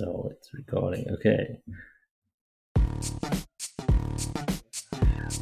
[0.00, 1.04] So it's recording.
[1.10, 1.58] Okay.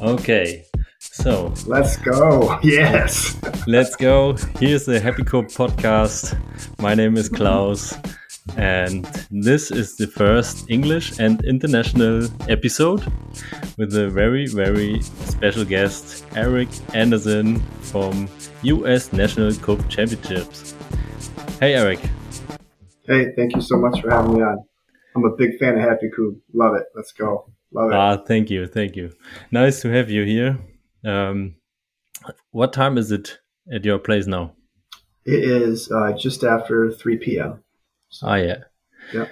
[0.01, 0.65] Okay.
[0.99, 2.59] So let's go.
[2.63, 3.39] Yes.
[3.67, 4.35] let's go.
[4.59, 6.37] Here's the Happy Kubb podcast.
[6.81, 7.97] My name is Klaus,
[8.57, 13.01] and this is the first English and international episode
[13.77, 18.27] with a very, very special guest, Eric Anderson from
[18.63, 20.75] US National Kubb Championships.
[21.61, 22.01] Hey, Eric.
[23.09, 24.63] Hey, thank you so much for having me on.
[25.15, 26.35] I'm a big fan of Happy Kubb.
[26.53, 26.83] Love it.
[26.93, 27.51] Let's go.
[27.73, 27.95] Love it.
[27.95, 29.11] Ah, thank you, thank you.
[29.49, 30.59] Nice to have you here.
[31.03, 31.55] Um,
[32.51, 33.39] what time is it
[33.73, 34.53] at your place now?
[35.25, 37.63] It is uh, just after 3 p.m.
[38.09, 38.57] So, ah, yeah.
[39.11, 39.25] Yeah.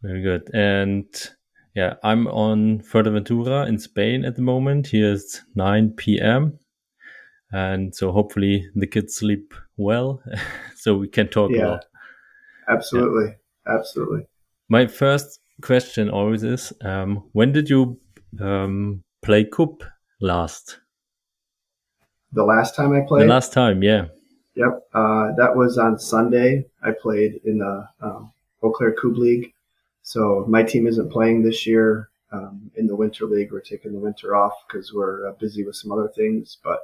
[0.00, 0.48] Very good.
[0.54, 1.04] And
[1.74, 4.86] yeah, I'm on Fuerteventura in Spain at the moment.
[4.86, 6.58] Here it's 9 p.m.
[7.52, 10.22] And so hopefully the kids sleep well
[10.76, 11.80] so we can talk yeah, well.
[12.68, 13.34] Absolutely.
[13.66, 13.78] Yeah.
[13.78, 14.26] Absolutely.
[14.68, 17.98] My first question always is um, when did you
[18.40, 19.82] um, play Kubb
[20.20, 20.78] last?
[22.32, 23.22] The last time I played?
[23.22, 24.06] The last time, yeah.
[24.54, 24.88] Yep.
[24.92, 26.66] Uh, that was on Sunday.
[26.82, 28.32] I played in the um,
[28.62, 29.52] Eau Claire Kubb League.
[30.02, 33.52] So my team isn't playing this year um, in the Winter League.
[33.52, 36.58] We're taking the winter off because we're uh, busy with some other things.
[36.62, 36.80] But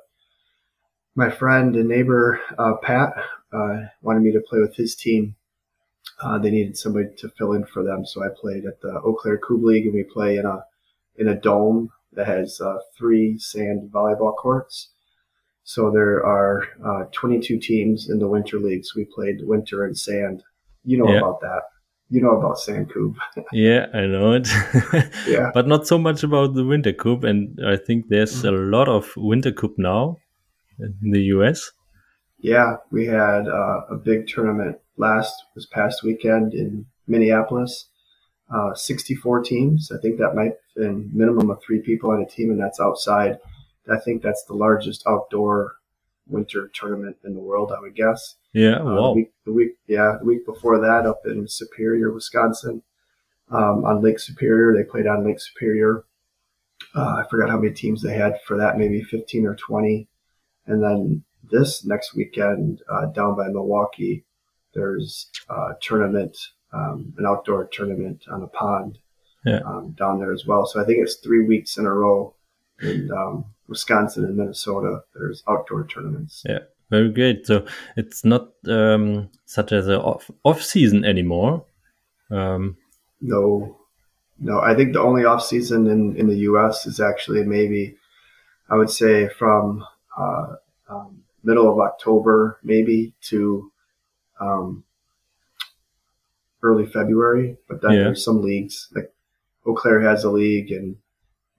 [1.14, 3.12] my friend and neighbor, uh, Pat,
[3.52, 5.36] uh, wanted me to play with his team.
[6.22, 8.06] Uh, they needed somebody to fill in for them.
[8.06, 10.64] So I played at the Eau Claire Kubb League and we play in a,
[11.16, 14.90] in a dome that has uh, three sand volleyball courts.
[15.64, 18.94] So there are uh, 22 teams in the winter leagues.
[18.94, 20.42] We played winter and sand.
[20.84, 21.18] You know yeah.
[21.18, 21.62] about that.
[22.10, 23.16] You know about sand kubb.
[23.52, 24.48] yeah, I know it.
[25.26, 27.24] yeah, but not so much about the winter kubb.
[27.24, 30.18] And I think there's a lot of winter kubb now
[30.78, 31.70] in the US.
[32.38, 37.86] Yeah, we had uh, a big tournament last this past weekend in Minneapolis.
[38.52, 39.90] Uh, 64 teams.
[39.90, 43.38] I think that might been minimum of three people on a team, and that's outside.
[43.90, 45.76] I think that's the largest outdoor
[46.26, 47.72] winter tournament in the world.
[47.76, 48.36] I would guess.
[48.52, 48.76] Yeah.
[48.76, 48.94] Uh, wow.
[48.94, 52.82] The week, the week, yeah, the week before that, up in Superior, Wisconsin,
[53.50, 56.04] um, on Lake Superior, they played on Lake Superior.
[56.94, 60.08] Uh, I forgot how many teams they had for that, maybe 15 or 20.
[60.66, 64.24] And then this next weekend, uh, down by Milwaukee,
[64.74, 66.36] there's a tournament,
[66.72, 68.98] um, an outdoor tournament on a pond
[69.44, 69.60] yeah.
[69.66, 70.66] um, down there as well.
[70.66, 72.34] So I think it's three weeks in a row
[72.80, 75.02] in um, Wisconsin and Minnesota.
[75.14, 76.42] There's outdoor tournaments.
[76.46, 76.60] Yeah,
[76.90, 77.46] very great.
[77.46, 77.66] So
[77.96, 81.64] it's not um, such as a off off season anymore.
[82.30, 82.76] Um,
[83.20, 83.76] no,
[84.38, 84.60] no.
[84.60, 86.86] I think the only off season in in the U.S.
[86.86, 87.96] is actually maybe
[88.68, 89.84] I would say from
[90.18, 90.54] uh,
[90.88, 93.71] um, middle of October maybe to
[94.42, 94.84] um,
[96.62, 97.56] early February.
[97.68, 98.02] But then Yeah.
[98.04, 99.12] there's some leagues like
[99.66, 100.96] Eau Claire has a league and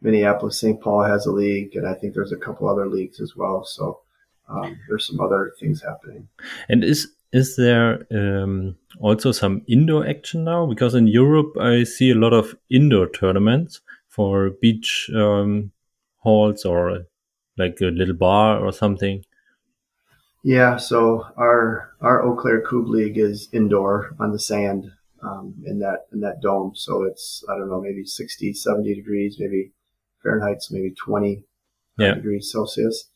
[0.02, 0.80] Minneapolis St.
[0.82, 3.64] Paul has a league, and I think there's a couple other leagues as well.
[3.64, 4.02] So
[4.50, 6.28] um, there's some other things happening.
[6.70, 10.68] And is is there um, also some indoor action now?
[10.68, 15.72] Because in Europe, I see a lot of indoor tournaments for beach um,
[16.18, 17.06] halls or
[17.58, 19.24] like a little bar or something.
[20.44, 25.80] Yeah, so our our Eau Claire Kubb League is indoor on the sand um, in
[25.80, 26.74] that in that dome.
[26.76, 29.72] So it's I don't know maybe 60, 70 degrees, maybe
[30.24, 31.44] Fahrenheit's maybe 20
[31.98, 32.16] Yeah.
[32.16, 33.10] degrees Celsius,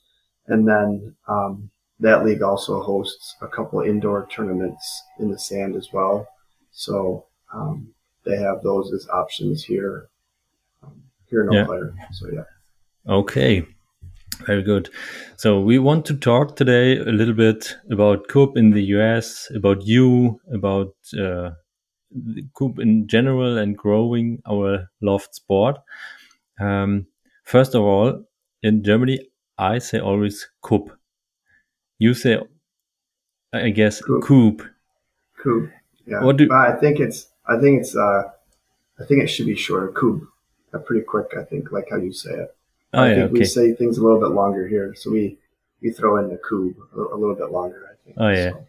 [0.48, 5.92] and then um, that league also hosts a couple indoor tournaments in the sand as
[5.92, 6.28] well.
[6.72, 7.94] So um,
[8.24, 10.08] they have those as options here
[10.82, 12.10] um, here in Eau Yeah.
[12.14, 12.44] So yeah.
[13.06, 13.66] Okay,
[14.46, 14.90] very good.
[15.36, 19.86] So we want to talk today a little bit about Kubb in the US, about
[19.86, 21.52] you, about uh,
[22.58, 25.78] Kubb in general, and growing our loved sport.
[26.60, 27.08] Um,
[27.44, 28.24] first of all,
[28.64, 29.20] in Germany,
[29.58, 30.92] I say always Coop.
[32.00, 32.40] You say,
[33.54, 34.24] I guess, Coop.
[34.24, 34.62] Coop.
[35.44, 35.72] Coupe.
[36.08, 36.24] Yeah.
[36.24, 38.32] What do- I think it's I think it's uh
[39.00, 39.90] I think it should be shorter.
[39.94, 40.28] Coupe.
[40.74, 42.57] Uh, pretty quick, I think, like how you say it.
[42.94, 44.94] Oh, I yeah, think we say things a little bit longer here.
[44.96, 45.38] So we
[45.82, 48.16] we throw in the coupe a, a little bit longer, I think.
[48.20, 48.52] Oh, yeah.
[48.52, 48.68] So,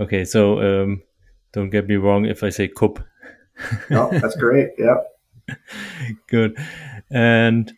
[0.00, 1.02] Okay, so um,
[1.52, 3.02] don't get me wrong if I say Coop.
[3.90, 4.70] no, that's great.
[4.78, 5.12] Yep.
[6.28, 6.56] Good.
[7.10, 7.72] And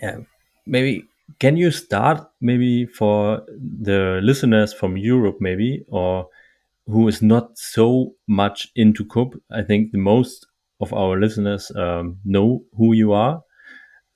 [0.00, 0.18] yeah,
[0.66, 1.04] maybe
[1.38, 3.42] can you start maybe for
[3.82, 6.28] the listeners from Europe, maybe, or
[6.86, 9.40] who is not so much into Coop?
[9.50, 10.46] I think the most
[10.80, 13.42] of our listeners um, know who you are.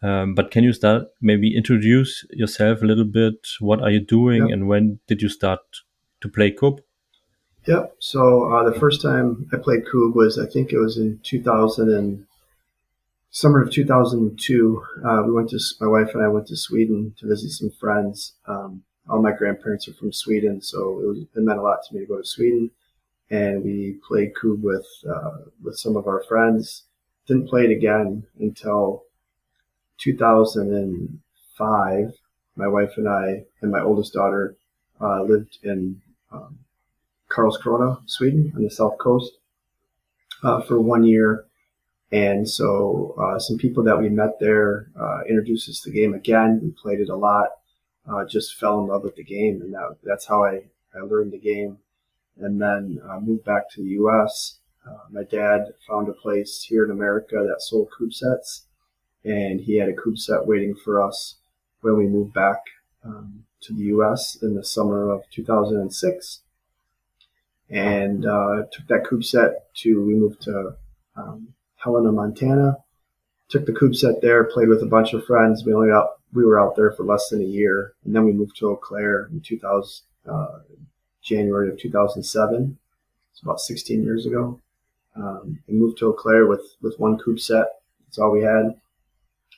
[0.04, 3.46] Um, but can you start maybe introduce yourself a little bit?
[3.60, 4.52] What are you doing, Yeah.
[4.54, 5.60] and when did you start
[6.20, 6.80] to play Kubb?
[7.66, 7.96] Yep.
[7.98, 8.20] So
[8.52, 12.26] uh, the first time I played Kubb was I think it was in 2000 and
[13.30, 14.82] summer of 2002.
[15.04, 18.34] Uh, we went to my wife and I went to Sweden to visit some friends.
[18.46, 21.94] Um, all my grandparents are from Sweden, so it, was, it meant a lot to
[21.94, 22.70] me to go to Sweden.
[23.30, 26.84] And we played Kubb with uh, with some of our friends.
[27.26, 29.04] Didn't play it again until
[29.98, 32.14] 2005.
[32.56, 34.56] My wife and I and my oldest daughter
[35.00, 36.00] uh, lived in
[36.32, 36.58] um,
[37.28, 39.32] Karlskrona, Sweden, on the south coast
[40.42, 41.46] uh, for one year.
[42.12, 46.14] And so uh, some people that we met there uh, introduced us to the game
[46.14, 46.60] again.
[46.62, 47.48] We played it a lot,
[48.08, 49.60] uh, just fell in love with the game.
[49.62, 50.62] And that, that's how I,
[50.94, 51.78] I learned the game.
[52.38, 54.58] And then uh, moved back to the U.S.
[55.10, 58.66] My dad found a place here in America that sold Kubb sets.
[59.24, 61.36] And he had a Kubb set waiting for us
[61.80, 62.58] when we moved back
[63.04, 64.38] um, to the U.S.
[64.42, 66.40] in the summer of 2006
[67.70, 70.74] and uh, took that Kubb set to we moved to
[71.16, 72.78] um, Helena, Montana.
[73.48, 75.64] Took the Kubb set there, played with a bunch of friends.
[75.64, 78.32] We only out we were out there for less than a year, and then we
[78.32, 80.58] moved to Eau Claire in 2000 uh,
[81.22, 82.78] January of 2007.
[83.32, 84.60] It's about 16 years ago.
[85.16, 87.66] Um, we moved to Eau Claire with with one Kubb set.
[88.06, 88.74] That's all we had,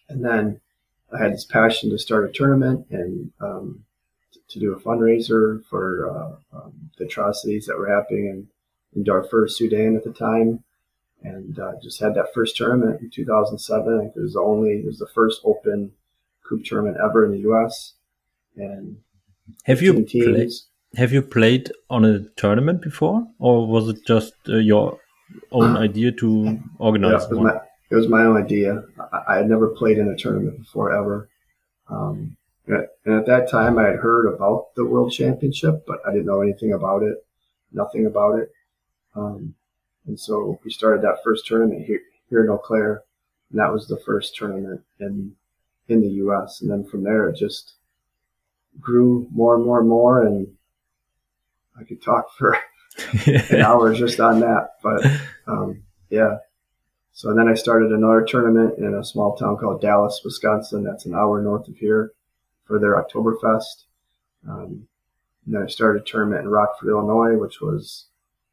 [0.08, 0.60] and then
[1.12, 3.84] I had this passion to start a tournament and um,
[4.48, 8.48] to do a fundraiser for uh, um, the atrocities that were happening in,
[8.94, 10.62] in Darfur, Sudan at the time.
[11.22, 13.94] And uh, just had that first tournament in 2007.
[13.94, 15.92] I think it was the only, it was the first open
[16.48, 17.94] Kubb tournament ever in the U.S.
[18.56, 18.98] And
[19.64, 20.50] have you played?
[20.96, 24.98] Have you played on a tournament before, or was it just uh, your
[25.52, 27.44] own idea to organize yeah, it one?
[27.44, 27.60] My,
[27.90, 28.82] it was my own idea.
[29.12, 31.28] I, I, had never played in a tournament before ever.
[31.88, 32.36] Um,
[32.66, 36.42] and at that time, I had heard about the World Championship, but I didn't know
[36.42, 37.24] anything about it,
[37.72, 38.50] nothing about it.
[39.14, 39.54] Um,
[40.06, 43.02] and so we started that first tournament here, here in Eau Claire,
[43.50, 45.34] and that was the first tournament in
[45.88, 46.60] in the U.S.
[46.60, 47.74] And then from there, it just
[48.80, 50.48] grew more and more and more, and
[51.78, 52.56] I could talk for
[53.26, 54.70] an hour just on that.
[54.82, 55.06] But
[55.46, 56.38] um, yeah,
[57.16, 60.84] so then I started another tournament in a small town called Dallas, Wisconsin.
[60.84, 62.12] That's an hour north of here
[62.66, 63.84] for their Oktoberfest.
[64.46, 64.86] Um,
[65.46, 68.08] and then I started a tournament in Rockford, Illinois, which was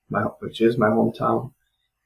[0.09, 1.51] my, which is my hometown.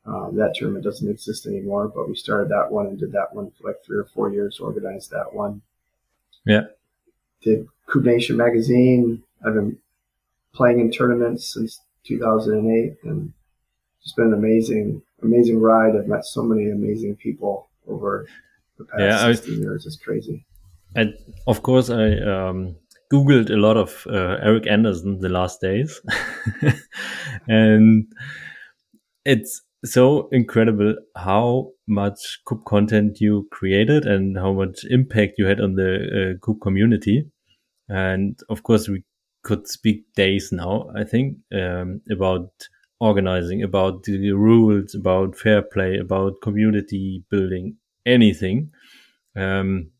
[0.07, 3.51] Um, that tournament doesn't exist anymore, but we started that one and did that one
[3.51, 5.61] for like three or four years, organized that one.
[6.43, 6.63] Yeah.
[7.43, 9.21] Did Kubb Nation magazine.
[9.45, 9.77] I've been
[10.55, 13.33] playing in tournaments since 2008 and
[14.07, 15.93] it's been an amazing, amazing ride.
[15.93, 18.25] I've met so many amazing people over
[18.77, 19.85] the past yeah, 16 was, years.
[19.85, 20.45] It's crazy.
[20.95, 21.13] And
[21.45, 22.77] of course, I um,
[23.11, 25.99] googled a lot of uh, Eric Anderson the last days,
[27.49, 28.05] and
[29.25, 35.59] it's so incredible how much Kubb content you created and how much impact you had
[35.59, 35.91] on the
[36.37, 37.29] uh, Kubb community.
[37.89, 39.03] And of course, we
[39.43, 40.89] could speak days now.
[40.95, 42.51] I think um, about
[42.99, 48.71] organizing, about the rules, about fair play, about community building, anything.
[49.35, 49.91] Um,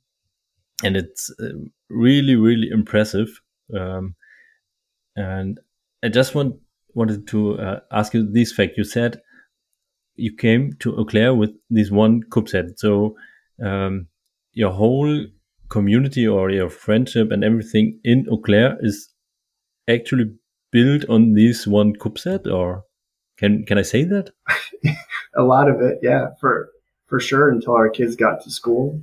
[0.83, 1.49] and it's uh,
[1.89, 3.41] really really impressive.
[3.77, 4.15] Um,
[5.15, 5.59] and
[6.03, 6.55] i just want
[6.93, 8.77] wanted to uh, ask you this fact.
[8.77, 9.21] You said
[10.15, 13.15] you came to Eau Claire with this one Kubb set so
[13.63, 14.07] um,
[14.53, 15.25] your whole
[15.69, 19.09] community or your friendship and everything in Eau Claire is
[19.87, 20.31] actually
[20.71, 22.83] built on this one Kubb set or
[23.37, 24.31] can can i say that
[25.35, 26.69] a lot of it yeah for
[27.05, 29.01] for sure until our kids got to school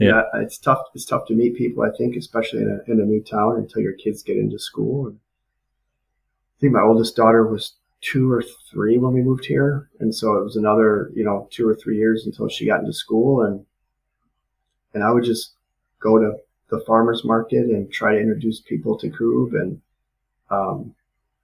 [0.00, 0.22] yeah.
[0.32, 0.80] yeah, it's tough.
[0.94, 1.82] It's tough to meet people.
[1.82, 5.08] I think, especially in a in a new town, until your kids get into school.
[5.08, 10.14] And I think my oldest daughter was two or three when we moved here, and
[10.14, 13.42] so it was another, you know, two or three years until she got into school,
[13.42, 13.66] and
[14.94, 15.52] and I would just
[16.00, 16.38] go to
[16.70, 19.82] the farmers market and try to introduce people to Kubb, and
[20.50, 20.94] um,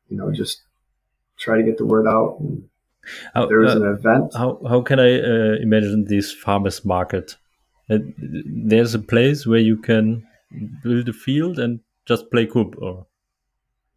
[0.08, 0.62] you know, just
[1.36, 2.38] try to get the word out.
[2.40, 2.68] And
[3.34, 4.34] how, there was uh, an event.
[4.34, 7.36] How how can I uh, imagine this farmers market?
[7.88, 10.26] there's a place where you can
[10.82, 13.06] build a field and just play kubb or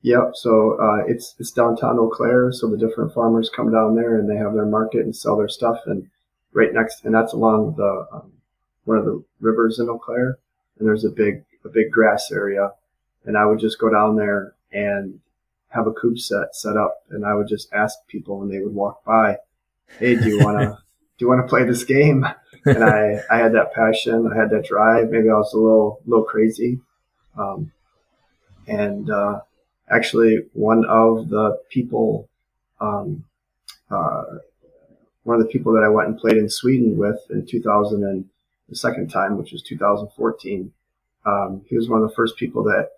[0.02, 0.32] Yep.
[0.36, 2.52] So uh, it's it's downtown Eau Claire.
[2.52, 5.50] So the different farmers come down there and they have their market and sell their
[5.50, 5.80] stuff.
[5.86, 6.10] And
[6.54, 8.32] right next, and that's along the um,
[8.86, 10.38] one of the rivers in Eau Claire.
[10.78, 12.72] And there's a big a big grass area.
[13.26, 15.20] And I would just go down there and
[15.70, 17.04] have a Kubb set set up.
[17.10, 19.38] And I would just ask people when they would walk by,
[19.98, 20.78] "Hey, do you want to
[21.18, 22.26] do you want to play this game?"
[22.66, 24.30] and I, I had that passion.
[24.32, 25.10] I had that drive.
[25.10, 26.80] Maybe I was a little, little crazy.
[27.38, 27.72] Um,
[28.68, 29.40] and, uh,
[29.90, 32.30] actually one of the people
[32.80, 33.26] um,
[33.92, 34.24] uh,
[35.24, 38.26] one of the people that I went and played in Sweden with in 2000 and
[38.70, 40.72] the second time, which was 2014.
[41.26, 42.90] Um, he was one of the first people that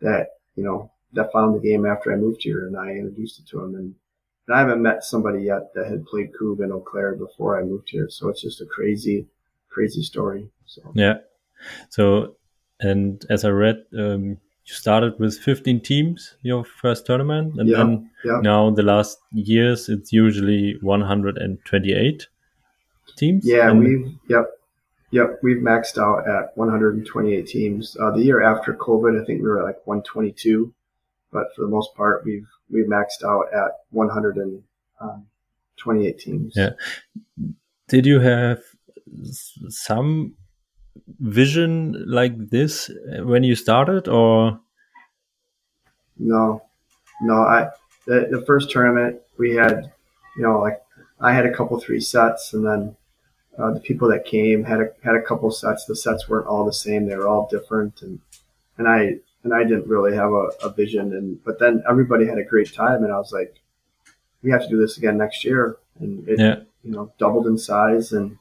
[0.00, 3.46] that you know that found the game after I moved here, and I introduced it
[3.48, 3.74] to him.
[3.74, 3.94] And,
[4.46, 7.62] and I haven't met somebody yet that had played Kubb in Eau Claire before I
[7.64, 9.26] moved here, so it's just a crazy,
[9.68, 10.48] crazy story.
[10.66, 11.18] So yeah.
[11.90, 12.36] So,
[12.80, 17.78] and as I read, um, you started with 15 teams your first tournament, and Yeah,
[17.78, 18.40] then yeah.
[18.42, 22.26] now the last years it's usually 128
[23.16, 23.46] teams.
[23.46, 24.46] Yeah, And- we've yep,
[25.10, 27.96] yep, we've maxed out at 128 teams.
[28.00, 30.72] Uh, the year after COVID, I think we were like 122,
[31.32, 36.54] but for the most part, we've we've maxed out at 128 teams.
[36.56, 36.70] Yeah.
[37.88, 38.60] did you have
[39.68, 40.34] some
[41.20, 42.90] vision like this
[43.22, 44.60] when you started, or
[46.18, 46.62] No,
[47.22, 47.34] no.
[47.34, 47.68] I
[48.06, 49.92] the, the first tournament we had,
[50.36, 50.82] you know, like
[51.20, 52.96] I had a couple three sets, and then
[53.58, 55.84] uh, the people that came had a had a couple sets.
[55.84, 58.20] The sets weren't all the same; they were all different, and
[58.76, 61.12] and I and I didn't really have a, a vision.
[61.14, 63.60] And but then everybody had a great time, and I was like,
[64.42, 67.58] we have to do this again next year, and it yeah, you know doubled in
[67.58, 68.38] size, and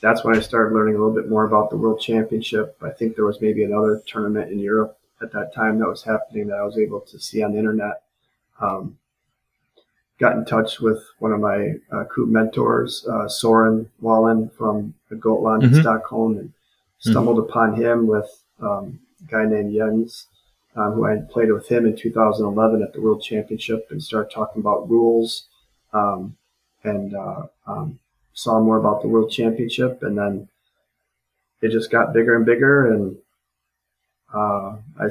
[0.00, 2.76] that's when I started learning a little bit more about the World Championship.
[2.82, 6.48] I think there was maybe another tournament in Europe at that time that was happening
[6.48, 8.02] that I was able to see on the internet.
[8.60, 8.98] Um,
[10.18, 15.62] got in touch with one of my uh, Kubb mentors, uh, Soren Wallen from Gotland
[15.64, 15.80] in Mhm.
[15.80, 16.52] Stockholm, and
[16.98, 20.26] stumbled upon him with um, a guy named Jens,
[20.76, 24.32] um, who I had played with him in 2011 at the World Championship, and started
[24.32, 25.48] talking about rules,
[25.92, 26.36] um,
[26.82, 27.98] and uh, um,
[28.32, 30.48] saw more about the World Championship, and then
[31.60, 33.16] it just got bigger and bigger, and
[34.34, 35.08] uh, I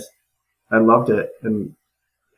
[0.72, 1.76] I loved it, and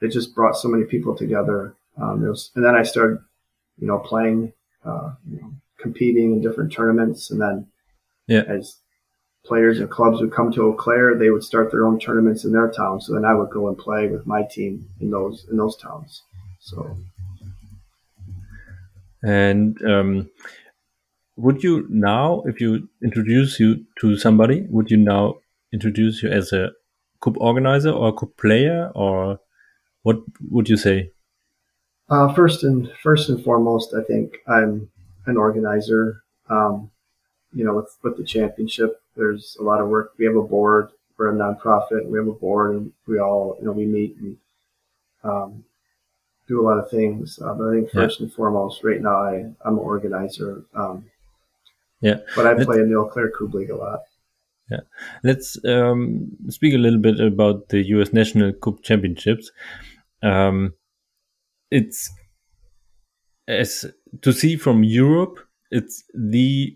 [0.02, 1.76] it just brought so many people together.
[1.98, 3.20] Um, was, and then I started,
[3.80, 4.52] you know, playing,
[4.84, 7.68] uh, you know, competing in different tournaments, and then
[8.28, 8.44] Yeah.
[8.48, 8.78] as
[9.46, 12.52] players and clubs would come to Eau Claire, they would start their own tournaments in
[12.52, 13.00] their town.
[13.02, 16.24] So then I would go and play with my team in those in those towns.
[16.60, 16.98] So
[19.26, 20.30] and um,
[21.36, 25.36] would you now, if you introduce you to somebody, would you now
[25.74, 26.72] introduce you as a
[27.22, 29.40] kubb organizer or a kubb player, or
[30.04, 30.18] what
[30.52, 31.12] would you say?
[32.08, 34.90] Uh, first and first and foremost, I think I'm
[35.26, 36.22] an organizer.
[36.48, 36.92] Um,
[37.52, 40.14] you know, with with the championship, there's a lot of work.
[40.18, 40.90] We have a board.
[41.18, 42.06] We're a nonprofit.
[42.06, 44.38] We have a board, and we all you know we meet and
[45.24, 45.64] um,
[46.48, 47.40] do a lot of things.
[47.40, 48.02] Uh, but I think Yeah.
[48.02, 50.64] first and foremost, right now, I I'm an organizer.
[50.74, 51.06] Um,
[52.02, 52.20] Yeah.
[52.36, 54.02] But I play in the Eau Claire Kubb League a lot.
[54.70, 54.82] Yeah,
[55.24, 58.14] let's um, speak a little bit about the U.S.
[58.14, 59.52] National Kubb Championships.
[60.24, 60.74] Um,
[61.70, 62.10] it's
[63.48, 63.86] as
[64.22, 65.38] to see from Europe,
[65.70, 66.76] it's the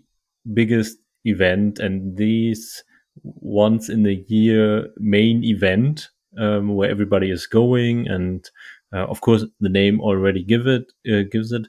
[0.54, 2.82] biggest event and these
[3.22, 6.08] once in a year main event
[6.38, 8.48] um, where everybody is going, and
[8.92, 11.66] uh, of course the name already give it uh, gives it.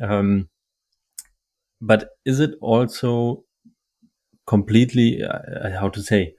[0.00, 0.48] Um,
[1.80, 3.44] but is it also
[4.46, 6.34] completely uh, how to say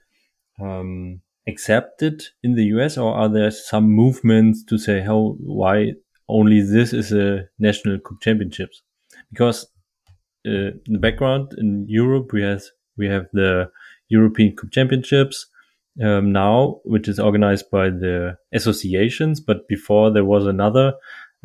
[0.60, 5.94] um, accepted in the US, or are there some movements to say how why
[6.28, 8.82] only this is a national kubb championships?
[9.30, 9.66] Because
[10.46, 12.62] uh, in the background in Europe we have
[12.96, 13.70] we have the
[14.08, 15.46] European Kubb Championships
[16.02, 20.94] um, now, which is organized by the associations, but before there was another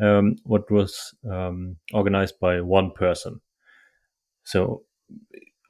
[0.00, 3.40] um, what was um, organized by one person.
[4.44, 4.82] So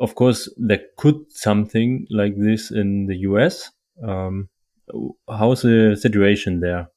[0.01, 3.71] of course there could something like this in the US.
[4.03, 4.49] Um,
[5.29, 6.89] how's the situation there?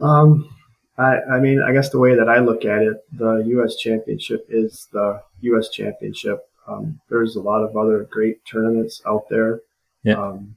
[0.00, 0.48] Um,
[0.96, 3.76] I, I mean, I guess the way that I look at it, the U.S.
[3.76, 5.70] Championship is the U.S.
[5.70, 6.48] Championship.
[6.66, 9.60] Um, there's a lot of other great tournaments out there.
[10.02, 10.14] Yeah.
[10.14, 10.56] Um,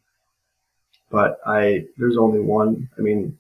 [1.10, 2.89] but I, there's only one.
[2.98, 3.38] I mean,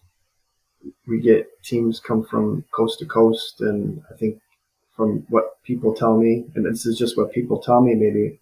[1.05, 4.39] we get teams come from coast to coast, and I think
[4.95, 7.93] from what people tell me, and this is just what people tell me.
[7.93, 8.39] Maybe,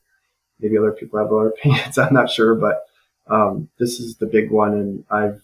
[0.59, 1.97] maybe other people have other opinions.
[1.97, 2.85] I'm not sure, but
[3.27, 5.41] um, this is the big one, and I've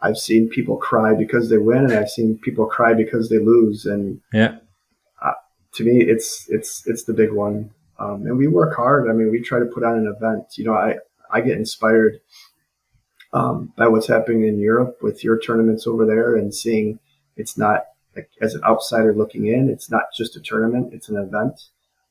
[0.00, 3.84] I've seen people cry because they win, and I've seen people cry because they lose.
[3.84, 4.56] And Yeah,
[5.74, 7.70] to me, it's it's it's the big one.
[7.98, 9.08] Um, and we work hard.
[9.08, 10.56] I mean, we try to put on an event.
[10.56, 10.96] You know, I
[11.30, 12.20] I get inspired
[13.32, 16.98] um, by what's happening in Europe with your tournaments over there, and seeing
[17.36, 19.70] it's not like as an outsider looking in.
[19.70, 21.60] It's not just a tournament; it's an event.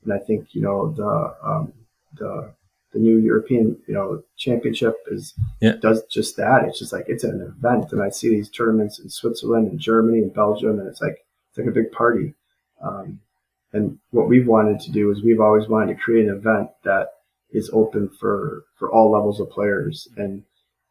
[0.03, 1.73] And I think you know the um,
[2.17, 2.53] the
[2.93, 5.75] the new European, you know, championship is Yeah.
[5.77, 6.65] does just that.
[6.65, 10.19] It's just like it's an event, and I see these tournaments in Switzerland and Germany
[10.19, 12.33] and Belgium, and it's like it's like a big party.
[12.81, 13.19] Um,
[13.73, 17.07] and what we've wanted to do is we've always wanted to create an event that
[17.51, 20.43] is open for for all levels of players, and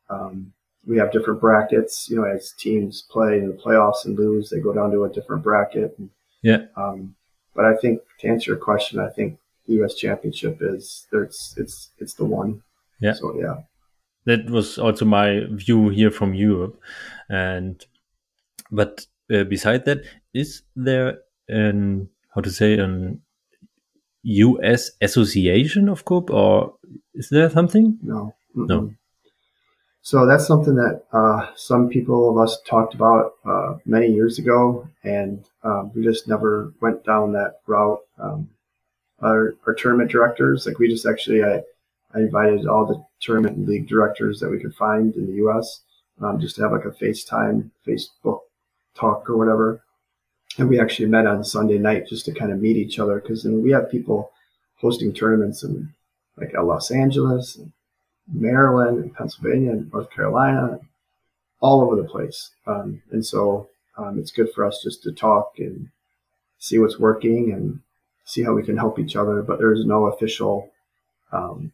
[0.09, 0.53] um,
[0.87, 2.09] we have different brackets.
[2.09, 5.11] You know, as teams play in the playoffs and lose, they go down to a
[5.11, 5.95] different bracket.
[5.99, 6.11] And,
[6.43, 6.67] Yeah.
[6.77, 7.15] Um,
[7.55, 9.39] but I think to answer your question, I think
[9.71, 9.95] the U.S.
[9.95, 12.63] Championship is there's it's it's the one.
[13.01, 13.15] Yeah.
[13.15, 13.57] So yeah.
[14.25, 16.79] that was also my view here from Europe.
[17.29, 17.85] And
[18.71, 20.03] but uh, beside that,
[20.35, 23.23] is there an how to say an
[24.23, 24.91] U.S.
[25.01, 26.75] association of Kubb, or
[27.15, 27.99] is there something?
[28.03, 28.35] No.
[28.55, 28.81] No.
[28.81, 28.97] Mm-mm.
[30.03, 34.89] So that's something that uh, some people of us talked about uh, many years ago,
[35.05, 38.01] and um, we just never went down that route.
[38.19, 38.49] Um,
[39.23, 41.63] our, our tournament directors, like we just actually, I,
[42.15, 45.81] I invited all the tournament league directors that we could find in the U.S.
[46.21, 48.41] Um, just to have like a FaceTime, Facebook
[48.95, 49.83] talk or whatever.
[50.59, 53.43] And we actually met on Sunday night just to kind of meet each other because
[53.43, 54.33] then we have people
[54.77, 55.93] hosting tournaments in
[56.37, 57.73] like Los Angeles, and
[58.33, 60.81] Maryland, and Pennsylvania, and North Carolina,
[61.61, 62.51] all over the place.
[62.67, 65.89] Um, and so um, it's good for us just to talk and
[66.59, 67.81] see what's working and
[68.31, 69.43] see how we can help each other.
[69.43, 70.71] But there's no official
[71.33, 71.73] um,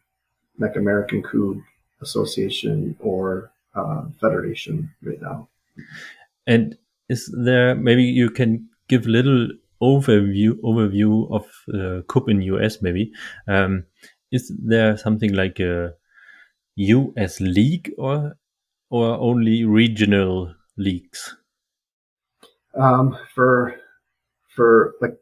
[0.58, 1.60] like American Kubb
[2.00, 5.48] Association or uh, Federation right now.
[6.46, 6.76] And
[7.08, 9.48] is there maybe you can give a little
[9.82, 13.12] overview overview of uh, Kubb in US maybe?
[13.46, 13.84] Um,
[14.32, 15.92] is there something like a
[16.76, 18.36] US league or
[18.88, 21.36] or only regional leagues?
[22.74, 23.76] Um, for
[24.48, 25.18] for like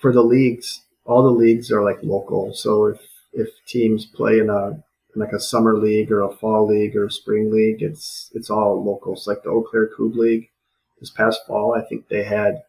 [0.00, 2.52] for the leagues, all the leagues are like local.
[2.54, 3.00] So if
[3.32, 4.82] if teams play in a
[5.14, 8.50] in like a summer league or a fall league or a spring league, it's it's
[8.50, 9.14] all local.
[9.14, 10.50] It's like the Eau Claire Kubb League.
[11.00, 12.62] This past fall, I think they had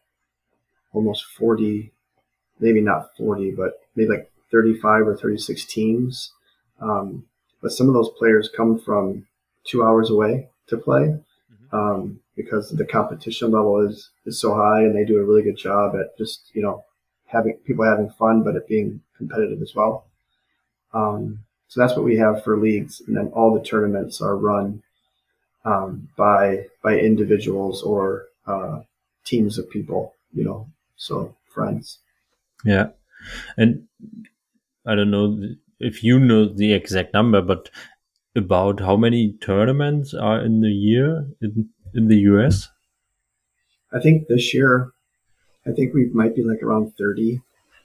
[0.92, 1.92] almost forty,
[2.58, 6.32] maybe not forty, but maybe like thirty-five or thirty-six teams.
[6.80, 7.24] Um,
[7.62, 9.26] but some of those players come from
[9.66, 11.18] two hours away to play
[11.72, 15.56] um, because the competition level is is so high, and they do a really good
[15.58, 16.84] job at just you know
[17.30, 20.06] having people having fun, but it being competitive as well.
[20.92, 24.82] Um, so that's what we have for leagues, and then all the tournaments are run
[25.64, 28.80] um, by by individuals or uh,
[29.24, 30.66] teams of people, you know,
[30.96, 31.98] so friends.
[32.64, 32.88] Yeah,
[33.56, 33.86] and
[34.84, 37.70] I don't know if you know the exact number, but
[38.34, 42.68] about how many tournaments are in the year in in the US?
[43.92, 44.92] I think this year,
[45.66, 47.40] I think we might be like around thirty,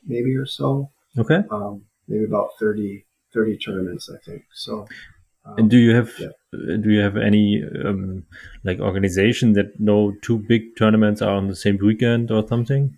[0.05, 0.89] maybe or so.
[1.17, 1.41] Okay.
[1.49, 4.43] Um, maybe about 30, 30 tournaments, I think.
[4.53, 4.85] So.
[5.45, 6.27] Um, And do you have yeah.
[6.53, 8.25] uh, do you have any um,
[8.63, 12.97] like organization that no two big tournaments are on the same weekend or something?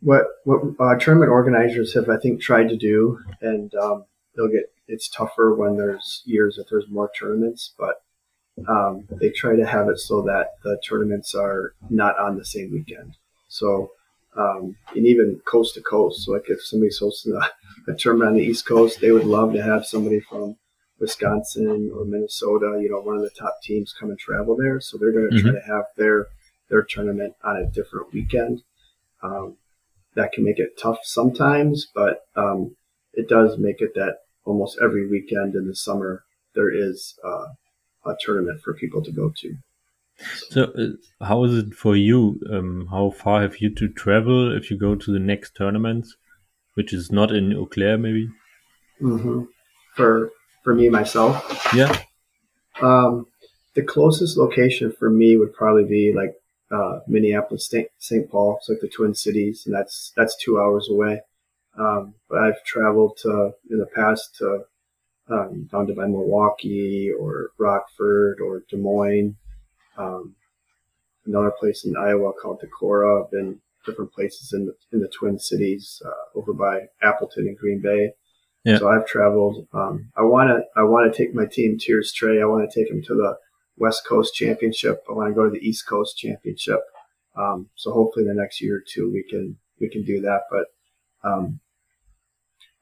[0.00, 4.72] what what uh, tournament organizers have I think tried to do, and um, they'll get
[4.88, 8.02] it's tougher when there's years that there's more tournaments, but
[8.68, 12.72] um, they try to have it so that the tournaments are not on the same
[12.72, 13.16] weekend.
[13.50, 13.90] So
[14.36, 16.24] um, and even coast to coast.
[16.24, 19.52] So like if somebody's hosting a, a tournament on the East Coast, they would love
[19.52, 20.56] to have somebody from
[21.00, 24.80] Wisconsin or Minnesota, you know, one of the top teams come and travel there.
[24.80, 26.28] So they're going to try to have their
[26.68, 28.62] their tournament on a different weekend.
[29.22, 29.56] Um,
[30.14, 32.76] that can make it tough sometimes, but um,
[33.12, 37.46] it does make it that almost every weekend in the summer there is uh,
[38.06, 39.56] a tournament for people to go to.
[40.50, 42.40] So, uh, how is it for you?
[42.52, 46.06] Um, how far have you to travel if you go to the next tournament,
[46.74, 48.28] which is not in Eau Claire, maybe?
[48.98, 49.42] hmm
[49.96, 50.30] For
[50.62, 51.34] for me myself,
[51.74, 51.96] Yeah.
[52.82, 53.26] um,
[53.74, 56.34] the closest location for me would probably be like
[56.70, 58.30] uh, Minneapolis, St.
[58.30, 58.56] Paul.
[58.58, 61.20] It's like the Twin Cities, and that's that's two hours away.
[61.78, 64.64] Um, but I've traveled to in the past to
[65.30, 69.36] um, down to by Milwaukee or Rockford or Des Moines.
[70.00, 70.34] Um,
[71.26, 73.24] another place in Iowa called Decorah.
[73.24, 77.58] I've been different places in the, in the Twin Cities, uh, over by Appleton and
[77.58, 78.12] Green Bay.
[78.64, 78.78] Yeah.
[78.78, 79.66] So I've traveled.
[79.72, 82.42] Um, I want to I want to take my team Tyr's Trey.
[82.42, 83.36] I want to take them to the
[83.78, 85.02] West Coast Championship.
[85.08, 86.80] I want to go to the East Coast Championship.
[87.36, 90.42] Um, so hopefully in the next year or two we can we can do that.
[90.50, 90.66] But
[91.24, 91.60] um,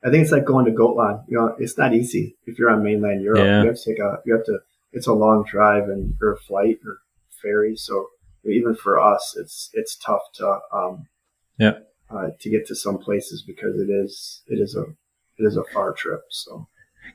[0.05, 1.21] I think it's like going to Gotland.
[1.29, 3.45] You know, it's not easy if you're on mainland Europe.
[3.45, 3.63] Yeah.
[3.63, 4.59] You have to take a you have to.
[4.93, 6.99] It's a long drive and or a flight or
[7.43, 7.77] ferry.
[7.77, 8.09] So
[8.45, 11.07] even for us, it's it's tough to um,
[11.59, 11.79] Yeah.
[12.11, 14.83] uh, to get to some places because it is it is a
[15.39, 16.23] it is a far trip.
[16.31, 16.67] So,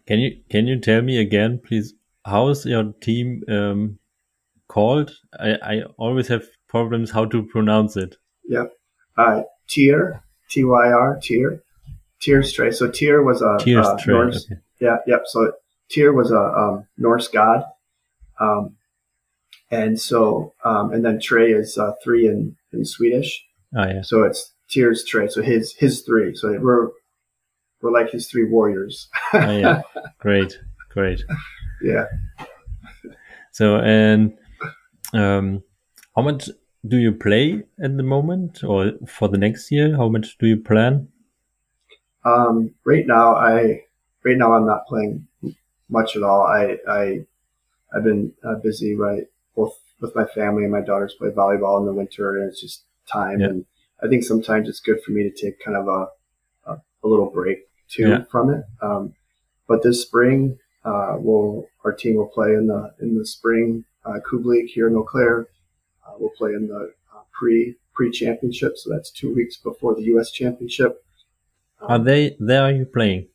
[0.08, 1.94] can you can you tell me again, please?
[2.26, 4.00] How is your team um,
[4.68, 5.12] called?
[5.40, 8.16] I, I always have problems how to pronounce it.
[8.48, 8.72] Yep,
[9.18, 11.62] uh, Tyr T Y R Tyr
[12.22, 12.72] Tyr Stray.
[12.72, 14.46] So Tyr was a uh, Norse.
[14.46, 14.62] okay.
[14.80, 15.24] Yeah, yep.
[15.26, 15.52] So
[15.90, 17.64] Tyr was a um, Norse god,
[18.40, 18.76] um,
[19.74, 23.44] and so um, and then Trey is uh, three in in Swedish.
[23.76, 24.02] Ah, yeah.
[24.04, 25.28] So it's Tyr's Trey.
[25.28, 26.36] So his his three.
[26.36, 26.90] So we're
[27.82, 29.10] we're like his three warriors.
[29.34, 29.82] Ah, yeah.
[30.20, 30.58] Great,
[30.90, 31.22] great.
[31.82, 32.06] yeah.
[33.52, 34.38] So, and
[35.14, 35.64] um,
[36.16, 36.50] how much
[36.88, 39.96] do you play at the moment, or for the next year?
[39.98, 41.08] How much do you plan?
[42.26, 43.82] Um, right now, I
[44.24, 45.28] right now I'm not playing
[45.90, 46.44] much at all.
[46.44, 47.26] I I
[47.94, 51.86] I've been uh, busy right both with my family and my daughters play volleyball in
[51.86, 53.40] the winter, and it's just time.
[53.40, 53.48] Yeah.
[53.48, 53.66] And
[54.04, 56.08] I think sometimes it's good for me to take kind of a
[56.72, 58.24] a, a little break too Yeah.
[58.32, 58.64] from it.
[58.82, 59.14] Um,
[59.68, 64.20] but this spring, uh, we'll our team will play in the in the spring uh,
[64.34, 65.48] League here in Eau Claire.
[66.06, 70.04] Uh, we'll play in the uh, pre pre championship, so that's two weeks before the
[70.14, 70.32] U.S.
[70.32, 71.02] championship.
[71.80, 72.64] Are they there?
[72.64, 73.28] Are you playing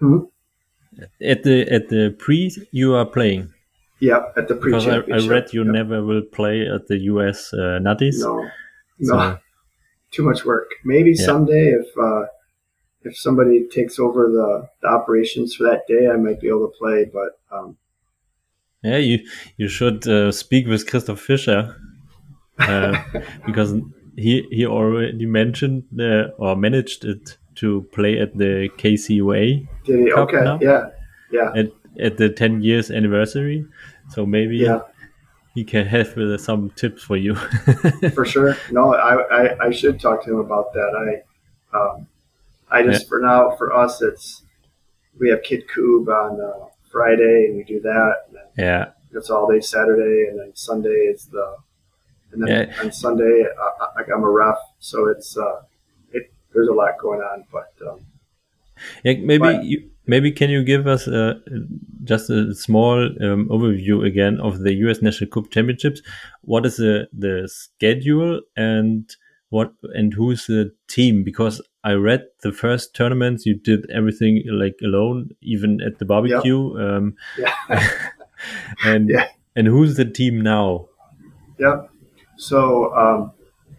[0.00, 0.24] Hmm?
[1.22, 2.50] at the at the pre?
[2.72, 3.53] You are playing
[4.08, 7.38] Yeah, at the pre because I, I read you never will play at the US
[7.54, 8.18] uh, Nutties.
[8.26, 8.34] No,
[8.98, 9.38] no, So-
[10.14, 10.68] too much work.
[10.84, 11.26] Maybe Yeah.
[11.30, 12.24] someday if uh,
[13.08, 14.48] if somebody takes over the,
[14.82, 16.98] the operations for that day, I might be able to play.
[17.18, 17.68] But um,
[18.82, 19.16] Yeah, you
[19.60, 21.60] you should uh, speak with Christoph Fischer
[22.58, 22.94] uh,
[23.46, 23.70] because
[24.24, 30.10] he he already mentioned uh, or managed it to play at the KCUA did he?
[30.10, 30.58] Cup Okay, now?
[30.60, 30.82] yeah,
[31.30, 31.68] yeah, at
[32.06, 33.64] at the 10 years anniversary.
[34.10, 34.80] So maybe yeah,
[35.54, 37.34] he can have uh, some tips for you.
[38.14, 38.56] for sure.
[38.70, 41.22] No, I, I I should talk to him about that.
[41.74, 42.06] I um,
[42.70, 44.42] I just for now for us it's
[45.18, 48.14] we have Kid Kubb on uh, Friday and we do that.
[48.28, 51.56] And then yeah, it's all day Saturday, and then Sunday is the,
[52.32, 52.82] and then Yeah.
[52.82, 55.62] on Sunday I, I, I'm a ref, so it's uh,
[56.12, 58.00] it there's a lot going on, but um,
[59.04, 59.14] yeah.
[59.20, 61.38] Maybe But- you, maybe can you give us uh,
[62.04, 65.02] just a small um, overview again of the U.S.
[65.02, 66.02] National Kubb Championships?
[66.42, 69.10] What is the the schedule and
[69.50, 71.24] what and who's the team?
[71.24, 76.76] Because I read the first tournaments you did everything like alone, even at the barbecue.
[76.78, 77.54] Um, yeah,
[78.84, 79.26] and Yeah.
[79.56, 80.86] and who's the team now?
[81.58, 81.90] yep.
[82.36, 83.32] So um,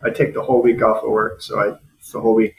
[0.03, 2.55] I take the whole week off of work, so I it's the whole week.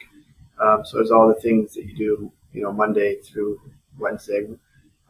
[0.61, 3.61] Um, so there's all the things that you do, you know, Monday through
[3.98, 4.46] Wednesday.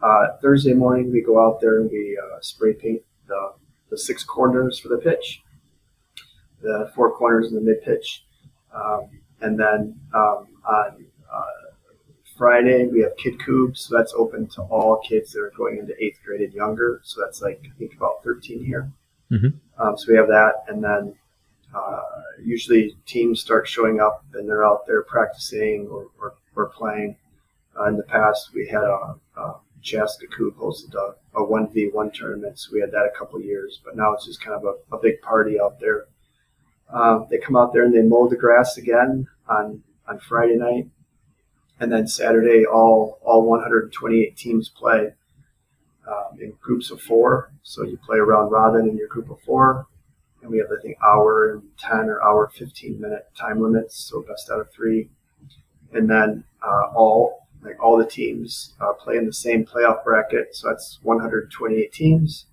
[0.03, 3.53] Uh, Thursday morning we go out there and we uh, spray paint the
[3.91, 5.43] the six corners for the pitch,
[6.61, 8.25] the four corners in the mid pitch,
[8.75, 9.09] um,
[9.41, 11.43] and then um, on uh,
[12.37, 15.95] Friday we have Kid Kubb, so that's open to all kids that are going into
[16.03, 17.01] eighth grade and younger.
[17.05, 18.91] So that's like I think about 13 here.
[19.31, 19.55] Mhm.
[19.79, 21.15] Um, so we have that, and then
[21.75, 22.01] uh,
[22.43, 27.17] usually teams start showing up and they're out there practicing or, or, or playing.
[27.79, 29.57] Uh, in the past, we had a, a
[29.87, 33.97] Chaska Kubb hosted a, a 1v1 tournament, so we had that a couple years, but
[33.97, 36.07] now it's just kind of a, a big party out there.
[36.93, 40.89] Um, they come out there and they mow the grass again on, on Friday night.
[41.79, 45.13] And then Saturday, all, all 128 teams play
[46.09, 47.53] um, in groups of four.
[47.63, 49.87] So you play around round robin in your group of four.
[50.43, 53.97] And we have, I think, hour and 10 or hour 15 minute time limits.
[53.97, 55.11] So best out of three.
[55.93, 60.55] And then uh, all, like all the teams uh, play in the same playoff bracket.
[60.55, 62.47] So that's 128 teams.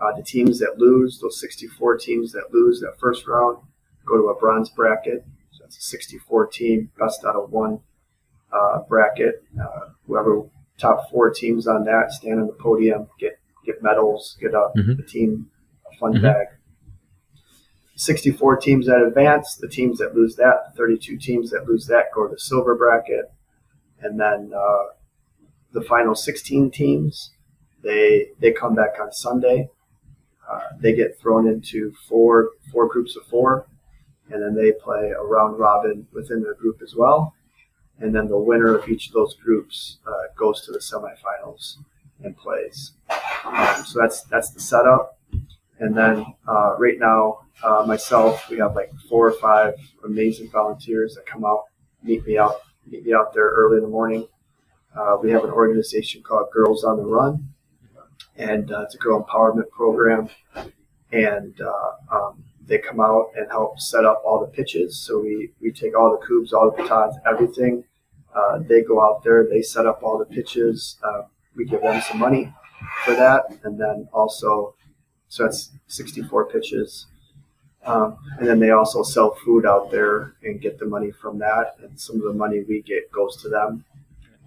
[0.00, 3.58] Uh, the teams that lose, those 64 teams that lose that first round,
[4.06, 5.24] go to a bronze bracket.
[5.50, 7.80] So that's a 64 team, best out of one
[8.52, 9.42] uh, bracket.
[9.60, 10.42] Uh, whoever
[10.78, 14.98] top four teams on that stand on the podium, get get medals, get a, Mhm.
[14.98, 15.50] a team
[15.92, 16.22] a fun Mhm.
[16.22, 16.46] bag.
[17.96, 22.26] 64 teams that advance, the teams that lose that, 32 teams that lose that go
[22.26, 23.30] to the silver bracket.
[24.00, 24.84] And then uh,
[25.72, 27.32] the final 16 teams,
[27.82, 29.68] they they come back on Sunday.
[30.50, 33.66] Uh, they get thrown into four four groups of four,
[34.30, 37.34] and then they play a round robin within their group as well.
[38.00, 41.78] And then the winner of each of those groups uh, goes to the semifinals
[42.22, 42.92] and plays.
[43.44, 45.18] Um, so that's that's the setup.
[45.80, 51.14] And then uh, right now, uh, myself, we have like four or five amazing volunteers
[51.14, 51.64] that come out,
[52.02, 54.28] meet me out, me out there early in the morning.
[54.96, 57.48] Uh, we have an organization called Girls on the Run,
[58.36, 60.28] and uh, it's a girl empowerment program.
[61.12, 64.98] And uh, um, they come out and help set up all the pitches.
[65.00, 67.84] So we, we take all the kubbs, all the batons, everything,
[68.34, 70.96] Uh, they go out there, they set up all the pitches.
[71.02, 71.22] Uh,
[71.56, 72.52] we give them some money
[73.04, 74.74] for that, and then also,
[75.28, 77.06] so that's 64 pitches.
[77.88, 81.76] Um, and then they also sell food out there and get the money from that,
[81.82, 83.84] and some of the money we get goes to them.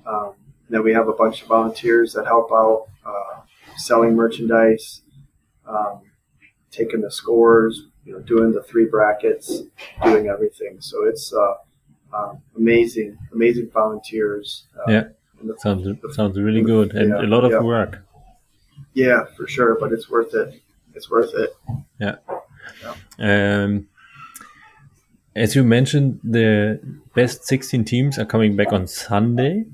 [0.06, 0.34] Um,
[0.70, 3.42] then we have a bunch of volunteers that help out uh,
[3.78, 5.02] selling merchandise,
[5.68, 6.02] um,
[6.70, 9.64] taking the scores, you know, doing the three brackets,
[10.04, 10.78] doing everything.
[10.80, 11.56] So it's uh,
[12.14, 14.68] um, amazing, amazing volunteers.
[14.78, 15.04] Uh, yeah,
[15.44, 17.60] the, sounds the, sounds really good and yeah, a lot of yeah.
[17.60, 18.06] work.
[18.94, 20.62] Yeah, for sure, but it's worth it.
[20.94, 21.56] It's worth it.
[22.00, 22.16] Yeah.
[23.20, 23.64] Yeah.
[23.64, 23.88] Um,
[25.36, 26.80] as you mentioned, the
[27.16, 29.66] best 16 teams are coming back on Sunday.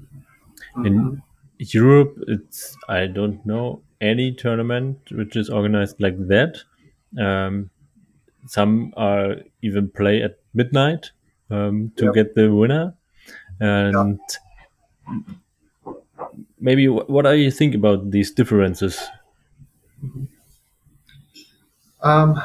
[0.76, 0.86] Mm-hmm.
[0.86, 1.22] In
[1.58, 6.58] Europe, it's I don't know any tournament which is organized like that.
[7.20, 7.72] Um,
[8.46, 11.12] some are even play at midnight
[11.50, 12.14] um, to yep.
[12.14, 12.94] get the winner.
[13.60, 14.20] And
[16.60, 19.04] maybe what do you think about these differences?
[22.02, 22.40] Um,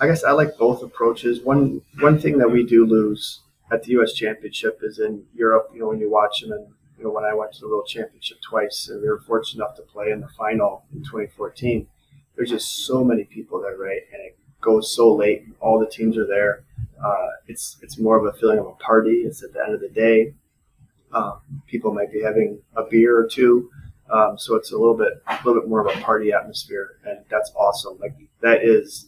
[0.00, 1.40] I guess I like both approaches.
[1.40, 3.40] One one thing that we do lose
[3.72, 4.12] at the U.S.
[4.12, 5.70] Championship is in Europe.
[5.72, 7.88] You know, when you watch them, and you know, when I went to the World
[7.88, 11.86] Championship twice, and we were fortunate enough to play in the final in 2014.
[12.36, 14.02] There's just so many people there, right?
[14.12, 15.44] And it goes so late.
[15.60, 16.62] All the teams are there.
[17.02, 19.22] Uh, it's it's more of a feeling of a party.
[19.26, 20.34] It's at the end of the day.
[21.12, 23.70] Um, people might be having a beer or two,
[24.10, 27.18] um, so it's a little bit a little bit more of a party atmosphere, and
[27.30, 27.98] that's awesome.
[27.98, 29.07] Like that is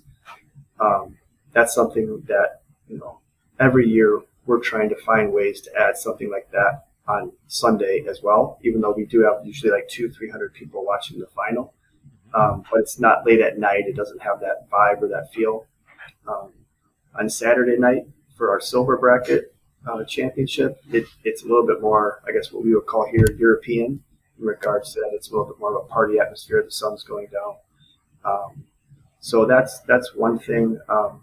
[0.81, 1.17] um,
[1.53, 3.19] that's something that you know
[3.59, 8.23] every year we're trying to find ways to add something like that on Sunday as
[8.23, 8.59] well.
[8.63, 11.75] Even though we do have usually like two three hundred people watching the final,
[12.35, 13.85] um, but it's not late at night.
[13.87, 15.67] It doesn't have that vibe or that feel.
[16.27, 16.53] Um,
[17.19, 19.55] on Saturday night for our silver bracket
[19.87, 23.27] uh, championship, it, it's a little bit more, I guess, what we would call here
[23.39, 24.03] European
[24.39, 25.11] in regards to that.
[25.13, 26.63] It's a little bit more of a party atmosphere.
[26.63, 27.57] The sun's going down.
[28.25, 28.65] Um,
[29.21, 30.79] so that's that's one thing.
[30.89, 31.23] Um,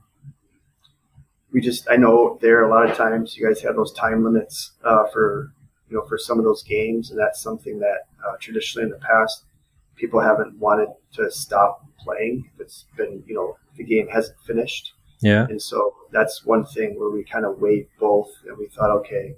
[1.52, 4.72] we just I know there a lot of times you guys have those time limits
[4.84, 5.52] uh, for
[5.90, 9.00] you know for some of those games, and that's something that uh, traditionally in the
[9.00, 9.44] past
[9.96, 12.50] people haven't wanted to stop playing.
[12.60, 14.94] It's been you know the game hasn't finished.
[15.20, 15.48] Yeah.
[15.50, 19.36] And so that's one thing where we kind of weighed both, and we thought, okay,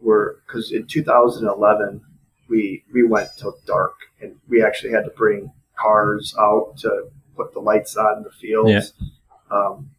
[0.00, 2.00] we're because in 2011
[2.48, 7.52] we we went till dark, and we actually had to bring cars out to put
[7.52, 8.92] the lights on the fields.
[8.98, 9.56] Yeah.
[9.56, 9.90] Um,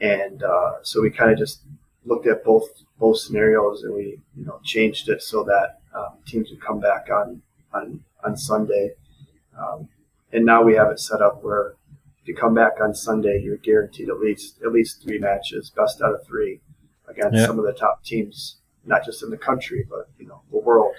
[0.00, 1.62] and uh, so we kind of just
[2.04, 6.50] looked at both both scenarios, and we you know changed it so that um, teams
[6.50, 8.94] would come back on on on Sunday.
[9.58, 9.88] Um,
[10.32, 11.74] and now we have it set up where
[12.22, 16.00] if you come back on Sunday, you're guaranteed at least at least three matches, best
[16.02, 16.60] out of three,
[17.08, 17.46] against yeah.
[17.46, 20.94] some of the top teams, not just in the country, but you know the world.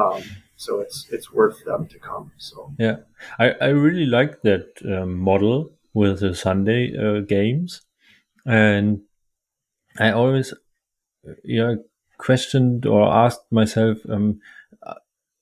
[0.00, 0.22] Um,
[0.56, 2.32] so it's it's worth them to come.
[2.38, 2.96] So yeah,
[3.38, 7.82] I I really like that um, model with the Sunday uh, games,
[8.46, 9.00] and
[9.98, 10.54] I always
[11.44, 11.74] yeah
[12.18, 14.40] questioned or asked myself, um,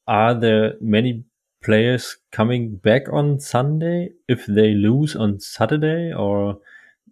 [0.06, 1.24] are there many
[1.62, 6.60] players coming back on Sunday if they lose on Saturday, or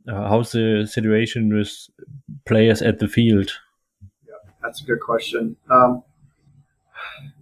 [0.08, 1.72] uh, how's the situation with
[2.46, 3.50] players at the field?
[4.26, 5.56] Yeah, that's a good question.
[5.68, 6.02] Um,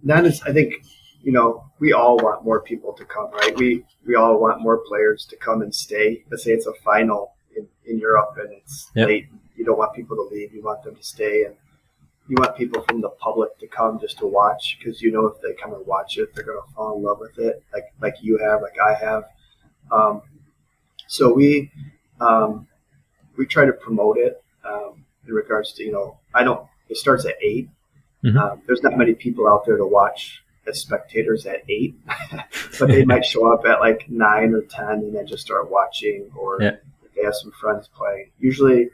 [0.05, 0.85] that is, I think,
[1.21, 3.57] you know, we all want more people to come, right?
[3.57, 6.23] We we all want more players to come and stay.
[6.29, 9.07] Let's say it's a final in, in Europe and it's yep.
[9.07, 9.27] late.
[9.55, 10.53] You don't want people to leave.
[10.53, 11.55] You want them to stay and
[12.27, 15.41] you want people from the public to come just to watch because you know if
[15.41, 18.15] they come and watch it, they're going to fall in love with it, like like
[18.21, 19.23] you have, like I have.
[19.91, 20.21] Um,
[21.07, 21.71] so we
[22.19, 22.67] um,
[23.37, 26.67] we try to promote it um, in regards to you know I don't.
[26.89, 27.67] It starts at 8
[28.25, 28.37] mm-hmm.
[28.37, 31.95] Um, there's not many people out there to watch as spectators at eight,
[32.79, 36.29] but they might show up at like nine or ten and then just start watching,
[36.35, 36.75] or yeah.
[37.15, 38.31] they have some friends playing.
[38.39, 38.89] Usually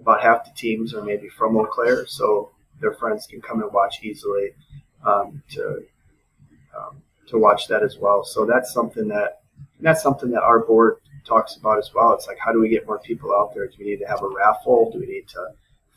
[0.00, 3.72] about half the teams are maybe from Eau Claire, so their friends can come and
[3.72, 4.50] watch easily
[5.04, 5.84] um, to
[6.76, 8.24] um, to watch that as well.
[8.24, 9.40] So that's something that
[9.80, 12.14] that's something that our board talks about as well.
[12.14, 13.66] It's like how do we get more people out there?
[13.66, 14.90] Do we need to have a raffle?
[14.92, 15.48] Do we need to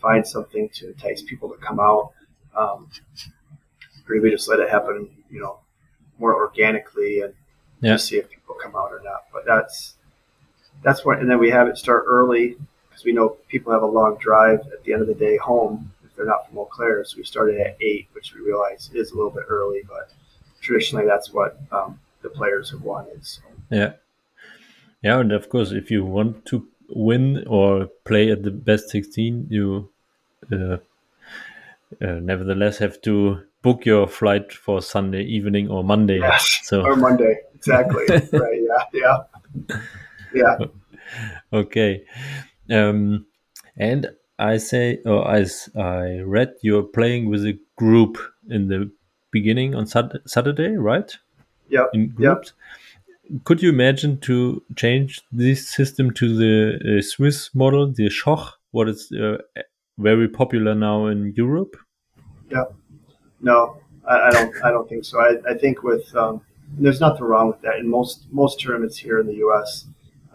[0.01, 2.11] find something to entice people to come out?
[2.55, 2.89] Um,
[4.07, 5.09] or we just let it happen?
[5.29, 5.59] You know,
[6.19, 7.33] more organically and
[7.81, 7.97] yeah.
[7.97, 9.25] see if people come out or not.
[9.33, 9.95] But that's
[10.83, 12.55] that's what, and then we have it start early
[12.89, 15.91] because we know people have a long drive at the end of the day home
[16.03, 17.03] if they're not from Eau Claire.
[17.03, 20.11] So we started at eight, which we realize is a little bit early, but
[20.61, 23.25] traditionally that's what um, the players have wanted.
[23.25, 23.41] So.
[23.69, 23.93] Yeah,
[25.01, 29.47] yeah, and of course, if you want to win or play at the best sixteen,
[29.49, 29.89] you
[30.51, 30.77] uh,
[32.01, 36.19] uh, nevertheless have to book your flight for Sunday evening or Monday.
[36.19, 38.05] Yes, so or Monday, exactly.
[38.09, 38.59] right?
[38.93, 39.23] Yeah,
[39.63, 39.77] yeah,
[40.33, 40.57] yeah.
[41.53, 42.03] Okay,
[42.69, 43.25] um,
[43.77, 44.07] and
[44.39, 48.17] I say, or as I read, you're playing with a group
[48.49, 48.91] in the
[49.31, 51.15] beginning on Saturday, right?
[51.69, 51.85] Yeah.
[51.93, 52.53] In groups.
[53.29, 53.43] Yep.
[53.45, 58.89] Could you imagine to change this system to the uh, Swiss model, the Schoch, what
[58.89, 59.37] is uh,
[60.01, 61.75] very popular now in Europe?
[62.49, 62.65] Yeah.
[63.41, 64.55] No, I, I don't.
[64.63, 65.19] I don't think so.
[65.19, 66.41] I, I think with um,
[66.77, 67.75] there's nothing wrong with that.
[67.77, 69.85] And most most tournaments here in the U.S.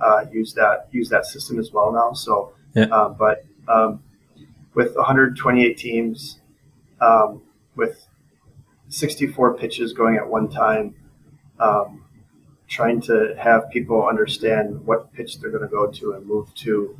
[0.00, 2.12] Uh, use that use that system as well now.
[2.12, 2.86] So, yeah.
[2.86, 4.02] Uh, but um,
[4.74, 6.40] with 128 teams,
[7.00, 7.42] um,
[7.76, 8.06] with
[8.88, 10.94] 64 pitches going at one time,
[11.58, 12.04] um,
[12.68, 16.96] trying to have people understand what pitch they're going to go to and move to.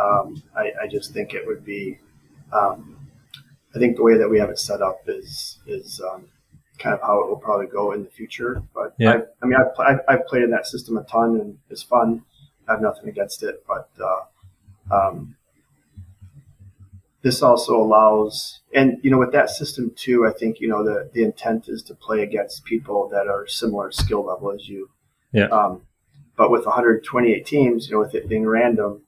[0.00, 1.98] Um, I, I, just think it would be.
[2.52, 2.96] Um,
[3.74, 6.26] I think the way that we have it set up is is um,
[6.78, 8.62] kind of how it will probably go in the future.
[8.74, 9.10] But yeah.
[9.10, 12.22] I, I mean, I've, I've, I've, played in that system a ton and it's fun.
[12.66, 15.36] I have nothing against it, but uh, um,
[17.22, 21.10] this also allows, and you know, with that system too, I think you know the
[21.12, 24.90] the intent is to play against people that are similar skill level as you.
[25.32, 25.46] Yeah.
[25.46, 25.82] Um,
[26.36, 29.02] but with 128 teams, you know, with it being random,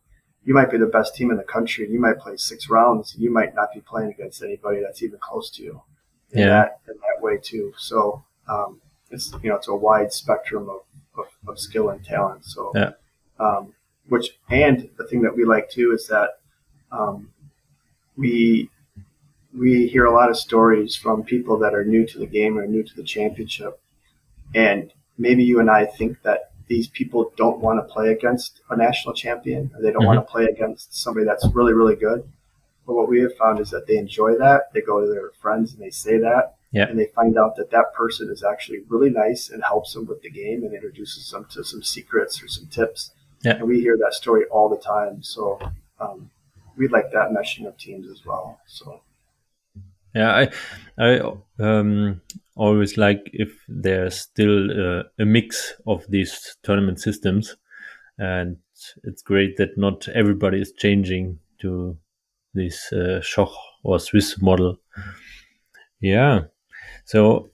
[0.45, 3.15] you might be the best team in the country, and you might play six rounds,
[3.15, 5.83] and you might not be playing against anybody that's even close to you.
[6.33, 6.49] In yeah.
[6.49, 7.73] That, in that way too.
[7.79, 10.81] So um, it's you know it's a wide spectrum of,
[11.17, 12.45] of, of skill and talent.
[12.45, 12.93] So yeah.
[13.39, 13.75] Um,
[14.09, 16.39] which and the thing that we like too is that
[16.91, 17.31] um,
[18.17, 18.71] we
[19.57, 22.67] we hear a lot of stories from people that are new to the game or
[22.67, 23.81] new to the championship,
[24.55, 28.77] and maybe you and I think that these people don't want to play against a
[28.77, 30.15] national champion or they don't mm-hmm.
[30.15, 32.29] want to play against somebody that's really really good.
[32.87, 34.73] But what we have found is that they enjoy that.
[34.75, 36.55] They go to their friends and they say that.
[36.73, 36.89] Yeah.
[36.89, 40.23] And they find out that that person is actually really nice and helps them with
[40.23, 43.13] the game and introduces them to some secrets or some tips.
[43.45, 43.57] Yeah.
[43.57, 45.23] And we hear that story all the time.
[45.23, 45.61] So
[46.01, 46.31] um,
[46.77, 48.59] we like that meshing of teams as well.
[48.67, 49.03] So.
[50.15, 50.49] Yeah, I,
[50.99, 51.21] I
[51.59, 52.21] um,
[52.57, 57.57] always like if there's still uh, a mix of these tournament systems,
[58.19, 58.59] and
[59.05, 61.97] it's great that not everybody is changing to
[62.55, 64.77] this uh, Schoch or Swiss model.
[66.01, 66.41] Yeah,
[67.05, 67.51] so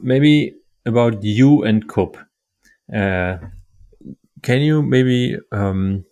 [0.00, 0.54] maybe
[0.86, 2.16] about you and Kubb.
[2.92, 3.38] Uh,
[4.42, 6.04] can you maybe um,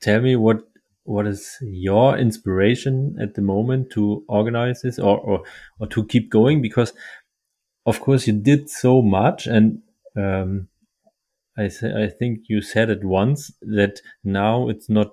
[0.00, 0.67] tell me what
[1.08, 5.42] what is your inspiration at the moment to organize this or, or,
[5.80, 6.60] or to keep going?
[6.60, 6.92] Because
[7.86, 9.80] of course you did so much and,
[10.16, 10.68] um,
[11.56, 15.10] I, I think you said it once that now it's not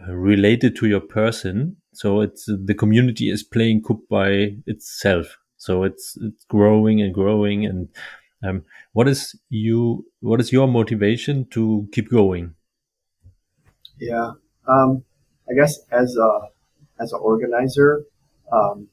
[0.00, 1.76] uh, related to your person.
[1.92, 5.36] So it's the community is playing Kubb by itself.
[5.56, 7.66] So it's, it's growing and growing.
[7.66, 7.88] And,
[8.42, 12.54] um, what is you, what is your motivation to keep going?
[13.98, 14.32] Yeah.
[14.66, 15.04] Um,
[15.48, 16.48] I guess as a
[17.00, 18.04] as an organizer,
[18.52, 18.88] um,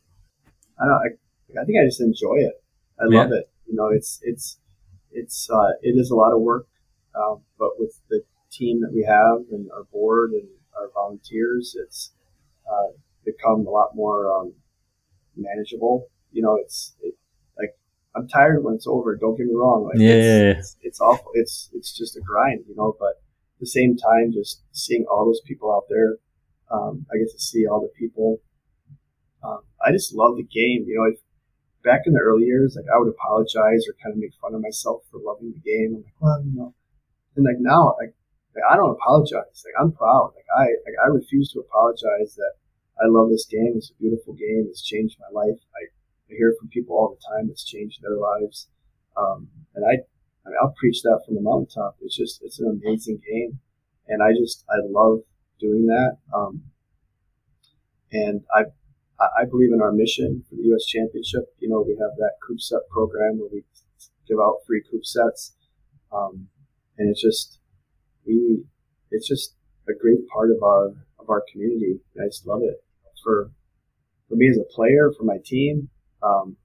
[0.79, 0.95] I don't.
[0.95, 2.63] I, I think I just enjoy it.
[2.99, 3.21] I yeah.
[3.21, 3.49] love it.
[3.67, 4.57] You know, it's it's
[5.11, 6.67] it's uh, it is a lot of work,
[7.15, 12.11] um, but with the team that we have and our board and our volunteers, it's
[12.69, 12.91] uh,
[13.25, 14.53] become a lot more um,
[15.35, 16.07] manageable.
[16.31, 17.15] You know, it's it,
[17.57, 17.77] like
[18.15, 19.15] I'm tired when it's over.
[19.15, 19.85] Don't get me wrong.
[19.85, 21.31] Like, yeah, it's, it's, it's awful.
[21.33, 22.65] It's it's just a grind.
[22.67, 23.21] You know, but
[23.61, 26.17] the same time, just seeing all those people out there,
[26.69, 28.41] um, I get to see all the people.
[29.43, 30.85] Um, I just love the game.
[30.87, 31.11] You know,
[31.83, 34.61] back in the early years, like I would apologize or kind of make fun of
[34.61, 35.95] myself for loving the game.
[35.95, 36.73] I'm like, well, you know,
[37.35, 38.13] and like now, like,
[38.55, 39.63] like I don't apologize.
[39.63, 40.33] Like I'm proud.
[40.35, 42.53] Like I, like I refuse to apologize that
[43.01, 43.73] I love this game.
[43.75, 44.67] It's a beautiful game.
[44.69, 45.59] It's changed my life.
[45.75, 45.89] I,
[46.29, 47.49] I hear from people all the time.
[47.49, 48.67] It's changed their lives.
[49.17, 50.03] Um, and I,
[50.45, 51.97] I mean, I'll preach that from the mountaintop.
[52.01, 53.59] It's just, it's an amazing game.
[54.07, 55.19] And I just, I love
[55.59, 56.17] doing that.
[56.33, 56.63] Um,
[58.11, 58.63] and I,
[59.19, 60.85] I believe in our mission for the U.S.
[60.85, 61.53] Championship.
[61.59, 63.63] You know, we have that Kubb set program where we
[64.27, 65.53] give out free Kubb sets.
[66.11, 66.47] Um,
[66.97, 67.59] and it's just,
[68.25, 68.63] we,
[69.11, 69.55] it's just
[69.87, 70.87] a great part of our,
[71.19, 71.99] of our community.
[72.19, 72.83] I just love it
[73.23, 73.51] for,
[74.27, 75.89] for me as a player, for my team.
[76.23, 76.57] Um,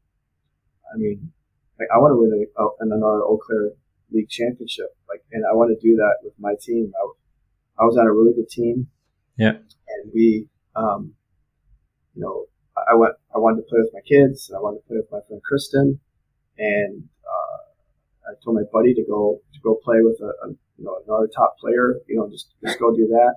[0.93, 1.33] I mean,
[1.79, 3.73] like I want to win a, a, another Eau Claire
[4.13, 4.97] League championship.
[5.09, 6.93] Like, and I want to do that with my team.
[6.97, 8.89] I, I was on a really good team.
[9.37, 9.61] Yeah.
[9.61, 11.13] And we, um,
[12.15, 12.47] you know,
[12.77, 15.13] I went, I wanted to play with my kids and I wanted to play with
[15.13, 16.01] my friend Kristen.
[16.59, 17.59] And, uh,
[18.29, 20.49] I told my buddy to go, to go play with a, a,
[20.79, 23.35] you know, another top player, you know, just, just go do that.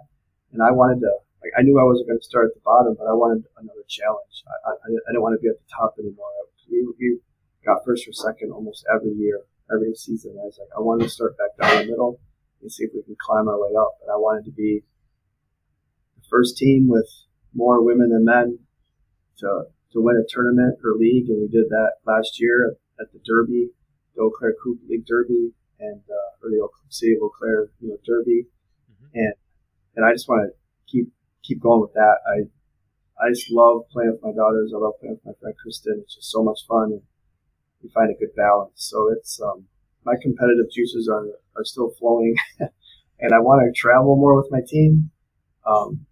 [0.51, 1.11] And I wanted to,
[1.43, 3.83] like I knew I wasn't going to start at the bottom, but I wanted another
[3.87, 4.43] challenge.
[4.47, 6.27] I, I, I didn't want to be at the top anymore.
[6.69, 7.19] We, we
[7.65, 9.41] got first or second almost every year,
[9.71, 10.37] every season.
[10.39, 12.19] I was like, I wanted to start back down the middle
[12.61, 13.97] and see if we can climb our way up.
[14.01, 14.83] And I wanted to be
[16.17, 17.09] the first team with
[17.53, 18.59] more women than men
[19.39, 23.11] to to win a tournament or league, and we did that last year at, at
[23.11, 23.69] the Derby,
[24.15, 27.89] the Eau Claire Kubb League Derby, and uh, or the City of Eau Claire, you
[27.89, 28.45] know, Derby,
[28.91, 29.07] mm-hmm.
[29.15, 29.33] and
[29.95, 30.53] and I just want to
[30.91, 31.11] keep
[31.43, 32.17] keep going with that.
[32.27, 32.45] I
[33.23, 34.71] I just love playing with my daughters.
[34.73, 36.01] I love playing with my friend Kristen.
[36.03, 37.01] It's just so much fun, and
[37.81, 38.71] we find a good balance.
[38.75, 39.65] So it's um,
[40.05, 41.25] my competitive juices are
[41.55, 45.11] are still flowing, and I want to travel more with my team.
[45.65, 46.05] Um,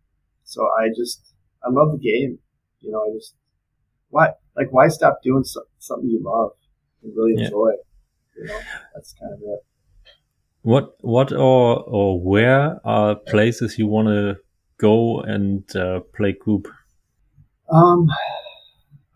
[0.44, 2.40] so I just I love the game.
[2.82, 3.34] You know, I just
[4.10, 6.52] why like why stop doing so, something you love
[7.04, 7.46] and really yeah.
[7.46, 7.72] enjoy?
[8.36, 8.60] You know,
[8.94, 9.66] that's kind of it.
[10.62, 14.38] What what or or where are places you want to
[14.78, 16.68] go and uh, play kubb?
[17.72, 18.10] Um,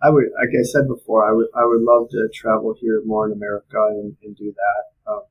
[0.02, 3.28] I would, like I said before, I would I would love to travel here more
[3.28, 5.12] in America and, and do that.
[5.12, 5.22] Um,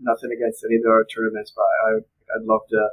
[0.00, 1.90] nothing against any of our tournaments, but I
[2.34, 2.88] I'd love to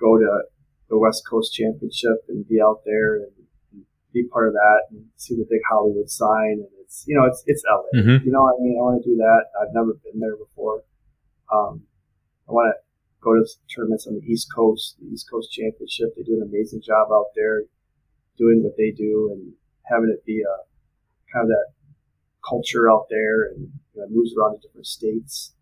[0.00, 0.42] go to
[0.88, 3.32] the West Coast Championship and be out there and,
[3.72, 6.64] and be part of that and see the big Hollywood sign.
[6.64, 8.00] And it's you know it's it's LA.
[8.00, 8.24] Mm-hmm.
[8.24, 9.44] You know I mean I want to do that.
[9.60, 10.84] I've never been there before.
[11.52, 11.84] Um,
[12.48, 12.80] I want to
[13.20, 16.16] go to tournaments on the East Coast, the East Coast Championship.
[16.16, 17.64] They do an amazing job out there
[18.38, 19.52] doing what they do and
[19.84, 20.56] having it be a
[21.32, 21.66] kind of that
[22.48, 25.52] culture out there and you know, moves around to different states.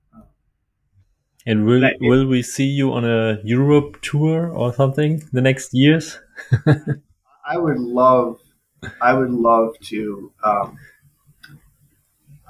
[1.47, 6.21] And will will we see you on a Europe tour or something the next years?
[7.47, 8.39] I would love,
[9.01, 10.33] I would love to.
[10.45, 10.79] Um,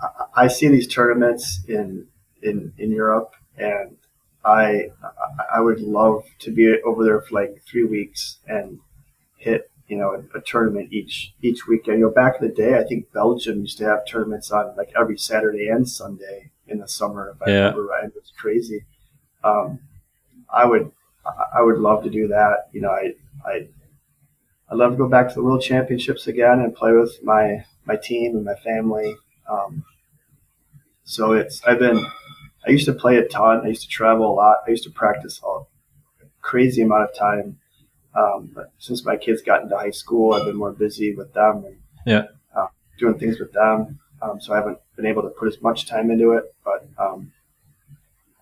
[0.02, 2.08] I, I see these tournaments in
[2.42, 3.96] in in Europe, and
[4.44, 4.88] I
[5.54, 8.80] I would love to be over there for like three weeks and
[9.36, 11.98] hit you know a, a, tournament each each weekend.
[11.98, 14.92] You know, back in the day, I think Belgium used to have tournaments on like
[14.98, 17.34] every Saturday and Sunday in the summer.
[17.34, 17.56] If I yeah.
[17.56, 18.84] remember right, it was crazy.
[19.42, 19.80] Um,
[20.52, 20.92] I would
[21.26, 22.68] I would love to do that.
[22.72, 23.14] You know, I
[23.44, 23.68] I
[24.70, 27.96] I love to go back to the World Championships again and play with my my
[27.96, 29.16] team and my family.
[29.50, 29.84] Um,
[31.02, 32.06] so it's I've been
[32.66, 33.62] I used to play a ton.
[33.64, 34.58] I used to travel a lot.
[34.66, 35.60] I used to practice a
[36.40, 37.58] crazy amount of time.
[38.14, 41.64] Um, but since my kids got into high school, I've been more busy with them
[41.64, 42.24] and yeah.
[42.56, 42.66] uh,
[42.98, 44.00] doing things with them.
[44.22, 47.32] Um, so I haven't been able to put as much time into it, but um,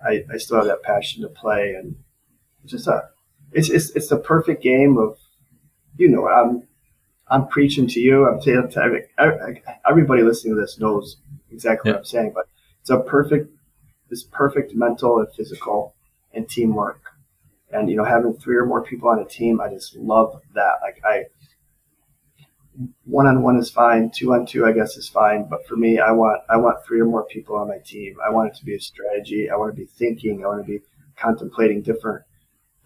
[0.05, 1.97] I, I still have that passion to play, and
[2.63, 3.09] it's just a
[3.53, 5.19] it's it's, it's the perfect game of
[5.97, 6.67] you know I'm
[7.29, 8.27] I'm preaching to you.
[8.27, 11.19] I'm telling to everybody listening to this knows
[11.51, 11.95] exactly yeah.
[11.95, 12.49] what I'm saying, but
[12.81, 13.51] it's a perfect
[14.09, 15.95] this perfect mental and physical
[16.33, 17.03] and teamwork.
[17.71, 20.75] And, you know, having three or more people on a team, I just love that.
[20.81, 21.25] Like I,
[23.05, 24.11] one on one is fine.
[24.11, 25.49] Two on two, I guess, is fine.
[25.49, 28.17] But for me, I want, I want three or more people on my team.
[28.25, 29.51] I want it to be a strategy.
[29.51, 30.45] I want to be thinking.
[30.45, 30.81] I want to be
[31.17, 32.25] contemplating different,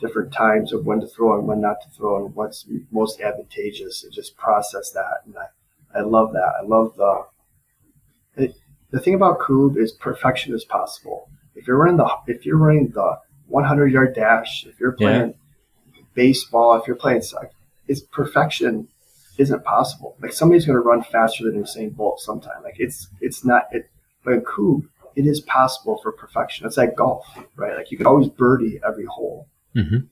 [0.00, 4.02] different times of when to throw and when not to throw and what's most advantageous
[4.02, 5.18] and just process that.
[5.26, 6.52] And I, I love that.
[6.60, 8.56] I love the, it,
[8.90, 11.28] the thing about Kubb is perfection is possible.
[11.54, 13.18] If you're running the if you're running the
[13.52, 15.34] 100 yard dash, if you're playing
[15.94, 16.02] yeah.
[16.14, 17.50] baseball, if you're playing soccer,
[17.88, 18.88] it's perfection
[19.38, 20.16] isn't possible.
[20.20, 22.62] Like somebody's going to run faster than Usain Bolt sometime.
[22.62, 23.88] Like it's it's not it.
[24.24, 24.84] But in Kubb,
[25.16, 26.66] it is possible for perfection.
[26.66, 27.26] It's like golf,
[27.56, 27.76] right?
[27.76, 29.48] Like you can always birdie every hole.
[29.74, 30.06] Mm-hmm.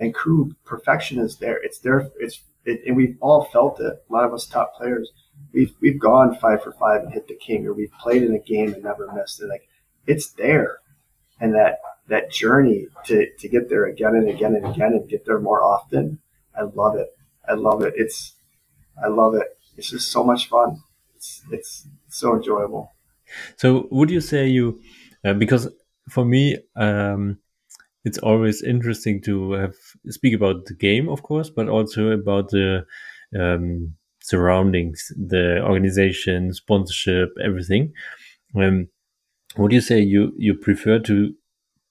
[0.00, 1.62] And Kubb, perfection is there.
[1.62, 2.10] It's there.
[2.18, 4.04] It's it, and we've all felt it.
[4.08, 5.10] A lot of us top players
[5.52, 8.38] we've we've gone five for five and hit the king, or we've played in a
[8.38, 9.46] game and never missed it.
[9.46, 9.68] Like
[10.06, 10.78] it's there,
[11.40, 15.24] and that that journey to to get there again and again and again and get
[15.24, 16.18] there more often.
[16.56, 17.08] I love it.
[17.48, 17.94] I love it.
[17.96, 18.34] It's
[19.02, 19.58] I love it.
[19.76, 20.82] It's just so much fun.
[21.16, 22.92] It's it's so enjoyable.
[23.56, 24.80] So would you say you
[25.24, 25.68] uh, because
[26.08, 27.38] for me um,
[28.04, 29.74] it's always interesting to have
[30.08, 32.86] speak about the game, of course, but also about the
[33.38, 37.92] um, surroundings, the organization, sponsorship, everything.
[38.54, 38.88] Um,
[39.56, 41.34] would you say you you prefer to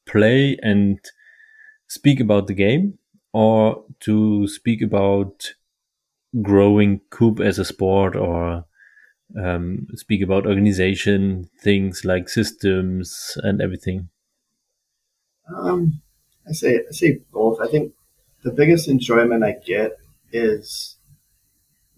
[0.05, 0.99] play and
[1.87, 2.97] speak about the game,
[3.33, 5.53] or to speak about
[6.41, 8.65] growing kubb as a sport, or
[9.41, 14.09] um, speak about organization things like systems and everything?
[15.55, 16.01] Um,
[16.47, 17.59] I say I say both.
[17.61, 17.93] I think
[18.43, 19.97] the biggest enjoyment I get
[20.31, 20.97] is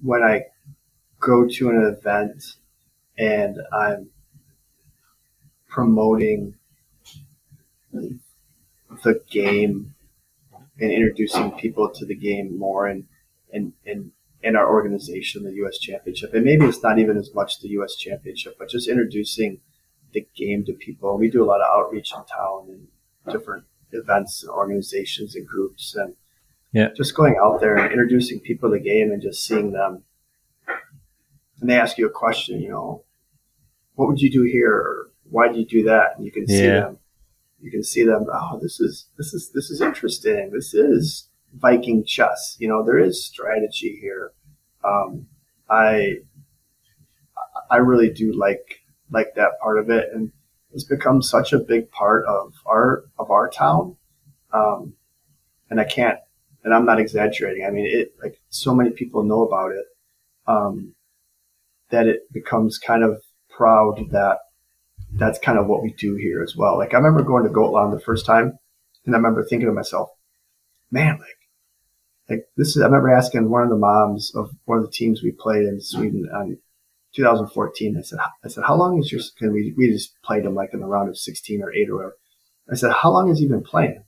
[0.01, 0.45] when I
[1.20, 2.43] go to an event
[3.18, 4.10] and I'm
[5.70, 6.55] promoting
[7.91, 9.95] the game
[10.80, 13.05] and introducing people to the game more and
[13.53, 14.11] and and
[14.41, 15.78] in our organization, the U.S.
[15.78, 17.95] Championship, and maybe it's not even as much the U.S.
[17.95, 19.59] Championship, but just introducing
[20.13, 21.17] the game to people.
[21.17, 22.88] We do a lot of outreach in town and
[23.34, 26.15] different events and organizations and groups, and
[26.72, 30.03] yeah, just going out there and introducing people to the game and just seeing them.
[31.59, 33.03] And they ask you a question, you know,
[33.95, 34.74] what would you do here?
[34.74, 36.15] Or why did you do that?
[36.17, 36.80] And you can see Yeah.
[36.82, 36.99] them.
[37.61, 38.25] You can see them.
[38.32, 40.51] Oh, this is this is this is interesting.
[40.51, 42.55] This is Viking chess.
[42.59, 44.32] You know, there is strategy here.
[44.84, 45.27] Um,
[45.69, 46.19] I
[47.69, 50.32] I really do like like that part of it, and
[50.71, 53.97] it's become such a big part of our of our town.
[54.53, 54.93] Um,
[55.69, 56.17] and I can't,
[56.63, 57.65] and I'm not exaggerating.
[57.65, 59.86] I mean, it like so many people know about it
[60.47, 60.95] um,
[61.89, 64.39] that it becomes kind of proud that
[65.14, 66.78] that's kind of what we do here as well.
[66.78, 68.57] Like I remember going to Gotland the first time,
[69.05, 70.10] and I remember thinking to myself,
[70.91, 71.39] man, like
[72.30, 72.82] like this is.
[72.82, 75.82] I remember asking one of the moms of one of the teams we played in
[75.82, 76.57] Sweden on
[77.16, 77.97] 2014.
[77.97, 79.22] I said, I said, how long is your?
[79.22, 81.95] Cause we we just played him like in the round of 16 or eight or
[81.95, 82.18] whatever.
[82.72, 84.03] I said, how long has he been playing?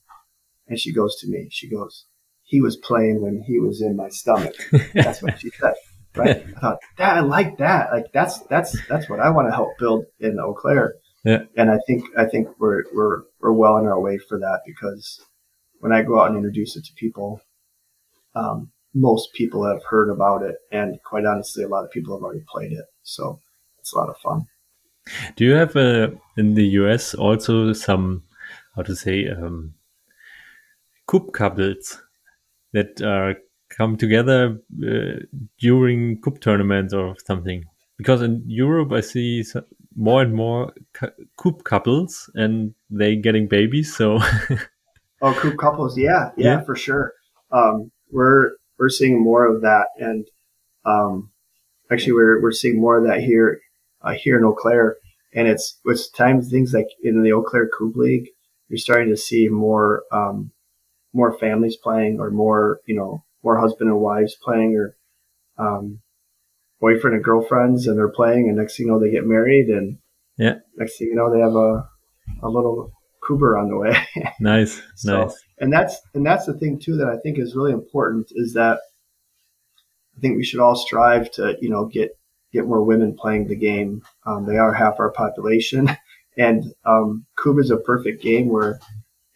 [0.68, 1.48] And she goes to me.
[1.50, 2.06] She goes,
[2.44, 4.54] he was playing when he was in my stomach.
[4.94, 5.74] That's what she said.
[6.16, 6.46] Right?
[6.58, 7.92] I thought, that I like that.
[7.92, 10.96] Like that's that's that's what I want to help build in Eau Claire.
[11.24, 11.44] Yeah.
[11.56, 15.22] And I think I think we're we're we're well on our way for that because
[15.80, 17.42] when I go out and introduce it to people,
[18.36, 22.24] um, most people have heard about it, and quite honestly, a lot of people have
[22.24, 22.86] already played it.
[23.04, 23.40] So
[23.80, 24.48] it's a lot of fun.
[25.36, 28.24] Do you have uh, in the US also some
[28.76, 29.74] how to say um,
[31.08, 32.02] kubb couples
[32.74, 33.36] that are
[33.78, 34.58] come together
[34.88, 35.20] uh,
[35.60, 37.64] during kubb tournaments or something?
[37.98, 39.44] Because in Europe, I see
[39.96, 43.96] more and more cu- kubb couples, and they getting babies.
[43.96, 44.20] So
[45.22, 46.62] Oh, kubb couples, yeah, yeah, Yeah.
[46.62, 47.14] for sure.
[47.52, 50.26] Um, we're we're seeing more of that, and
[50.86, 51.32] um,
[51.92, 53.62] actually, we're we're seeing more of that here
[54.02, 54.98] uh, here in Eau Claire,
[55.36, 58.30] and it's it's times things like in the Eau Claire Kubb League,
[58.68, 60.52] you're starting to see more um,
[61.14, 64.96] more families playing, or more you know more husband and wives playing, or
[65.58, 66.00] um,
[66.80, 69.98] boyfriend and girlfriends, and they're playing, and next thing you know, they get married, and
[70.38, 70.56] Yeah.
[70.78, 71.88] next thing you know, they have a
[72.44, 73.96] a little cougar on the way.
[74.40, 75.36] nice, So, nice.
[75.60, 78.80] and that's and that's the thing too that I think is really important is that
[80.18, 82.12] I think we should all strive to you know get
[82.54, 84.02] get more women playing the game.
[84.26, 85.90] Um, they are half our population,
[86.38, 88.80] and um, Kubb is a perfect game where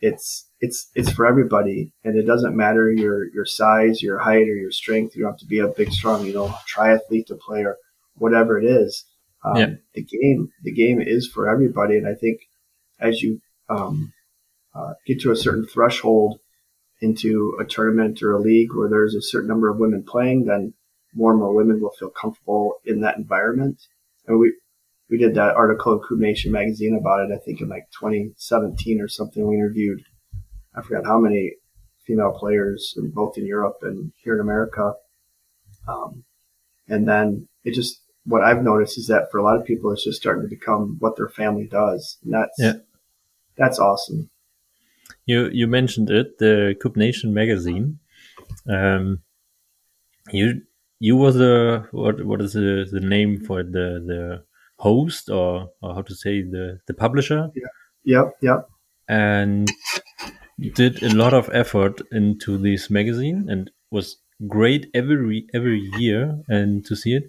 [0.02, 4.56] it's it's it's for everybody, and it doesn't matter your your size, your height, or
[4.56, 5.16] your strength.
[5.16, 7.78] You don't have to be a big, strong, you know, triathlete to play or
[8.16, 9.06] whatever it is.
[9.44, 9.74] Um, Yeah.
[9.94, 12.42] The game the game is for everybody, and I think
[13.00, 14.14] as you um,
[14.74, 16.40] uh, get to a certain threshold
[17.02, 20.74] into a tournament or a league where there's a certain number of women playing, then
[21.14, 23.78] more and more women will feel comfortable in that environment.
[24.28, 24.54] And we
[25.10, 27.34] we did that article in Kubb Nation magazine about it.
[27.34, 29.46] I think in like 2017 or something.
[29.48, 30.02] We interviewed
[30.78, 31.54] I forgot how many
[32.06, 34.94] female players, in, both in Europe and here in America.
[35.88, 36.24] Um,
[36.88, 40.04] and then it just what I've noticed is that for a lot of people, it's
[40.04, 42.18] just starting to become what their family does.
[42.24, 42.74] And that's Yeah.
[43.58, 44.30] that's awesome.
[45.26, 48.00] You you mentioned it, the Kubb Nation magazine.
[48.68, 49.22] Um,
[50.32, 50.62] you
[51.00, 54.44] you was the what what is the, the name for the the
[54.78, 57.68] host or, or how to say the the publisher Yeah.
[58.04, 58.70] Yep, yep.
[59.08, 59.68] and
[60.60, 66.86] did a lot of effort into this magazine and was great every every year and
[66.86, 67.24] to see it.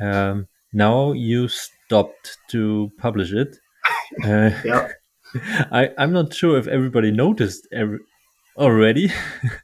[0.00, 3.56] Um, now you stopped to publish it.
[4.24, 4.92] Uh, Yep.
[5.70, 7.98] I, I'm not sure if everybody noticed every,
[8.56, 9.12] already,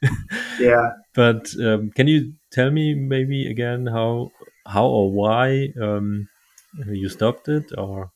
[0.60, 0.90] Yeah.
[1.14, 4.30] but um, can you tell me maybe again how
[4.66, 6.28] how or why um,
[6.86, 8.10] you stopped it, or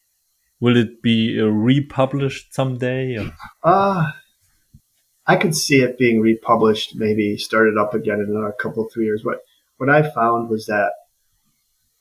[0.61, 3.17] will it be uh, republished someday?
[3.17, 3.33] Or-
[3.65, 4.11] Uh,
[5.29, 9.25] I could see it being republished, maybe started up again in another couple, three years.
[9.25, 9.43] What
[9.77, 10.93] what I found was that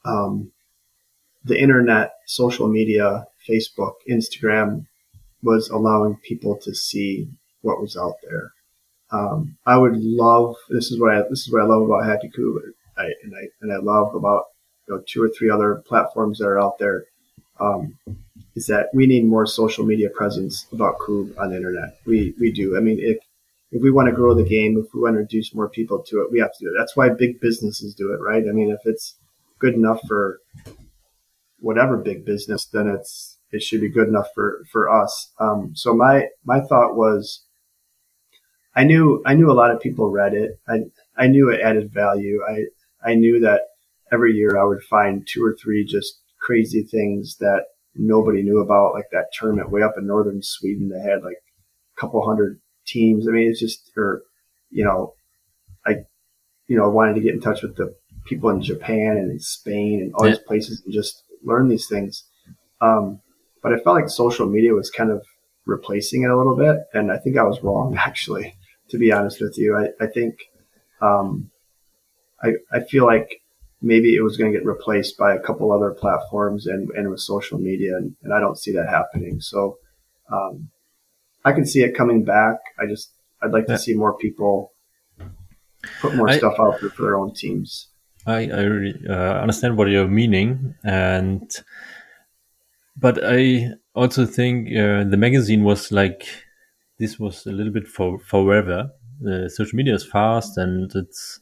[0.06, 0.52] um,
[1.44, 4.88] the internet, social media, Facebook, Instagram,
[5.44, 7.28] was allowing people to see
[7.62, 8.54] what was out there.
[9.12, 12.62] Um, I would love this is what I this is what I love about Kubb,
[12.98, 14.46] I, and I and I love about
[14.88, 17.06] you know two or three other platforms that are out there.
[17.60, 17.98] Um,
[18.58, 22.00] is that we need more social media presence about Kubb on the internet.
[22.08, 22.76] We we do.
[22.76, 23.20] I mean, if
[23.72, 26.22] if we want to grow the game, if we want to introduce more people to
[26.22, 26.76] it, we have to do it.
[26.76, 28.44] That's why big businesses do it, right?
[28.50, 29.16] I mean, if it's
[29.60, 30.40] good enough for
[31.60, 35.32] whatever big business, then it's it should be good enough for for us.
[35.40, 37.46] Um, so my my thought was,
[38.76, 40.60] I knew I knew a lot of people read it.
[40.68, 40.80] I
[41.16, 42.42] I knew it added value.
[42.50, 42.64] I
[43.08, 43.62] I knew that
[44.12, 47.66] every year I would find two or three just crazy things that
[47.98, 51.38] nobody knew about, like that tournament way up in northern Sweden that had like
[51.96, 53.28] a couple hundred teams.
[53.28, 54.24] I mean, it's just, or,
[54.70, 55.14] you know,
[55.86, 56.06] I,
[56.68, 57.96] you know, wanted to get in touch with the
[58.26, 60.34] people in Japan and in Spain and all yeah.
[60.34, 62.24] these places and just learn these things.
[62.82, 63.22] Um,
[63.64, 65.26] but I felt like social media was kind of
[65.66, 66.78] replacing it a little bit.
[66.94, 68.56] And I think I was wrong, actually,
[68.90, 69.76] to be honest with you.
[69.76, 70.36] I, I think,
[71.02, 71.52] um,
[72.42, 73.42] I, I feel like
[73.82, 77.20] maybe it was going to get replaced by a couple other platforms and, and with
[77.20, 77.96] social media.
[77.96, 79.40] And, and I don't see that happening.
[79.40, 79.78] So,
[80.32, 80.70] um,
[81.46, 82.58] I can see it coming back.
[82.80, 84.74] I just, I'd like to see more people
[86.02, 87.90] put more I, stuff out there for their own teams.
[88.26, 90.76] I, I really, uh, understand what you're meaning.
[90.84, 91.50] And,
[92.98, 96.28] but I also think uh, the magazine was like,
[97.00, 98.90] this was a little bit for forever.
[99.26, 101.40] Uh, social media is fast and it's,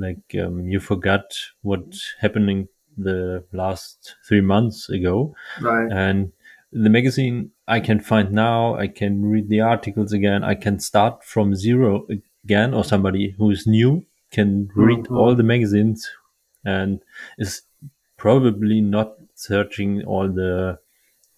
[0.00, 1.84] like um, you forgot what
[2.20, 5.90] happening the last three months ago, right?
[5.92, 6.32] And
[6.72, 11.24] the magazine I can find now, I can read the articles again, I can start
[11.24, 12.06] from zero
[12.44, 15.16] again, or somebody who is new can read mm-hmm.
[15.16, 16.08] all the magazines
[16.64, 17.00] and
[17.38, 17.62] is
[18.16, 20.78] probably not searching all the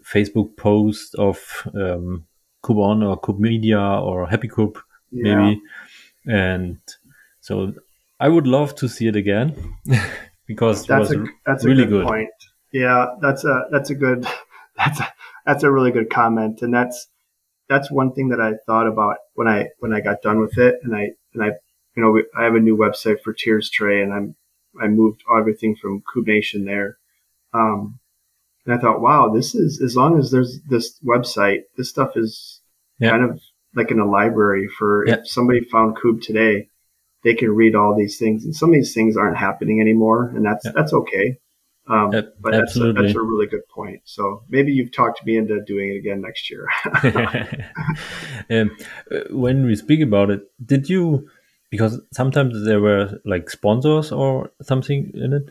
[0.05, 2.27] Facebook posts of um,
[2.63, 4.79] KubeOn or Kubb Media or Happy Kubb,
[5.11, 5.37] yeah.
[5.37, 5.63] maybe.
[6.27, 6.79] And
[7.41, 7.73] so
[8.23, 9.75] I would love to see it again
[10.47, 12.31] because that's a that's really a good, good, point.
[12.73, 14.25] Yeah, that's a that's a good
[14.77, 15.13] that's a,
[15.45, 17.09] that's a really good comment, and that's
[17.69, 20.77] that's one thing that I thought about when I when I got done with it,
[20.85, 21.49] and I and I
[21.97, 24.37] you know I have a new website for Tyr's Trey, and I'm
[24.81, 26.99] I moved everything from Kubb Nation there.
[27.53, 27.99] Um,
[28.65, 32.61] and I thought, wow, this is as long as there's this website, this stuff is
[33.01, 33.11] yeah.
[33.11, 33.41] kind of
[33.75, 35.15] like in a library for yeah.
[35.15, 36.69] if somebody found Kubb today,
[37.25, 40.45] they can read all these things, and some of these things aren't happening anymore, and
[40.45, 41.39] that's that's okay.
[41.89, 44.03] Um, yep, but that's a, that's a really good point.
[44.05, 46.69] So maybe you've talked me into doing it again next year.
[48.51, 48.77] um,
[49.31, 51.29] when we speak about it, did you?
[51.71, 55.51] Because sometimes there were like sponsors or something in it.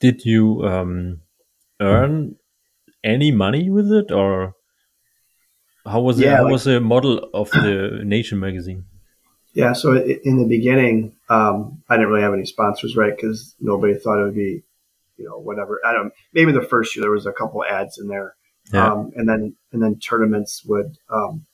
[0.00, 1.20] Did you um,
[1.80, 2.36] earn
[3.02, 4.54] any money with it, or
[5.84, 6.36] how was yeah, it?
[6.36, 8.84] How like, was the model of the Nation magazine?
[9.56, 9.72] Yeah.
[9.72, 13.16] So in the beginning, um, I didn't really have any sponsors, right?
[13.16, 14.62] Because nobody thought it would be,
[15.16, 15.80] you know, whatever.
[15.82, 16.12] I don't.
[16.34, 18.36] Maybe the first year there was a couple ads in there,
[18.70, 18.92] yeah.
[18.92, 21.46] um, and then and then tournaments would um,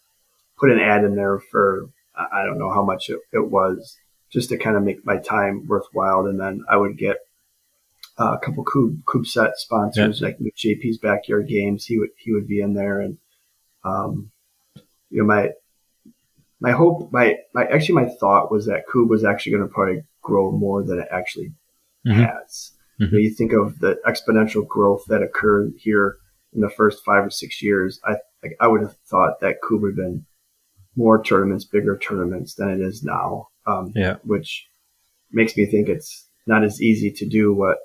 [0.58, 3.96] put an ad in there for I don't know how much it, it was,
[4.32, 6.26] just to kind of make my time worthwhile.
[6.26, 7.18] And then I would get
[8.18, 10.26] uh, a couple Kubb, set sponsors yeah.
[10.26, 11.86] like JP's Backyard Games.
[11.86, 13.18] He would he would be in there, and
[13.84, 14.32] um,
[15.08, 15.50] you know my
[16.62, 20.04] my hope, my, my actually my thought was that Kubb was actually going to probably
[20.22, 21.52] grow more than it actually
[22.06, 22.22] mm-hmm.
[22.22, 22.72] has.
[23.00, 23.16] Mm-hmm.
[23.16, 26.16] You, think of the exponential growth that occurred here
[26.54, 28.00] in the first five or six years.
[28.04, 28.12] I
[28.44, 30.24] like, I would have thought that Kubb would have been
[30.94, 33.48] more tournaments, bigger tournaments than it is now.
[33.66, 34.68] Um, yeah, which
[35.32, 37.78] makes me think it's not as easy to do what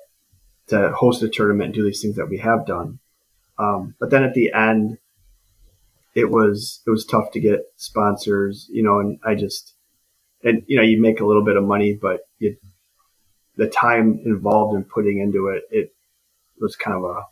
[0.68, 3.00] to host a tournament and do these things that we have done.
[3.58, 4.98] Um, but then at the end,
[6.14, 9.74] it was it was tough to get sponsors, you know, and I just
[10.42, 12.56] and you know you make a little bit of money, but you,
[13.56, 15.94] the time involved in putting into it, it
[16.60, 17.22] was kind of a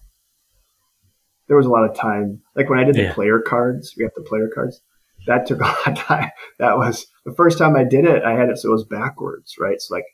[1.48, 2.42] there was a lot of time.
[2.54, 4.80] Like when I did the player cards, we have the player cards.
[5.26, 6.30] That took a lot of time.
[6.58, 8.24] That was the first time I did it.
[8.24, 9.80] I had it so it was backwards, right?
[9.80, 10.06] So like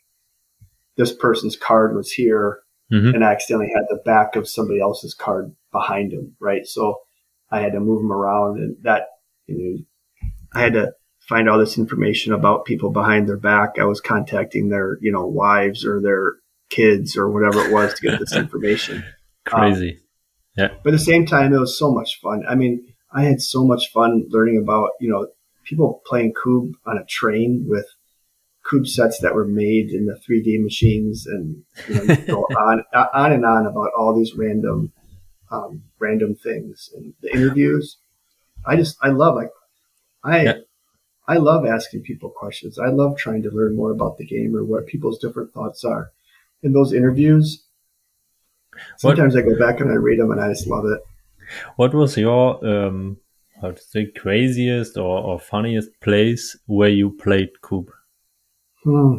[0.95, 2.59] this person's card was here,
[2.91, 3.15] mm-hmm.
[3.15, 6.65] and I accidentally had the back of somebody else's card behind him, right?
[6.65, 6.99] So
[7.53, 9.03] I had to move them around and that,
[9.45, 10.93] you know, I had to
[11.29, 13.77] find all this information about people behind their back.
[13.79, 16.33] I was contacting their, you know, wives or their
[16.71, 19.03] kids or whatever it was to get this information.
[19.45, 19.91] Crazy.
[19.91, 19.97] Um,
[20.57, 20.67] yeah.
[20.83, 22.43] But at the same time, it was so much fun.
[22.49, 22.83] I mean,
[23.13, 25.27] I had so much fun learning about, you know,
[25.63, 27.85] people playing Kubb on a train with
[28.67, 32.83] Kubb sets that were made in the 3D machines and you know, go on,
[33.13, 34.91] on and on about all these random
[35.53, 37.97] um, random things and the interviews.
[38.65, 39.51] I just I love like
[40.23, 40.53] I yeah.
[41.27, 42.77] I love asking people questions.
[42.77, 46.11] I love trying to learn more about the game or what people's different thoughts are.
[46.63, 47.65] In those interviews,
[48.97, 51.01] sometimes what, I go back and I read them and I just love it.
[51.75, 53.17] What was your um,
[53.61, 57.89] how to say craziest or, or funniest place where you played Kubb?
[58.83, 59.17] Hmm.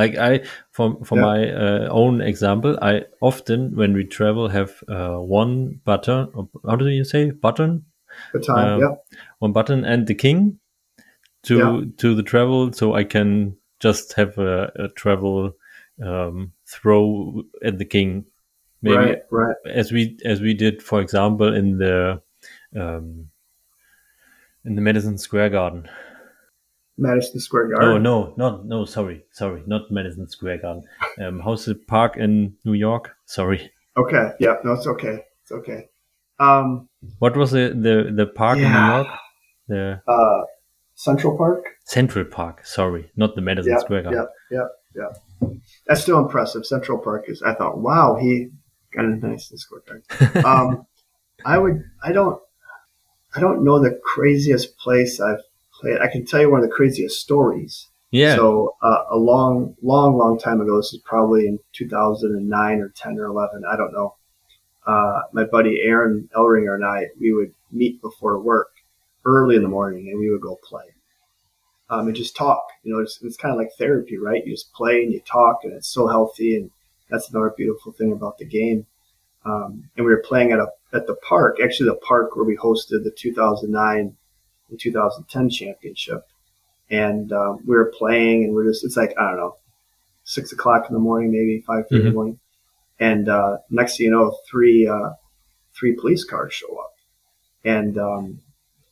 [0.00, 0.40] Like I,
[0.70, 1.24] for for yeah.
[1.24, 6.48] my uh, own example, I often when we travel have uh, one button.
[6.66, 7.84] How do you say button?
[8.32, 8.94] The time, uh, yeah.
[9.40, 10.58] One button and the king,
[11.42, 11.80] to Yeah.
[11.98, 15.52] to the travel, so I can just have a, a travel
[16.02, 18.24] um, throw at the king.
[18.82, 19.56] Maybe Right, right.
[19.66, 22.22] as we as we did, for example, in the
[22.74, 23.30] um,
[24.64, 25.88] in the Madison Square Garden.
[27.00, 28.02] Madison Square Garden.
[28.02, 28.84] no, not no.
[28.84, 30.84] Sorry, sorry, not Madison Square Garden.
[31.20, 33.16] Um, how's the park in New York?
[33.26, 34.32] Sorry, Okay.
[34.38, 34.56] Yeah.
[34.64, 35.24] No, it's okay.
[35.42, 35.88] It's okay.
[36.38, 36.88] Um,
[37.18, 39.06] what was the the, the park in New York?
[39.68, 40.42] The uh,
[40.94, 41.64] Central Park.
[41.84, 42.64] Central Park.
[42.66, 44.26] Sorry, not the Madison Yeah, Square Garden.
[44.50, 44.58] yeah,
[44.94, 45.10] yeah,
[45.42, 45.48] yeah.
[45.86, 46.64] That's still impressive.
[46.66, 47.42] Central Park is.
[47.42, 48.48] I thought, wow, he
[48.94, 50.44] got a nice square Park.
[50.44, 50.86] Um,
[51.44, 51.82] I would.
[52.02, 52.38] I don't.
[53.34, 55.40] I don't know the craziest place I've.
[56.00, 57.88] I can tell you one of the craziest stories.
[58.10, 58.36] yeah.
[58.36, 60.76] So uh, a long, long, long time ago.
[60.76, 63.62] This is probably in 2009 or 10 or 11.
[63.70, 64.16] I don't know.
[64.86, 68.70] Uh, my buddy Aaron Elringer and I, we would meet before work
[69.24, 70.84] early in the morning, and we would go play.
[71.90, 72.64] Um, and just talk.
[72.84, 74.44] You know, it's, it's kind of like therapy, right?
[74.46, 76.56] You just play and you talk, and it's so healthy.
[76.56, 76.70] And
[77.10, 78.86] that's another beautiful thing about the game.
[79.44, 82.56] Um, and we were playing at a at the park, actually the park where we
[82.56, 84.16] hosted the 2009
[84.70, 86.22] and 2010 championship.
[86.90, 89.54] And um, we were playing and we're just it's like i don't know
[90.24, 92.14] six o'clock in the morning maybe five thirty in the Mhm.
[92.14, 92.38] morning.
[92.98, 95.10] And uh, next thing you know three uh,
[95.78, 96.92] three police cars show up.
[97.64, 98.40] And um,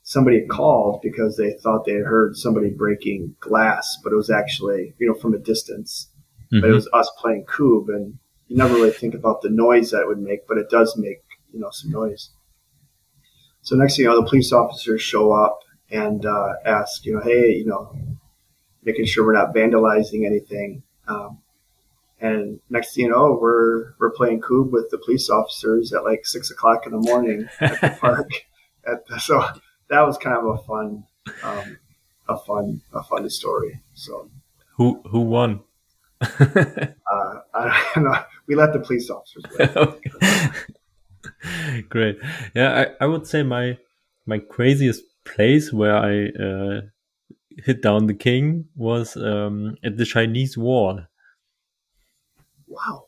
[0.02, 4.94] somebody called because they thought they had heard somebody breaking glass but it was actually
[4.98, 6.08] you know from a distance.
[6.50, 6.74] But it Mhm.
[6.74, 8.18] was us playing kubb and
[8.48, 11.22] you never really think about the noise that it would make but it does make
[11.52, 12.30] you know some noise.
[13.62, 15.60] So next thing you know the police officers show up
[15.90, 17.94] and uh, ask you know hey you know
[18.84, 21.38] making sure we're not vandalizing anything um,
[22.20, 26.26] and next thing you know we're we're playing kubb with the police officers at like
[26.26, 28.28] six o'clock in the morning at the park
[28.86, 29.42] at the, so
[29.88, 31.04] that was kind of a fun
[31.42, 31.78] um,
[32.28, 34.28] a fun a fun story so
[34.76, 35.60] Who who won?
[36.20, 36.86] uh,
[37.54, 38.22] I don't know.
[38.46, 41.84] We let the police officers win.
[41.88, 42.18] Great.
[42.54, 43.78] Yeah, I, I would say my
[44.26, 45.02] my craziest
[45.34, 46.80] place where I uh,
[47.64, 51.00] hit down the king was um, at the Chinese wall.
[52.66, 53.06] Wow.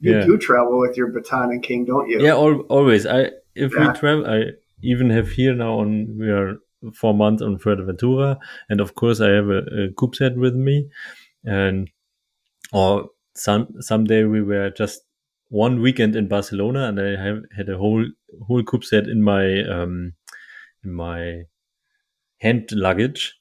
[0.00, 0.24] You Yeah.
[0.26, 2.22] do travel with your baton and king, don't you?
[2.22, 3.06] Yeah, al- always.
[3.06, 3.92] I if Yeah.
[3.92, 4.52] we travel, I
[4.82, 6.56] even have here now on we are
[6.94, 8.38] four months on Fuerteventura,
[8.70, 10.88] and of course I have a, a kubb set with me,
[11.44, 11.90] and
[12.72, 15.02] or some someday we were just
[15.50, 18.06] one weekend in Barcelona, and I have had a whole
[18.46, 20.14] whole kubb set in my um
[20.84, 21.44] in my
[22.40, 23.36] hand luggage.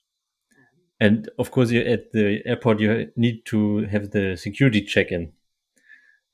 [0.99, 5.33] And of course, you at the airport, you need to have the security check in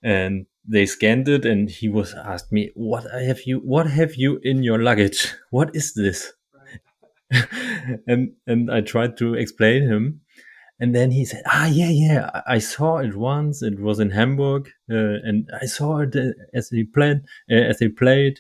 [0.05, 4.39] and they scanned it and he was asked me what have you what have you
[4.43, 5.33] in your luggage?
[5.49, 6.31] What is this?
[8.07, 10.21] And and i tried to explain him.
[10.79, 13.61] And then he said ah yeah yeah i saw it once.
[13.61, 17.79] It was in hamburg uh, and i saw it uh, as they played uh, as
[17.79, 18.39] they played.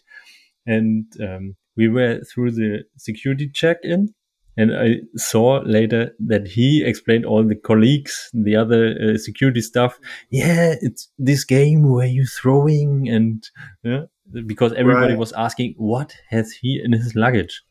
[0.65, 4.14] And um, we were through the security check in
[4.57, 9.99] and I saw later that he explained all the colleagues, the other uh, security stuff.
[10.29, 13.43] Yeah, it's this game where you throwing and
[13.83, 14.03] yeah,
[14.45, 15.19] because everybody Right.
[15.19, 17.63] was asking what has he in his luggage.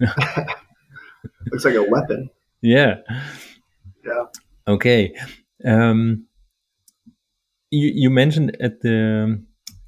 [1.52, 2.30] Looks like a weapon.
[2.62, 2.96] Yeah.
[4.04, 4.24] Yeah.
[4.66, 5.14] Okay.
[5.64, 6.24] Um,
[7.70, 9.42] you, you mentioned at the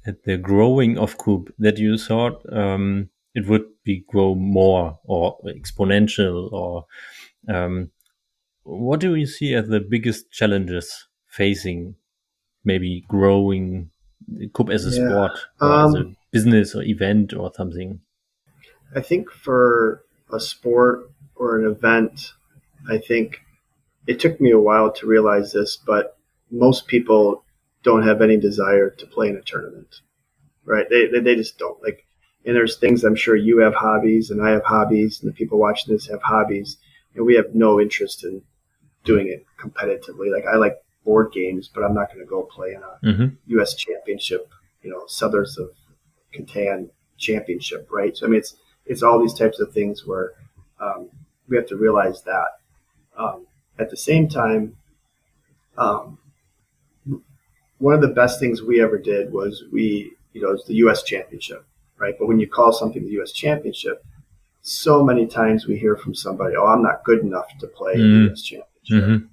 [0.05, 5.39] at the growing of Kubb that you thought um, it would be grow more or
[5.45, 6.85] exponential or
[7.49, 7.91] um,
[8.63, 11.95] what do you see as the biggest challenges facing
[12.63, 13.89] maybe growing
[14.53, 15.07] Kubb as a Yeah.
[15.07, 18.01] sport or as a Um, business or event or something?
[18.95, 22.33] I think for a sport or an event,
[22.89, 23.41] I think
[24.07, 26.17] it took me a while to realize this, but
[26.51, 27.43] most people
[27.83, 30.01] don't have any desire to play in a tournament,
[30.65, 30.87] right?
[30.89, 31.81] They, they, they just don't.
[31.81, 32.05] Like,
[32.45, 35.59] and there's things I'm sure you have hobbies and I have hobbies and the people
[35.59, 36.77] watching this have hobbies
[37.15, 38.41] and we have no interest in
[39.05, 40.31] doing it competitively.
[40.31, 43.35] Like, I like board games, but I'm not going to go play in a hmm
[43.47, 43.75] U.S.
[43.75, 44.49] Championship,
[44.83, 45.71] you know, Settlers of
[46.33, 48.15] Catan Championship, right?
[48.15, 50.33] So I mean, it's it's all these types of things where
[50.79, 51.09] um,
[51.47, 52.47] we have to realize that.
[53.17, 53.47] Um,
[53.79, 54.77] at the same time,
[55.77, 56.17] um,
[57.79, 61.03] one of the best things we ever did was we, you know, it's the U.S.
[61.03, 61.65] Championship,
[62.01, 62.15] right?
[62.17, 63.31] But when you call something the U.S.
[63.31, 64.03] Championship,
[64.61, 67.99] so many times we hear from somebody, "Oh, I'm not good enough to play in
[68.01, 68.11] Mhm.
[68.19, 68.41] the U.S.
[68.41, 69.25] Championship." hmm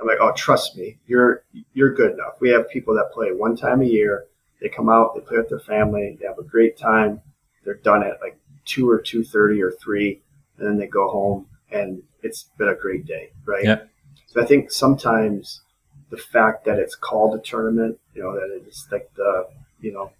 [0.00, 2.34] I'm like, oh, trust me, you're you're good enough.
[2.40, 4.26] We have people that play one time a year.
[4.60, 7.20] They come out, they play with their family, they have a great time.
[7.64, 10.20] They're done at like two or two thirty or three,
[10.58, 13.64] and then they go home and it's been a great day, right?
[13.64, 13.80] Yeah.
[14.26, 15.62] So I think sometimes
[16.10, 19.46] the fact that it's called a tournament, you know, that it's like the,
[19.80, 20.10] you know,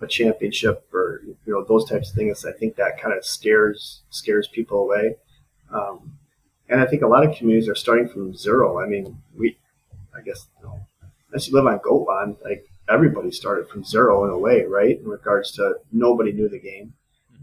[0.00, 2.44] a championship or you know those types of things.
[2.44, 5.16] I think that kind of scares scares people away.
[5.72, 6.18] Um,
[6.68, 8.80] and I think a lot of communities are starting from zero.
[8.80, 9.58] I mean, we,
[10.16, 10.86] I guess, you know,
[11.34, 14.98] as you live on Gotland, like everybody started from zero in a way, right?
[14.98, 16.94] In regards to nobody knew the game.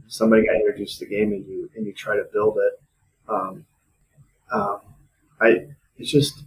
[0.07, 2.81] Somebody got introduced to the game and you, and you try to build it.
[3.27, 3.65] Um,
[4.51, 4.79] um,
[5.39, 5.67] I,
[5.97, 6.43] it's just,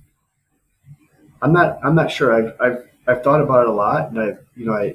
[1.40, 2.32] I'm not, I'm not sure.
[2.32, 4.94] I've, I've, I've thought about it a lot and I've you know, I,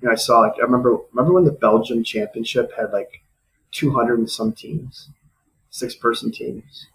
[0.00, 3.22] you know, I saw like, I remember, remember when the Belgium championship had like
[3.72, 5.10] 200 and some teams,
[5.70, 6.86] six person teams.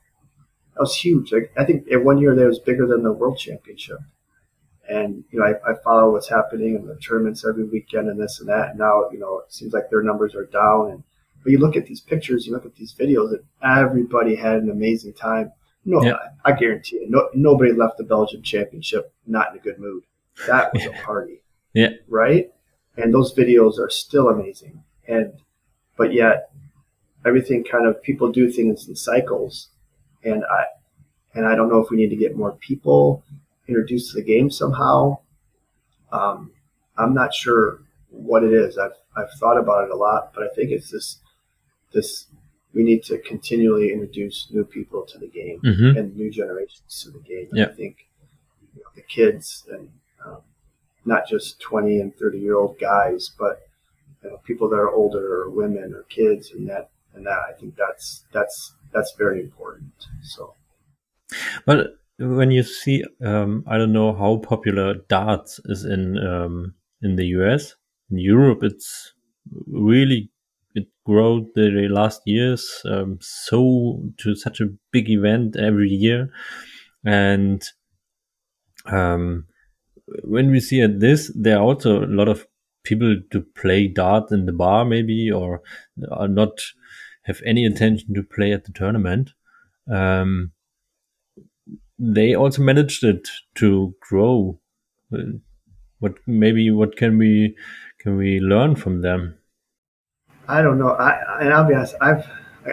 [0.75, 1.31] That was huge.
[1.31, 3.99] Like, I think in one year that was bigger than the world championship
[4.89, 8.39] and you know I, I, follow what's happening in the tournaments every weekend and this
[8.39, 8.71] and that.
[8.71, 10.91] And now you know it seems like their numbers are down.
[10.91, 11.03] And
[11.43, 14.69] but you look at these pictures, you look at these videos, and everybody had an
[14.69, 15.51] amazing time.
[15.85, 19.79] No, I, I, guarantee you, no, nobody left the Belgium Championship not in a good
[19.79, 20.03] mood.
[20.47, 21.41] That was a party.
[21.73, 21.89] Yeah.
[22.07, 22.53] Right.
[22.97, 24.83] And those videos are still amazing.
[25.07, 25.33] And
[25.97, 26.49] but yet
[27.25, 29.69] everything kind of people do things in cycles,
[30.23, 30.65] and I
[31.33, 33.23] and I don't know if we need to get more people
[33.67, 35.19] introduced to the game somehow.
[36.11, 36.51] Um,
[36.97, 37.79] I'm not sure
[38.09, 38.77] what it is.
[38.77, 41.19] I've I've thought about it a lot, but I think it's this
[41.93, 42.27] this
[42.73, 45.97] we need to continually introduce new people to the game mm-hmm.
[45.97, 47.49] and new generations to the game.
[47.53, 47.65] Yeah.
[47.65, 48.07] I think
[48.75, 49.89] you know, the kids and
[50.25, 50.41] um,
[51.05, 53.61] not just 20 and 30 year old guys, but
[54.23, 57.53] you know, people that are older or women or kids and that and that I
[57.59, 59.91] think that's that's that's very important.
[60.21, 60.55] So,
[61.65, 67.15] but when you see, um, I don't know how popular darts is in um, in
[67.15, 67.75] the US.
[68.09, 69.13] In Europe, it's
[69.67, 70.29] really
[70.75, 76.29] it grew the last years um, so to such a big event every year,
[77.05, 77.63] and
[78.85, 79.45] um,
[80.23, 82.45] when we see at this, there are also a lot of
[82.83, 85.61] people to play dart in the bar, maybe, or
[86.11, 86.59] are not
[87.23, 89.31] have any intention to play at the tournament.
[89.91, 90.51] Um,
[91.97, 94.59] they also managed it to grow.
[95.99, 97.55] What maybe what can we
[97.99, 99.37] can we learn from them?
[100.47, 100.89] I don't know.
[100.89, 101.95] I and I'll be honest.
[102.01, 102.25] I've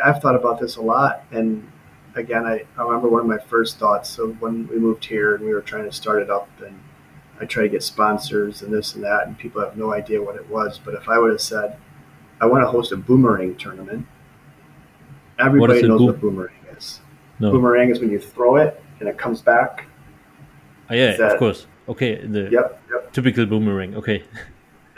[0.04, 1.70] I've thought about this a lot, and
[2.16, 4.10] again, I, I remember one of my first thoughts.
[4.10, 6.80] So when we moved here and we were trying to start it up, and
[7.40, 10.36] I try to get sponsors and this and that, and people have no idea what
[10.36, 10.78] it was.
[10.78, 11.76] But if I would have said,
[12.40, 14.06] I want to host a boomerang tournament,
[15.38, 16.06] everybody knows boom?
[16.06, 17.00] what boomerang is.
[17.38, 17.52] No.
[17.52, 19.86] Boomerang is when you throw it and it comes back.
[20.90, 21.66] Oh, yeah, that, of course.
[21.88, 23.12] Okay, the yep, yep.
[23.12, 23.96] typical boomerang.
[23.96, 24.24] Okay.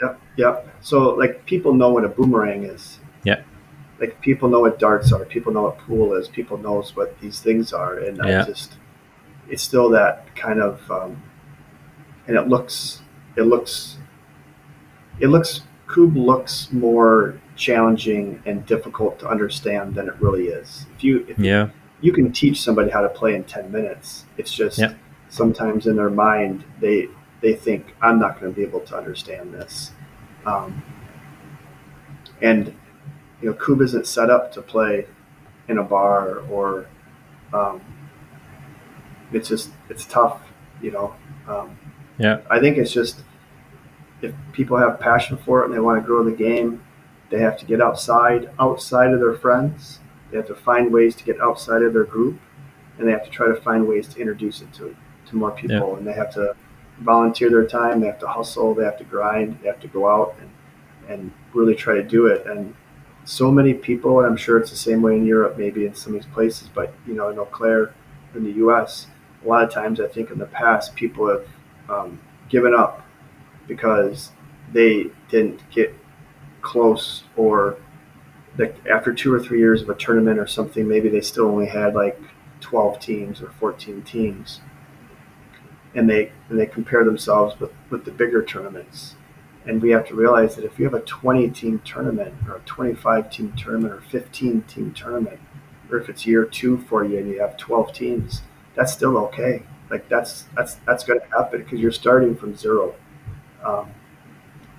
[0.01, 0.67] Yep, yep.
[0.81, 2.99] So like people know what a boomerang is.
[3.23, 3.43] Yeah.
[4.01, 5.23] Like people know what darts are.
[5.23, 6.27] People know what pool is.
[6.27, 8.41] People knows what these things are, and yeah.
[8.41, 8.73] I just
[9.49, 11.21] it's still that kind of, um,
[12.27, 13.01] and it looks
[13.35, 13.97] it looks
[15.19, 20.85] it looks Kubb looks more challenging and difficult to understand than it really is.
[20.95, 21.69] If you if yeah
[22.03, 24.25] you can teach somebody how to play in 10 minutes.
[24.37, 24.77] It's just
[25.29, 27.07] sometimes in their mind, they,
[27.39, 29.91] they think, I'm not going to be able to understand this.
[30.45, 30.83] Um,
[32.41, 32.75] and,
[33.41, 35.07] you know, Kubb isn't set up to play
[35.69, 36.87] in a bar or,
[37.53, 37.79] um,
[39.31, 40.41] it's just, it's tough,
[40.81, 41.15] you know.
[41.47, 41.77] Um,
[42.17, 42.41] yeah.
[42.49, 43.21] I think it's just,
[44.21, 46.83] if people have passion for it and they want to grow the game,
[47.29, 49.99] they have to get outside, outside of their friends
[50.33, 52.39] they have to find ways to get outside of their group,
[52.97, 54.95] and they have to try to find ways to introduce it to
[55.27, 55.91] to more people.
[55.91, 55.97] Yeah.
[55.97, 56.55] And they have to
[57.01, 57.99] volunteer their time.
[57.99, 58.73] They have to hustle.
[58.73, 59.59] They have to grind.
[59.61, 60.49] They have to go out and
[61.07, 62.47] and really try to do it.
[62.47, 62.73] And
[63.25, 66.15] so many people, and I'm sure it's the same way in Europe, maybe in some
[66.15, 67.93] of these places, but you know, in Eau Claire,
[68.33, 69.05] in the U.S.,
[69.45, 71.45] a lot of times I think in the past people have
[71.89, 72.19] um,
[72.49, 73.05] given up
[73.67, 74.31] because
[74.71, 75.93] they didn't get
[76.61, 77.77] close or
[78.89, 81.95] after two or three years of a tournament or something, maybe they still only had
[81.95, 82.19] like
[82.61, 84.61] 12 teams or 14 teams.
[85.95, 89.15] And they and they compare themselves with, with the bigger tournaments.
[89.65, 92.59] And we have to realize that if you have a 20 team tournament or a
[92.61, 95.39] 25 team tournament or 15 team tournament,
[95.89, 98.41] or if it's year two for you and you have 12 teams,
[98.75, 99.63] that's still okay.
[99.93, 102.95] Like that's that's that's going to happen because you're starting from zero,
[103.63, 103.91] um,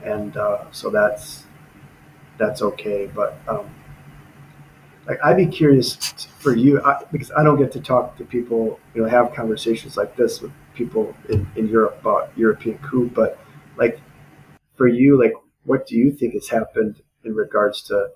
[0.02, 1.44] and uh, so that's
[2.36, 3.06] that's okay.
[3.06, 3.72] But um,
[5.06, 5.94] like I'd be curious
[6.40, 9.96] for you I, because I don't get to talk to people, you know, have conversations
[9.96, 13.14] like this with people in, in Europe about European kubb.
[13.14, 13.38] But
[13.76, 14.00] like
[14.74, 15.34] for you, like
[15.64, 18.08] what do you think has happened in regards to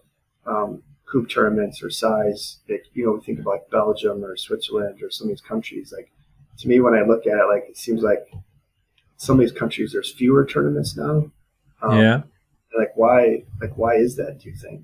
[0.46, 2.58] um, kubb tournaments or size.
[2.68, 5.92] Like, you know, think about Belgium or Switzerland or some of these countries.
[5.96, 6.10] Like
[6.58, 8.32] to me, when I look at it, like it seems like
[9.16, 11.30] some of these countries there's fewer tournaments now.
[11.82, 12.22] Um, yeah.
[12.76, 13.44] Like why?
[13.60, 14.40] Like why is that?
[14.40, 14.82] Do you think?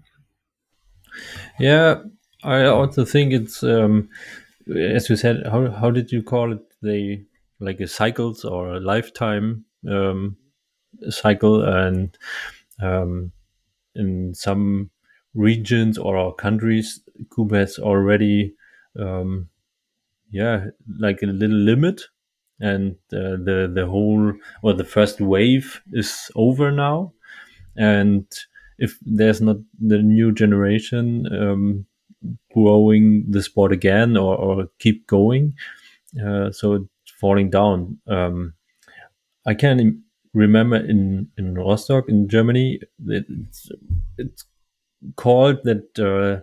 [1.58, 2.02] Yeah,
[2.42, 4.08] I also think it's um,
[4.74, 5.46] as you said.
[5.46, 6.62] How how did you call it?
[6.82, 7.24] They
[7.60, 10.36] like a cycles or a lifetime um,
[11.08, 12.16] cycle, and
[12.80, 13.32] um,
[13.94, 14.90] in some
[15.34, 17.00] regions or countries,
[17.34, 18.54] kubb has already,
[18.98, 19.48] um,
[20.34, 20.66] yeah,
[20.98, 22.02] like a little limit,
[22.60, 24.32] and uh, the the whole
[24.62, 27.12] or the first wave is over now,
[27.76, 28.26] and
[28.78, 31.86] if there's not the new generation um,
[32.52, 35.54] growing the sport again or, or keep going,
[36.26, 37.98] uh, so it's falling down.
[38.08, 38.54] Um,
[39.46, 43.70] I can remember in in Rostock in Germany, it's
[44.18, 44.44] it's
[45.14, 46.42] called that uh,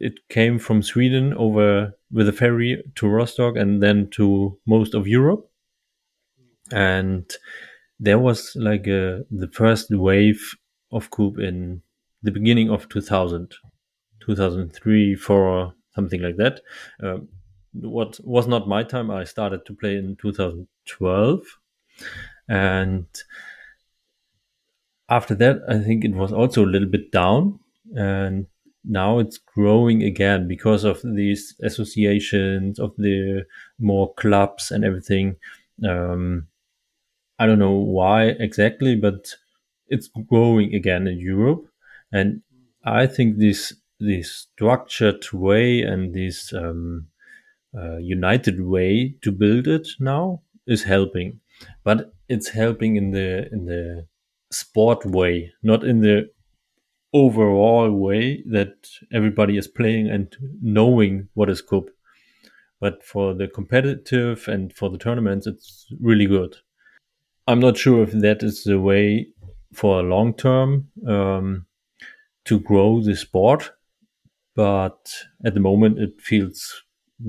[0.00, 5.08] it came from Sweden over with a ferry to Rostock and then to most of
[5.08, 5.48] Europe,
[6.72, 7.30] and
[7.98, 10.54] there was like a, the first wave
[10.90, 11.82] of kubb in
[12.22, 13.54] the beginning of 2000,
[14.20, 16.60] 2003, 4, something like that.
[17.02, 17.28] Um,
[17.72, 19.10] what was not my time.
[19.10, 21.40] I started to play in 2012,
[22.48, 23.06] and
[25.08, 27.60] after that, I think it was also a little bit down,
[27.94, 28.46] and
[28.84, 33.44] now it's growing again because of these associations of the
[33.78, 35.36] more clubs and everything.
[35.86, 36.48] Um,
[37.38, 39.34] I don't know why exactly, but
[39.88, 41.66] it's growing again in Europe,
[42.12, 42.42] and
[42.84, 47.06] I think this this structured way and this um,
[47.76, 51.40] uh, united way to build it now is helping,
[51.84, 54.06] but it's helping in the in the
[54.50, 56.30] sport way, not in the
[57.12, 61.90] overall way that everybody is playing and knowing what is kubb.
[62.80, 66.56] But for the competitive and for the tournaments, it's really good.
[67.46, 69.28] I'm not sure if that is the way
[69.72, 71.66] for a long term um,
[72.44, 73.72] to grow the sport,
[74.54, 75.12] but
[75.44, 76.82] at the moment it feels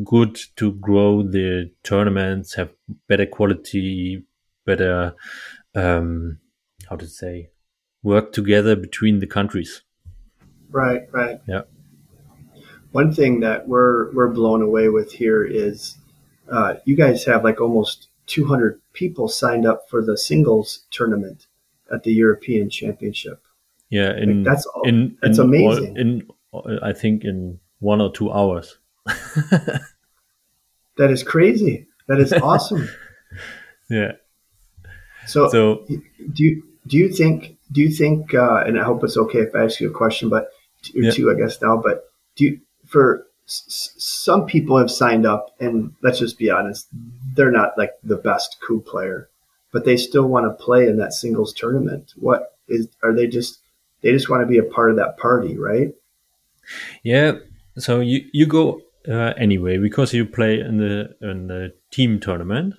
[0.03, 2.71] good to grow the tournaments, have
[3.07, 4.23] better quality,
[4.65, 5.13] better
[5.75, 6.39] um,
[6.89, 7.49] how to say
[8.03, 9.81] work together between the countries.
[10.69, 11.39] Right, right.
[11.47, 11.61] Yeah.
[12.91, 15.97] One thing that we're we're blown away with here is
[16.51, 21.47] uh, you guys have like almost 200 people signed up for the singles tournament
[21.91, 23.41] at the European Championship.
[23.89, 25.97] Yeah, in like that's all, in that's in, amazing.
[25.97, 26.27] In
[26.81, 28.77] I think in one or two hours.
[29.05, 29.81] that
[30.97, 31.87] is crazy.
[32.07, 32.89] That is awesome.
[33.89, 34.13] yeah.
[35.27, 39.17] So, so do you do you think do you think uh, and I hope it's
[39.17, 40.49] okay if I ask you a question, but
[40.95, 41.11] or yeah.
[41.11, 42.05] two I guess now, but
[42.36, 46.88] do you for s- some people have signed up and let's just be honest,
[47.36, 49.30] they're not like the best kubb player,
[49.71, 52.13] but they still want to play in that singles tournament.
[52.15, 53.59] What is are they just
[54.01, 55.93] they just want to be a part of that party, right?
[57.03, 57.34] Yeah.
[57.78, 62.76] So you you go uh, anyway because you play in the in the team tournament.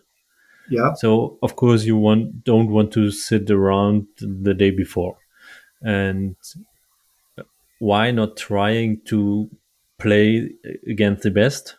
[0.70, 0.94] Yeah.
[0.94, 5.16] So of course you want don't want to sit around the day before,
[5.82, 6.36] and
[7.78, 9.50] why not trying to
[9.98, 10.50] play
[10.88, 11.76] against the best,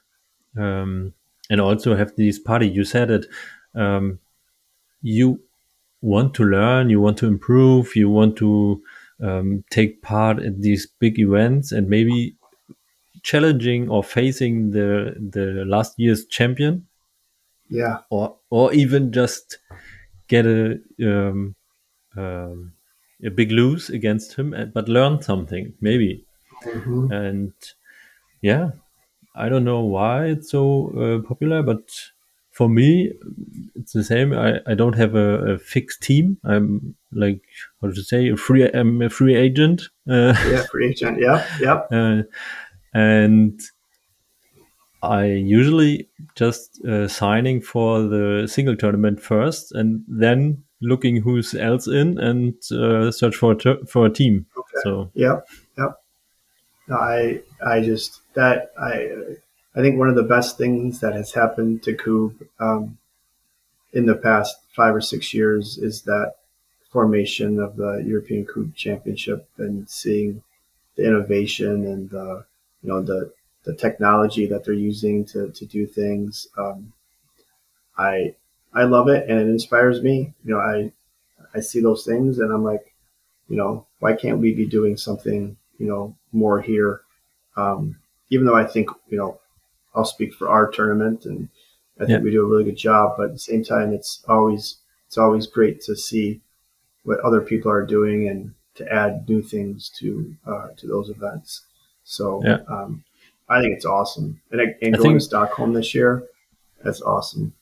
[0.58, 1.14] um,
[1.50, 2.68] and also have these party?
[2.68, 3.26] You said it.
[3.74, 4.20] Um,
[5.02, 5.42] you
[6.02, 8.82] want to learn, you want to improve, you want to
[9.22, 12.36] um, take part in these big events, and maybe
[13.24, 16.86] challenging or facing the the last year's champion
[17.70, 18.00] yeah.
[18.10, 19.60] Or or even just
[20.28, 21.56] get a um,
[22.18, 22.74] um,
[23.24, 26.26] a big lose against him uh, but learn something maybe.
[26.64, 27.12] Mm-hmm.
[27.12, 27.54] and
[28.42, 28.70] yeah
[29.36, 31.90] i don't know why it's so uh, popular but
[32.56, 33.12] for me
[33.76, 34.34] it's the same.
[34.34, 36.38] I, I don't have a, a, fixed team.
[36.46, 37.42] I'm like
[37.82, 41.20] how to say a free i'm a free agent uh, yeah free agent.
[41.20, 42.24] Yeah yeah uh,
[42.94, 43.60] and
[45.06, 51.88] I usually just uh, signing for the single tournament first, and then looking who's else
[51.88, 54.46] in and uh, search for a for a team.
[54.58, 54.78] Okay.
[54.84, 55.40] So yeah,
[55.78, 56.02] yep.
[56.88, 59.10] No, I I just that I
[59.76, 62.98] I think one of the best things that has happened to kubb um,
[63.94, 66.36] in the past five or six years is that
[66.92, 70.44] formation of the European Kubb Championship and seeing
[70.96, 72.46] the innovation and the
[72.82, 73.34] you know the
[73.66, 76.48] the technology that they're using to, to do things.
[76.58, 76.94] Um,
[77.98, 78.36] I
[78.74, 80.34] I love it and it inspires me.
[80.44, 80.92] You know, I
[81.54, 82.94] I see those things and I'm like,
[83.50, 87.02] you know, why can't we be doing something you know, more here.
[87.58, 87.98] Um,
[88.30, 89.40] even though I think, you know,
[89.94, 91.50] I'll speak for our tournament and
[91.98, 92.24] I think yeah.
[92.24, 95.48] we do a really good job, but at the same time, it's always, it's always
[95.48, 96.42] great to see
[97.04, 101.62] what other people are doing and to add new things to, uh, to those events.
[102.04, 102.60] So, yeah.
[102.68, 103.04] um,
[103.50, 104.42] I think it's awesome.
[104.52, 106.24] And, and going think, to Stockholm this year,
[106.84, 107.54] that's awesome.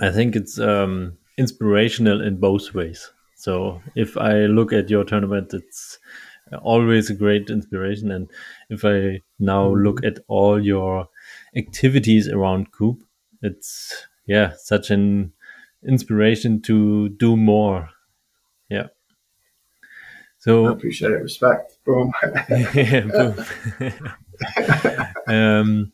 [0.00, 3.10] I think it's um, inspirational in both ways.
[3.34, 5.98] So if I look at your tournament, it's
[6.62, 8.10] always a great inspiration.
[8.10, 8.30] And
[8.70, 9.84] if I now mm-hmm.
[9.84, 11.08] look at all your
[11.56, 12.98] activities around Kubb,
[13.42, 15.32] it's yeah, such an
[15.86, 17.90] inspiration to do more.
[18.68, 18.88] Yeah.
[20.38, 21.22] So I appreciate it.
[21.22, 21.78] Respect.
[21.84, 22.12] Boom.
[22.74, 23.44] yeah, boom.
[25.28, 25.92] um,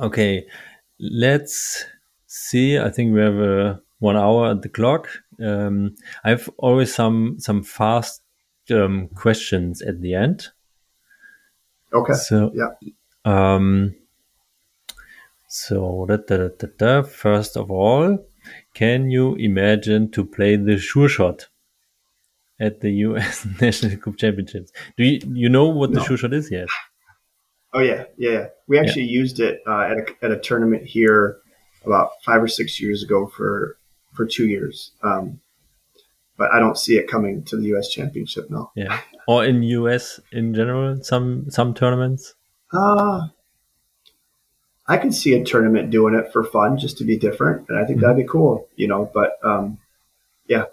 [0.00, 0.46] okay,
[0.98, 1.84] let's
[2.26, 2.78] see.
[2.78, 5.08] I think we have uh, one hour at the clock.
[5.42, 8.22] Um, I have always some some fast
[8.70, 10.48] um, questions at the end.
[11.92, 12.14] Okay.
[12.14, 12.74] So yeah.
[13.24, 13.94] Um,
[15.48, 18.18] so da, da, da, da, first of all,
[18.74, 21.48] can you imagine to play the sure shot
[22.60, 23.46] at the U.S.
[23.60, 24.72] National Kubb Championships?
[24.96, 26.00] Do you you know what no.
[26.00, 26.68] the sure shot is yet?
[27.74, 28.46] Oh yeah, yeah.
[28.68, 29.18] We actually yeah.
[29.18, 31.38] used it uh, at a at a tournament here
[31.84, 33.76] about five or six years ago for
[34.14, 34.92] for two years.
[35.02, 35.40] Um,
[36.36, 37.88] but I don't see it coming to the U.S.
[37.88, 38.70] Championship now.
[38.74, 40.20] Yeah, or in U.S.
[40.32, 42.34] in general, some some tournaments.
[42.72, 43.28] Uh
[44.86, 47.84] I could see a tournament doing it for fun, just to be different, and I
[47.84, 48.06] think mm-hmm.
[48.06, 49.10] that'd be cool, you know.
[49.12, 49.78] But um,
[50.46, 50.64] yeah,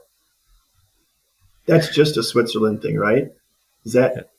[1.65, 3.29] that's just a Switzerland thing, right?
[3.85, 4.29] Is that?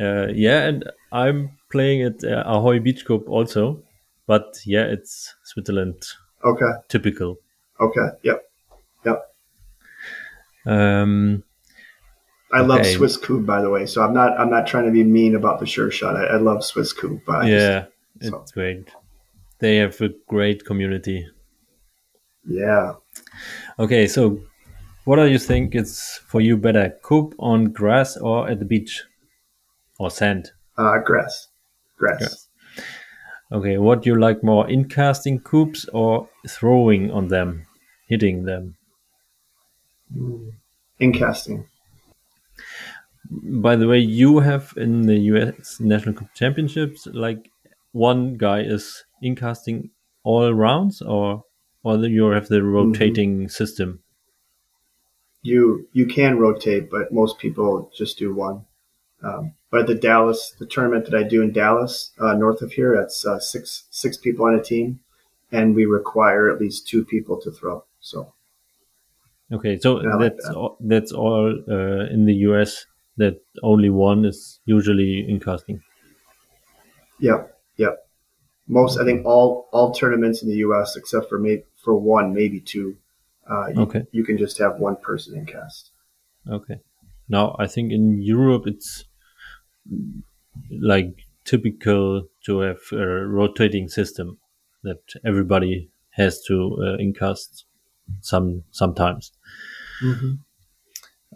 [0.00, 3.82] Uh, yeah, and I'm playing at uh, Ahoy Beach Cup also,
[4.26, 6.02] but yeah, it's Switzerland.
[6.44, 6.70] Okay.
[6.88, 7.36] Typical.
[7.80, 8.08] Okay.
[8.22, 8.42] Yep.
[9.04, 9.22] Yep.
[10.66, 11.42] Um,
[12.52, 12.94] I love okay.
[12.94, 13.86] Swiss Kubb, by the way.
[13.86, 16.16] So I'm not I'm not trying to be mean about the sure shot.
[16.16, 17.20] I, I love Swiss Kubb.
[17.44, 17.86] yeah,
[18.20, 18.90] just, it's great.
[19.58, 21.26] They have a great community.
[22.48, 22.94] Yeah.
[23.78, 24.40] Okay, so
[25.04, 29.04] what do you think is for you better, kubb on grass or at the beach,
[30.00, 30.50] or sand?
[30.78, 31.48] Uh, grass.
[31.98, 32.18] Grass.
[32.18, 32.48] grass.
[33.52, 37.66] Okay, what do you like more, in casting kubbs or throwing on them,
[38.06, 38.76] hitting them?
[40.98, 41.66] In casting.
[43.30, 47.50] By the way, you have in the US National Kubb Championships, like
[47.92, 49.90] one guy is in casting
[50.22, 51.44] all rounds, or
[51.82, 52.74] or you have the mm-hmm.
[52.74, 53.50] rotating mm -hmm.
[53.50, 54.02] system.
[55.42, 58.64] You you can rotate, but most people just do one.
[59.22, 62.96] Um, but the Dallas, the tournament that I do in Dallas, uh, north of here,
[62.98, 65.00] that's uh, six six people on a team,
[65.52, 67.84] and we require at least two people to throw.
[68.00, 68.34] So.
[69.52, 70.54] Okay, so that's like that.
[70.54, 72.86] all, that's all uh, in the US.
[73.16, 75.82] That only one is usually in casting.
[77.18, 78.08] Yep, yep.
[78.66, 80.96] Most, I think, all all tournaments in the U.S.
[80.96, 82.96] except for maybe for one, maybe two.
[83.48, 84.06] Uh, you, okay.
[84.12, 85.90] You can just have one person in cast.
[86.48, 86.80] Okay.
[87.28, 89.04] Now I think in Europe it's
[90.80, 94.38] like typical to have a rotating system
[94.82, 97.64] that everybody has to uh, incast
[98.20, 99.32] some sometimes.
[100.02, 100.32] Mm-hmm.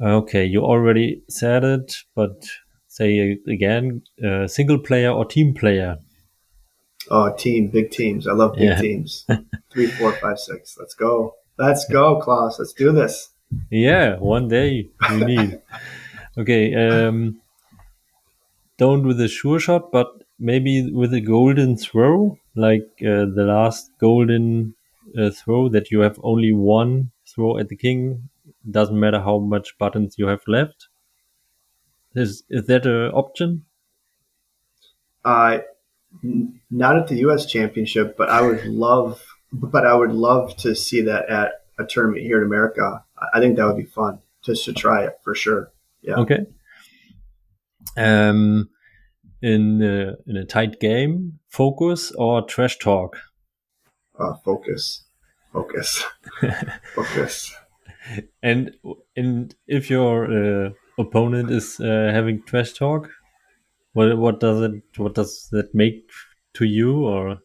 [0.03, 2.45] Okay, you already said it, but
[2.89, 5.99] say again: uh, single player or team player.
[7.11, 8.27] Oh, team, big teams.
[8.27, 8.81] I love big yeah.
[8.81, 9.27] teams.
[9.73, 10.77] Three, four, five, six.
[10.79, 11.35] Let's go.
[11.59, 12.59] Let's go, Klaus.
[12.59, 13.31] Let's do this.
[13.71, 15.61] Yeah, one day we need.
[16.39, 16.75] okay.
[16.75, 17.41] Um,
[18.77, 23.91] don't with a sure shot, but maybe with a golden throw, like uh, the last
[24.01, 24.75] golden
[25.19, 28.29] uh, throw that you have only one throw at the king.
[28.69, 30.89] Doesn't matter how much batons you have left.
[32.15, 33.65] Is is that an option?
[35.25, 35.59] Uh,
[36.71, 37.47] not at the U.S.
[37.47, 42.23] Championship, but I would love, but I would love to see that at a tournament
[42.23, 43.05] here in America.
[43.35, 45.73] I think that would be fun just to try it for sure.
[46.03, 46.17] Yeah.
[46.17, 46.47] Okay.
[47.97, 48.71] Um,
[49.43, 53.19] in a, in a tight game, focus or trash talk?
[54.19, 55.05] Uh, focus,
[55.53, 56.03] focus,
[56.95, 57.55] focus.
[58.43, 58.77] And
[59.17, 63.11] and if your uh, opponent is uh, having trash talk,
[63.93, 66.11] what what does it what does that make
[66.55, 67.39] to you or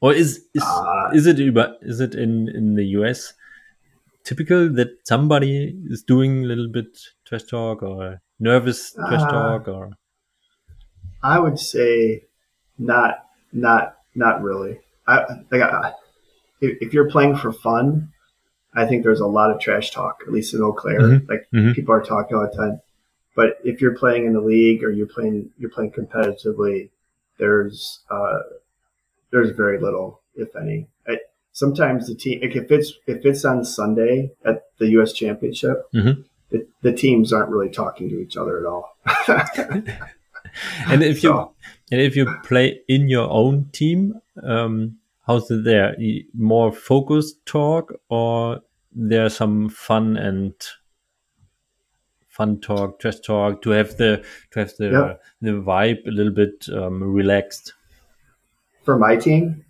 [0.00, 3.34] or is is uh, is it is it in in the US
[4.24, 9.68] typical that somebody is doing a little bit trash talk or nervous trash uh, talk
[9.68, 9.90] or
[11.22, 12.24] I would say
[12.78, 14.78] not not not really.
[15.06, 15.92] I like I,
[16.60, 18.12] if, if you're playing for fun,
[18.74, 21.00] I think there's a lot of trash talk, at least in Eau Claire.
[21.00, 21.30] Mm-hmm.
[21.30, 21.72] Like mm-hmm.
[21.72, 22.80] people are talking all the time.
[23.34, 26.90] but if you're playing in the league or you're playing you're playing competitively,
[27.38, 28.40] there's uh,
[29.30, 30.86] there's very little, if any.
[31.08, 31.18] I,
[31.52, 35.12] sometimes the team, if it's if it's on Sunday at the U.S.
[35.12, 36.24] Championship, Mhm.
[36.56, 38.96] The, the teams aren't really talking to each other at all.
[40.88, 41.52] And if you So-
[41.92, 44.96] and if you play in your own team, um,
[45.26, 45.94] how's it there?
[46.34, 48.60] More focused talk, or
[48.92, 50.54] there's some fun and
[52.28, 55.14] fun talk, trash talk to have the to have the Yeah.
[55.42, 57.74] the vibe a little bit um, relaxed.
[58.84, 59.64] For my team,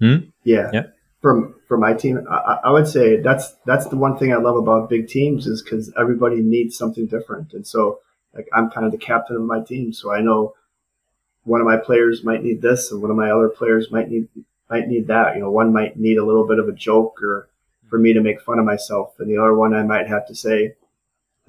[0.00, 0.16] Hmm?
[0.44, 0.86] yeah, Yeah.
[1.22, 4.36] For for my team, I, I- I would say that's that's the one thing I
[4.36, 8.00] love about big teams is because everybody needs something different, and so
[8.34, 10.54] like I'm kind of the captain of my team, so I know
[11.44, 14.28] one of my players might need this, and one of my other players might need
[14.70, 15.34] might need that.
[15.36, 17.48] You know, one might need a little bit of a joke or
[17.88, 20.34] for me to make fun of myself, and the other one I might have to
[20.34, 20.76] say,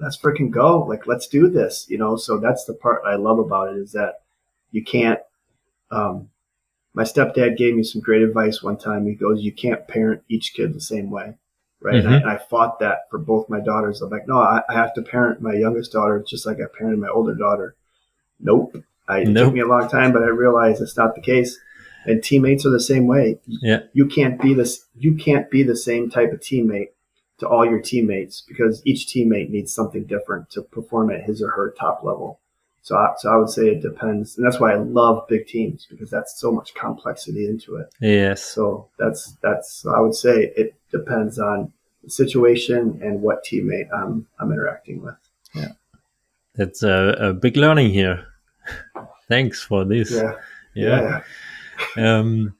[0.00, 0.80] "Let's freaking go!
[0.84, 3.92] Like, let's do this!" You know, so that's the part I love about it is
[3.92, 4.22] that
[4.72, 5.20] you can't.
[5.90, 6.30] Um,
[6.94, 9.06] my stepdad gave me some great advice one time.
[9.06, 11.34] He goes, "You can't parent each kid the same way."
[11.80, 11.94] Right.
[11.96, 12.20] And, I, Mhm.
[12.22, 14.02] and I fought that for both my daughters.
[14.02, 16.98] I'm like, no, I, I have to parent my youngest daughter just like I parented
[16.98, 17.76] my older daughter.
[18.40, 18.76] Nope.
[19.08, 21.56] I, it took me a long time, but I realized it's not the case.
[22.04, 23.38] And teammates are the same way.
[23.46, 23.82] Yeah.
[23.92, 24.86] You can't be this.
[24.98, 26.88] You can't be the same type of teammate
[27.38, 31.50] to all your teammates because each teammate needs something different to perform at his or
[31.50, 32.40] her top level.
[32.88, 35.86] So, I, so I would say it depends, and that's why I love big teams
[35.90, 37.88] because that's so much complexity into it.
[38.00, 38.42] Yes.
[38.42, 41.70] So that's that's I would say it depends on
[42.02, 45.16] the situation and what teammate I'm I'm interacting with.
[45.54, 45.72] Yeah.
[46.54, 48.24] That's a, a big learning here.
[49.28, 50.10] Thanks for this.
[50.10, 50.32] Yeah,
[50.74, 51.00] Yeah.
[51.02, 51.22] yeah.
[52.08, 52.54] Um,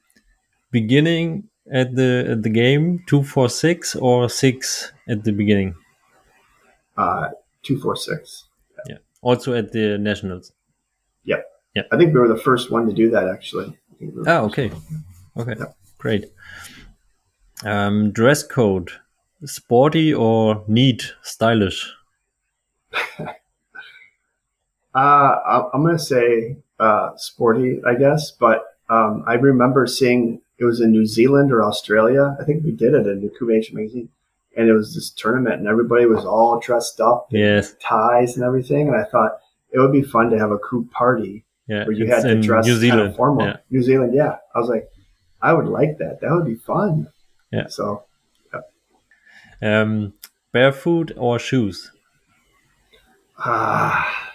[0.69, 5.73] beginning at the at the game two four six or six at the beginning.
[6.95, 7.29] Uh,
[7.63, 8.45] two four six.
[9.21, 10.51] Also at the nationals.
[11.23, 11.41] Yeah,
[11.75, 11.83] yeah.
[11.91, 13.77] I think we were the first one to do that actually.
[13.99, 14.71] We first okay,
[15.37, 15.65] okay, Yeah.
[15.97, 16.31] great.
[17.65, 18.91] Um, dress code:
[19.45, 21.91] sporty or neat, stylish.
[24.95, 30.81] Uh, I'm gonna say uh, sporty, I guess, but um, I remember seeing it was
[30.81, 32.35] in New Zealand or Australia.
[32.39, 34.09] I think we did it in the Kubation magazine,
[34.57, 38.87] and it was this tournament, and everybody was all dressed up, Yes, ties and everything.
[38.87, 39.39] And I thought
[39.71, 41.83] it would be fun to have a kubb party yeah.
[41.85, 43.09] where you had to dress New kind Zealand.
[43.09, 43.45] of formal.
[43.47, 43.57] Yeah.
[43.69, 44.37] New Zealand, yeah.
[44.55, 44.89] I was like,
[45.41, 46.19] I would like that.
[46.21, 47.07] That would be fun.
[47.51, 47.67] Yeah.
[47.67, 48.03] So
[49.61, 50.13] Um,
[50.51, 51.91] barefoot or shoes.
[53.37, 54.31] ah,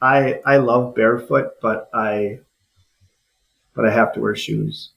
[0.00, 2.40] I I love barefoot, but I
[3.74, 4.90] but I have to wear shoes.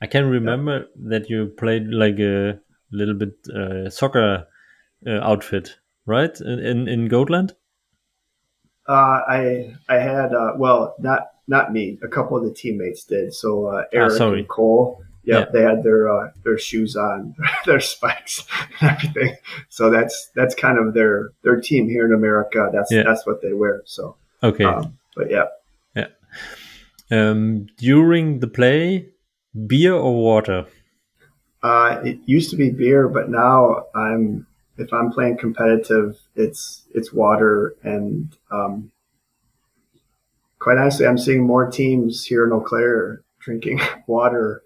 [0.00, 2.58] I can remember that you played like a
[2.92, 4.46] little bit uh, soccer
[5.06, 5.76] uh, outfit,
[6.06, 6.38] right?
[6.40, 7.54] In in, in Gotland.
[8.88, 11.98] Uh, I I had uh, well not not me.
[12.02, 13.34] A couple of the teammates did.
[13.34, 14.38] So uh, Eric sorry.
[14.40, 15.02] and Cole.
[15.24, 15.44] Yeah, Yeah.
[15.52, 17.34] they had their uh, their shoes on,
[17.66, 18.44] their spikes,
[18.80, 19.36] and everything.
[19.68, 22.70] So that's that's kind of their their team here in America.
[22.72, 23.02] That's Yeah.
[23.04, 23.82] that's what they wear.
[23.86, 24.64] So, Okay.
[24.64, 25.46] um, but yeah
[25.96, 26.06] yeah,
[27.10, 29.08] Um, during the play,
[29.66, 30.66] beer or water?
[31.66, 34.46] Uh, it used to be beer, but now I'm
[34.78, 38.90] if I'm playing competitive, it's it's water and um,
[40.58, 44.62] quite honestly, I'm seeing more teams here in Eau Claire drinking water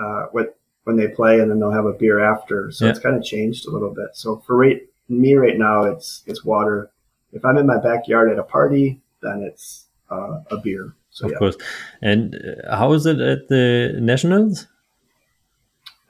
[0.00, 0.48] uh, with,
[0.84, 2.70] when they play, and then they'll have a beer after.
[2.70, 2.90] So Yeah.
[2.92, 4.10] it's kind of changed a little bit.
[4.14, 6.90] So for right, me right now, it's it's water.
[7.32, 10.94] If I'm in my backyard at a party, then it's uh, a beer.
[11.10, 11.56] So Of yeah, course.
[12.02, 14.66] And uh, how is it at the nationals?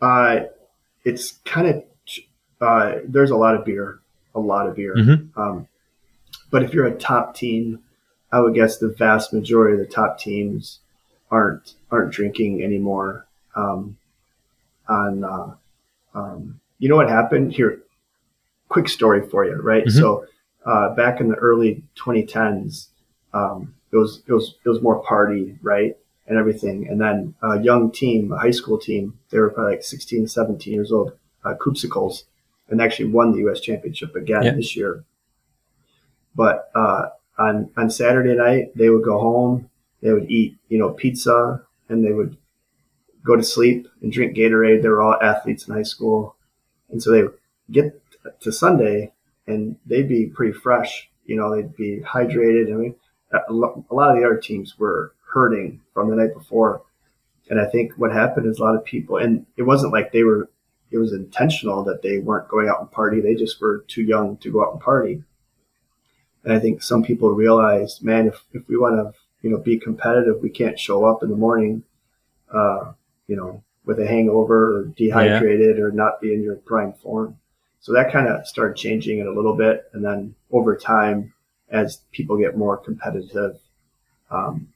[0.05, 0.45] Uh,
[1.05, 1.85] it's kind of
[2.61, 4.01] uh, there's a lot of beer,
[4.35, 4.95] a lot of beer.
[4.97, 5.37] Mhm.
[5.37, 5.69] Um,
[6.51, 7.81] but if you're a top team,
[8.33, 10.81] I would guess the vast majority of the top teams
[11.31, 13.27] aren't aren't drinking anymore.
[13.57, 13.97] Um,
[14.89, 15.55] on uh,
[16.15, 17.81] um, you know what happened here?
[18.69, 19.85] Quick story for you, right?
[19.87, 19.99] Mhm.
[20.01, 20.27] So
[20.67, 22.89] uh, back in the early 2010s,
[23.33, 25.97] um, it was it was it was more party, right?
[26.27, 26.89] And everything.
[26.89, 30.73] And then a young team, a high school team, they were probably like 16, 17
[30.73, 31.13] years old,
[31.45, 32.25] uh, Coopsicles,
[32.71, 33.61] and actually won the U.S.
[33.61, 34.55] championship again Yeah.
[34.55, 35.05] this year.
[36.35, 39.71] But uh, on on Saturday night, they would go home,
[40.01, 42.37] they would eat, you know, pizza, and they would
[43.25, 44.83] go to sleep and drink Gatorade.
[44.83, 46.37] They were all athletes in high school,
[46.91, 47.39] and so they would
[47.71, 48.01] get
[48.41, 49.13] to Sunday
[49.47, 51.11] and they'd be pretty fresh.
[51.27, 52.73] You know, they'd be hydrated.
[52.73, 52.95] I mean,
[53.33, 53.77] a lot
[54.11, 56.83] of the other teams were hurting from the night before,
[57.51, 60.23] and I think what happened is a lot of people, and it wasn't like they
[60.23, 60.49] were.
[60.91, 63.21] It was intentional that they weren't going out and party.
[63.21, 65.25] They just were too young to go out and party.
[66.45, 69.77] And I think some people realized, man, if, if we want to, you know, be
[69.77, 71.83] competitive, we can't show up in the morning,
[72.53, 72.93] uh,
[73.27, 75.83] you know, with a hangover or dehydrated yeah.
[75.83, 77.39] or not be in your prime form.
[77.81, 79.91] So that kind of started changing it a little bit.
[79.95, 81.33] And then over time,
[81.71, 83.59] as people get more competitive,
[84.31, 84.69] um,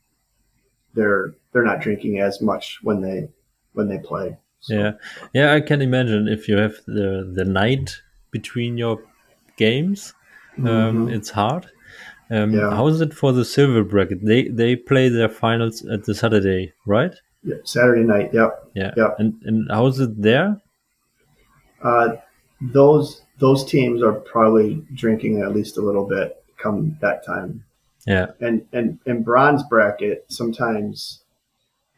[0.99, 3.29] they're, they're not drinking as much when they,
[3.73, 4.37] when they play.
[4.61, 4.75] So.
[4.75, 4.93] Yeah.
[5.33, 5.55] Yeah.
[5.55, 9.03] I can imagine if you have the, the night between your
[9.57, 10.15] games,
[10.59, 11.09] um, mm-hmm.
[11.17, 11.65] it's hard.
[12.31, 12.71] Um, yeah.
[12.71, 14.25] How is it for the silver bracket?
[14.25, 17.15] They they play their finals at the Saturday, right?
[17.43, 18.35] Yeah, Saturday night.
[18.35, 18.71] Yep.
[18.75, 18.93] Yeah.
[18.97, 19.17] Yep.
[19.19, 20.61] And and how is it there?
[21.83, 22.17] Uh,
[22.61, 27.65] those those teams are probably drinking at least a little bit come that time.
[28.09, 28.29] Yeah.
[28.41, 31.21] And and and bronze bracket sometimes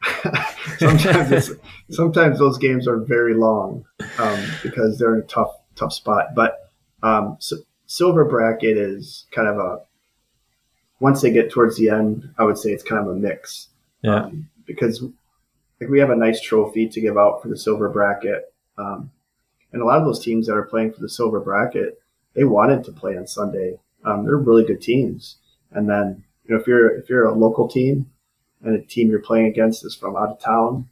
[0.77, 1.51] sometimes
[1.89, 3.85] sometimes those games are very long
[4.19, 6.35] um, because they're in a tough tough spot.
[6.35, 6.69] But
[7.01, 7.57] um, so
[7.87, 9.83] silver bracket is kind of a
[10.99, 13.69] once they get towards the end, I would say it's kind of a mix.
[14.01, 14.25] Yeah.
[14.25, 15.01] Um, because
[15.79, 18.53] like we have a nice trophy to give out for the silver bracket.
[18.77, 19.11] Um,
[19.71, 22.01] and a lot of those teams that are playing for the silver bracket,
[22.33, 23.79] they wanted to play on Sunday.
[24.03, 25.37] Um, they're really good teams.
[25.71, 28.09] And then, you know, if you're, if you're a local team
[28.61, 30.89] and a team you're playing against is from out of town,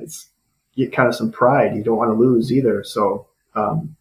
[0.00, 0.28] it's,
[0.76, 1.74] get kind of some pride.
[1.74, 2.84] You don't want to lose either.
[2.84, 3.96] So, um,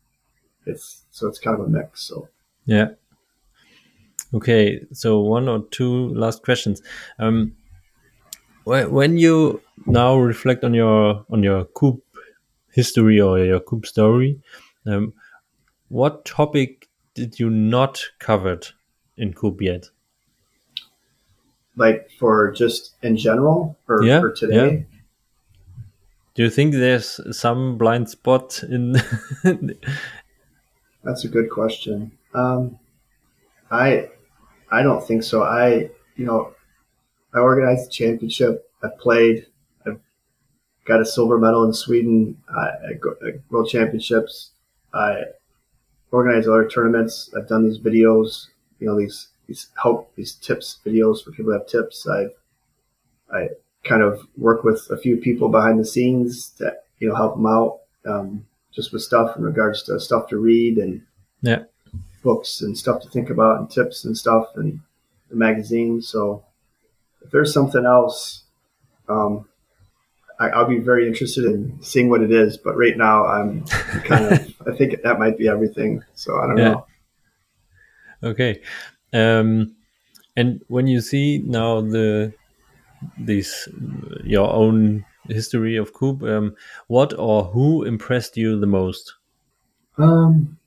[0.66, 2.04] it's, so it's kind of a mix.
[2.04, 2.28] So,
[2.66, 2.90] yeah.
[4.34, 4.82] Okay.
[4.92, 6.82] So one or two last questions.
[7.20, 7.56] Um,
[8.66, 12.00] when you now reflect on your on your kubb
[12.74, 14.42] history or your kubb story,
[14.88, 15.14] um,
[15.90, 18.68] what topic did you not covered
[19.18, 19.86] in kubb yet?
[21.78, 24.88] Like for just in general, or yeah, for today?
[24.90, 25.00] Yeah.
[26.36, 28.98] Do you think there's some blind spot in?
[31.04, 32.12] That's a good question.
[32.34, 32.80] Um,
[33.72, 34.10] I
[34.72, 35.44] I don't think so.
[35.44, 36.54] I you know
[37.34, 38.70] I organized the championship.
[38.84, 39.46] I played.
[39.86, 39.92] I
[40.86, 43.00] got a silver medal in Sweden at
[43.50, 44.52] World Championships.
[44.94, 45.24] I
[46.12, 47.30] organized other tournaments.
[47.38, 48.48] I've done these videos.
[48.80, 52.08] You know these these help these tips videos for people who have tips.
[52.08, 52.28] I
[53.32, 53.50] I
[53.84, 57.46] kind of work with a few people behind the scenes to you know help them
[57.46, 61.02] out um, just with stuff in regards to stuff to read and
[61.42, 61.64] yeah
[62.26, 64.80] books and stuff to think about and tips and stuff and
[65.30, 66.02] the magazine.
[66.02, 66.44] So
[67.24, 68.44] if there's something else,
[69.08, 69.48] um,
[70.40, 72.58] I, will be very interested in seeing what it is.
[72.58, 76.04] But right now, I'm kind of, I think that might be everything.
[76.16, 76.72] So I don't yeah.
[76.72, 76.86] know.
[78.24, 78.62] Okay.
[79.14, 79.76] Um,
[80.36, 82.34] and when you see now the
[83.18, 83.68] this
[84.24, 86.56] your own history of Kubb, um,
[86.88, 89.14] what or who impressed you the most?
[89.98, 90.58] Um,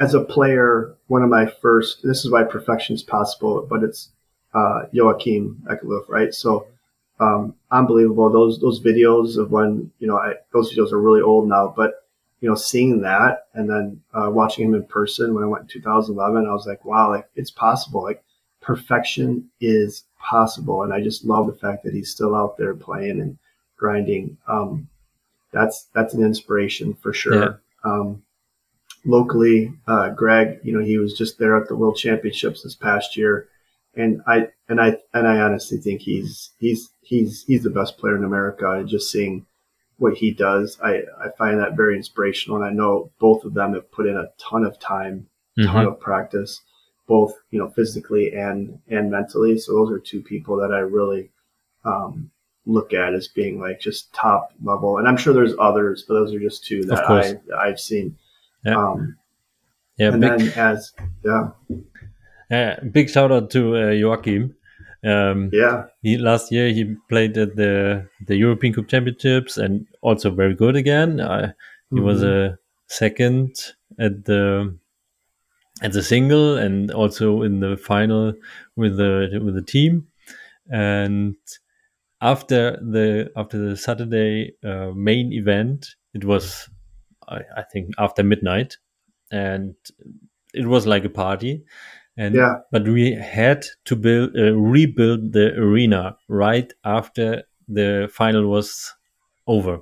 [0.00, 2.02] as a player, one of my first.
[2.02, 4.10] This is why perfection is possible, but it's
[4.54, 6.34] uh, Joachim Ekelöf, right?
[6.34, 6.66] So
[7.20, 8.30] um, unbelievable.
[8.30, 12.05] Those those videos of when you know I, those videos are really old now, but
[12.46, 15.68] you know seeing that and then uh, watching him in person when I went in
[15.68, 18.04] 2011, I was like, wow, like it's possible.
[18.04, 18.22] Like
[18.60, 23.20] perfection is possible, and I just love the fact that he's still out there playing
[23.20, 23.36] and
[23.76, 24.36] grinding.
[24.46, 24.88] Um,
[25.50, 27.34] that's that's an inspiration for sure.
[27.34, 27.52] Yeah.
[27.82, 28.22] Um,
[29.04, 33.16] locally, uh, Greg, you know, he was just there at the World Championships this past
[33.16, 33.48] year
[33.96, 38.14] and I and I and I honestly think he's he's he's he's the best player
[38.14, 38.70] in America.
[38.70, 39.46] And just seeing
[39.98, 42.56] what he does, I I find that very inspirational.
[42.56, 45.28] And I know both of them have put in a ton of time,
[45.58, 45.70] mm-hmm.
[45.70, 46.60] ton of practice,
[47.06, 49.58] both you know physically and and mentally.
[49.58, 51.30] So those are two people that I really
[51.84, 52.30] um,
[52.66, 54.98] look at as being like just top level.
[54.98, 58.18] And I'm sure there's others, but those are just two that I I've seen.
[58.64, 58.76] Yeah.
[58.76, 59.16] Um,
[59.96, 60.12] yeah.
[60.12, 60.92] And big, then as
[61.24, 61.50] yeah.
[62.50, 64.55] Uh, big shout out to uh, Joachim.
[65.06, 70.30] Um, yeah, he last year he played at the the European Kubb Championships and also
[70.30, 71.20] very good again.
[71.20, 71.52] Uh,
[71.90, 72.04] he mm-hmm.
[72.04, 72.58] was a
[72.88, 74.76] second at the
[75.82, 78.32] at the single and also in the final
[78.74, 80.08] with the with the team.
[80.70, 81.36] And
[82.20, 86.68] after the after the Saturday uh, main event, it was
[87.28, 88.78] I, I think after midnight,
[89.30, 89.74] and
[90.54, 91.64] it was like a party
[92.16, 92.56] and yeah.
[92.70, 98.94] but we had to build uh, rebuild the arena right after the final was
[99.46, 99.80] over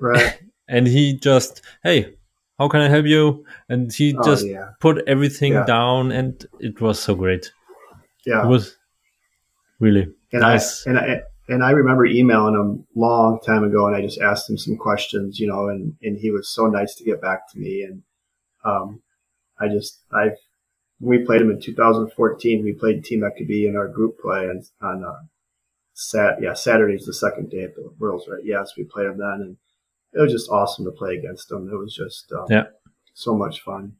[0.00, 2.14] right and he just hey
[2.58, 4.70] how can i help you and he oh, just yeah.
[4.80, 5.64] put everything yeah.
[5.64, 7.52] down and it was so great
[8.26, 8.76] yeah it was
[9.80, 13.94] really and nice I, and i and I remember emailing him long time ago, and
[13.94, 17.04] I just asked him some questions, you know, and, and he was so nice to
[17.04, 17.82] get back to me.
[17.82, 18.02] And
[18.64, 19.02] um,
[19.60, 20.38] I just I've
[21.00, 22.64] we played them in 2014.
[22.64, 25.22] We played Team Eckerby in our group play on, on uh,
[25.94, 26.40] Sat.
[26.40, 28.44] Yeah, Saturday's the second day at the Worlds, right?
[28.44, 29.56] Yes, we played them then, and
[30.12, 31.68] it was just awesome to play against them.
[31.70, 32.64] It was just um, yeah,
[33.14, 33.94] so much fun.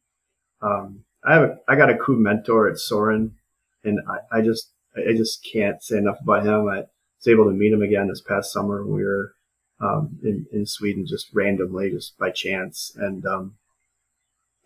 [0.62, 3.34] Um, I have a, I got a cool mentor at Soren,
[3.82, 6.68] and I, I just I just can't say enough about him.
[6.68, 8.84] I was able to meet him again this past summer.
[8.84, 9.34] when We were
[9.80, 13.56] um, in in Sweden just randomly, just by chance, and um,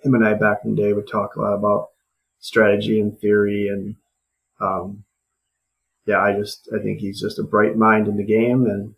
[0.03, 1.89] him and I back in the day would talk a lot about
[2.41, 3.97] strategy and theory and
[4.61, 5.05] um,
[6.07, 8.95] yeah, I just I think he's just a bright mind in the game, and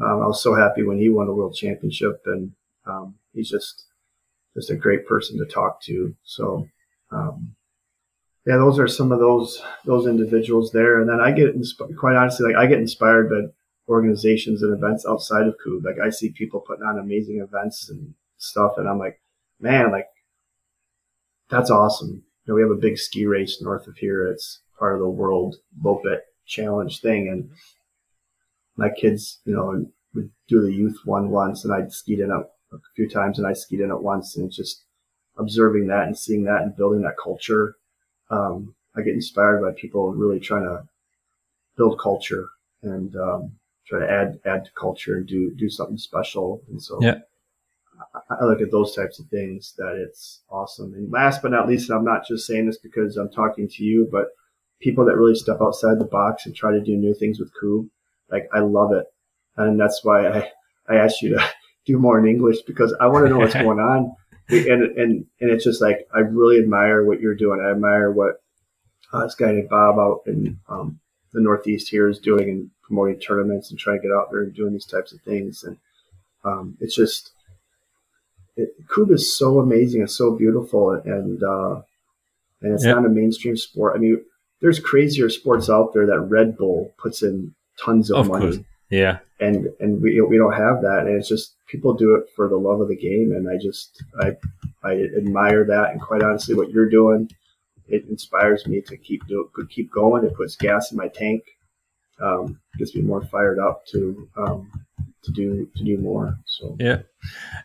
[0.00, 2.52] um, I was so happy when he won a world championship, and
[2.86, 3.86] um, he's just
[4.54, 6.14] just a great person to talk to.
[6.24, 6.68] So
[7.12, 7.54] um,
[8.46, 11.54] yeah, those are some of those those individuals there, and then I get
[11.96, 13.52] quite honestly like I get inspired by
[13.88, 15.84] organizations and events outside of Kubb.
[15.84, 19.20] Like I see people putting on amazing events and stuff, and I'm like,
[19.60, 20.08] man, like
[21.48, 24.26] that's awesome know, we have a big ski race north of here.
[24.26, 27.50] It's part of the World Lopet Challenge thing, and
[28.76, 32.46] my kids, you know, would do the youth one once, and I'd skied in it
[32.72, 34.84] a few times, and I skied in it once, and just
[35.38, 37.76] observing that and seeing that and building that culture.
[38.30, 40.82] Um, I get inspired by people really trying to
[41.76, 42.50] build culture
[42.82, 43.52] and um,
[43.86, 46.62] try to add add to culture and do do something special.
[46.68, 47.18] And so, yeah.
[48.30, 50.94] I look at those types of things that it's awesome.
[50.94, 54.08] And last but not least, I'm not just saying this because I'm talking to you,
[54.10, 54.28] but
[54.80, 57.88] people that really step outside the box and try to do new things with Kubb,
[58.30, 59.06] like I love it.
[59.56, 60.50] And that's why I,
[60.88, 61.44] I asked you to
[61.86, 64.14] do more in English because I want to know what's going on.
[64.48, 67.60] And, and, and it's just like, I really admire what you're doing.
[67.60, 68.42] I admire what
[69.12, 71.00] uh, this guy named Bob out in um,
[71.32, 74.54] the Northeast here is doing and promoting tournaments and trying to get out there and
[74.54, 75.64] doing these types of things.
[75.64, 75.76] And
[76.44, 77.32] um, it's just,
[78.56, 81.82] it, Kubb is so amazing and so beautiful, and uh,
[82.62, 83.94] and it's not a mainstream sport.
[83.96, 84.22] I mean,
[84.60, 88.46] there's crazier sports out there that Red Bull puts in tons of, of money.
[88.46, 88.58] Course.
[88.90, 92.48] Yeah, and and we we don't have that, and it's just people do it for
[92.48, 94.36] the love of the game, and I just I
[94.82, 97.30] I admire that, and quite honestly, what you're doing,
[97.86, 100.24] it inspires me to keep do keep going.
[100.24, 101.44] It puts gas in my tank,
[102.20, 104.70] um, gets me more fired up to um,
[105.22, 106.38] to do to do more.
[106.46, 107.02] So yeah,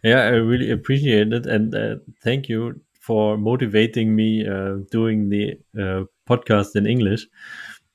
[0.04, 5.60] yeah, I really appreciate it, and uh, thank you for motivating me uh, doing the
[5.78, 7.28] uh, podcast in English,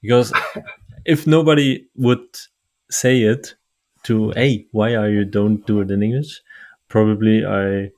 [0.02, 0.32] because
[1.04, 2.26] if nobody would
[2.90, 3.54] say it
[4.04, 6.40] to, hey, why are you don't do it in English?
[6.88, 7.90] Probably I,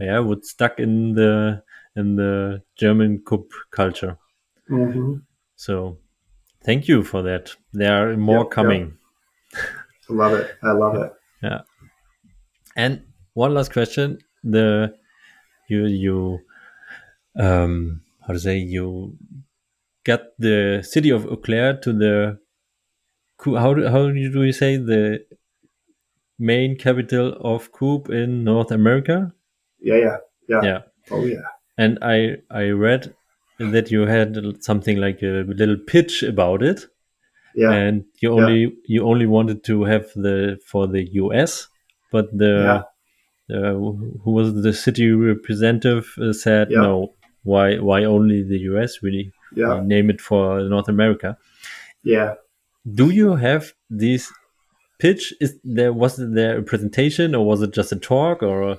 [0.00, 1.62] yeah, would stuck in the
[1.96, 4.18] in the German kubb culture.
[4.70, 5.16] Mm-hmm.
[5.56, 5.98] So,
[6.64, 7.54] thank you for that.
[7.72, 8.98] There are more coming.
[10.08, 10.50] Love it.
[10.62, 11.12] I love it.
[11.42, 11.60] Yeah.
[12.76, 13.02] And
[13.34, 14.94] one last question: the
[15.68, 16.40] you you
[17.38, 19.16] um how to say you
[20.04, 22.38] got the city of Eau Claire to the
[23.44, 25.24] how do, how do you say the
[26.38, 29.32] main capital of Kubb in North America?
[29.80, 30.16] Yeah, yeah,
[30.48, 30.60] yeah.
[30.62, 30.78] Yeah.
[31.10, 31.42] Oh yeah.
[31.76, 33.14] And I I read
[33.58, 36.86] that you had something like a little pitch about it
[37.54, 37.72] yeah.
[37.72, 38.68] and you only yeah.
[38.86, 41.68] you only wanted to have the for the US,
[42.10, 42.84] but the
[43.48, 43.56] yeah.
[43.56, 47.14] uh, who was the city representative uh, said no.
[47.42, 49.02] Why why only the US?
[49.02, 49.80] Really, yeah.
[49.84, 51.36] name it for North America.
[52.02, 52.34] Yeah.
[52.90, 54.32] Do you have this
[54.98, 55.34] pitch?
[55.40, 58.78] Is there was there a presentation or was it just a talk or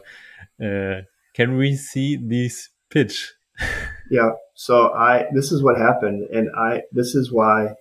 [0.64, 1.02] uh,
[1.34, 3.34] can we see this pitch?
[4.11, 4.31] yeah.
[4.53, 7.76] So I this is what happened, and I this is why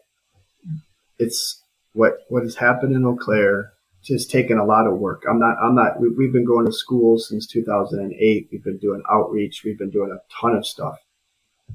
[1.19, 1.63] it's
[1.93, 3.73] what what has happened in Eau Claire
[4.03, 5.23] just taken a lot of work.
[5.29, 8.49] I'm not I'm not we, we've been going to school since 2008.
[8.51, 9.63] We've been doing outreach.
[9.65, 10.99] We've been doing a ton of stuff.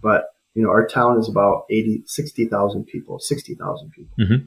[0.01, 4.15] But you know, our town is about 80 60,000 people, 60,000 people.
[4.19, 4.45] Mm-hmm.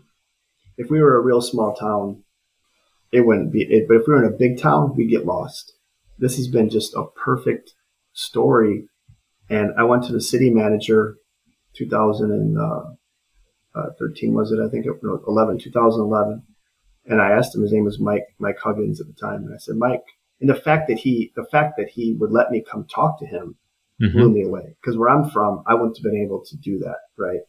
[0.77, 2.25] If we were a real small town,
[3.13, 5.75] it wouldn't be it, but if we were in a big town, we'd get lost.
[6.19, 7.75] This has been just a perfect
[8.13, 8.87] story.
[9.51, 11.17] And I went to the city manager
[11.75, 12.85] 2000 and, uh,
[13.75, 14.61] uh, 13 was it?
[14.61, 16.43] I think it, no, 11, 2011.
[17.07, 19.45] And I asked him, his name was Mike, Mike Huggins at the time.
[19.45, 20.05] And I said, Mike,
[20.41, 23.27] and the fact that he, the fact that he would let me come talk to
[23.27, 23.57] him
[24.01, 24.17] mm-hmm.
[24.17, 24.77] blew me away.
[24.85, 26.99] Cause where I'm from, I wouldn't have been able to do that.
[27.19, 27.41] Right.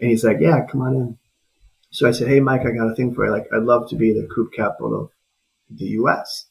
[0.00, 1.18] And he's like, yeah, come on in.
[1.94, 3.30] So I said, Hey, Mike, I got a thing for you.
[3.30, 5.10] Like, I'd love to be the Kubb capital of
[5.70, 6.46] the U.S.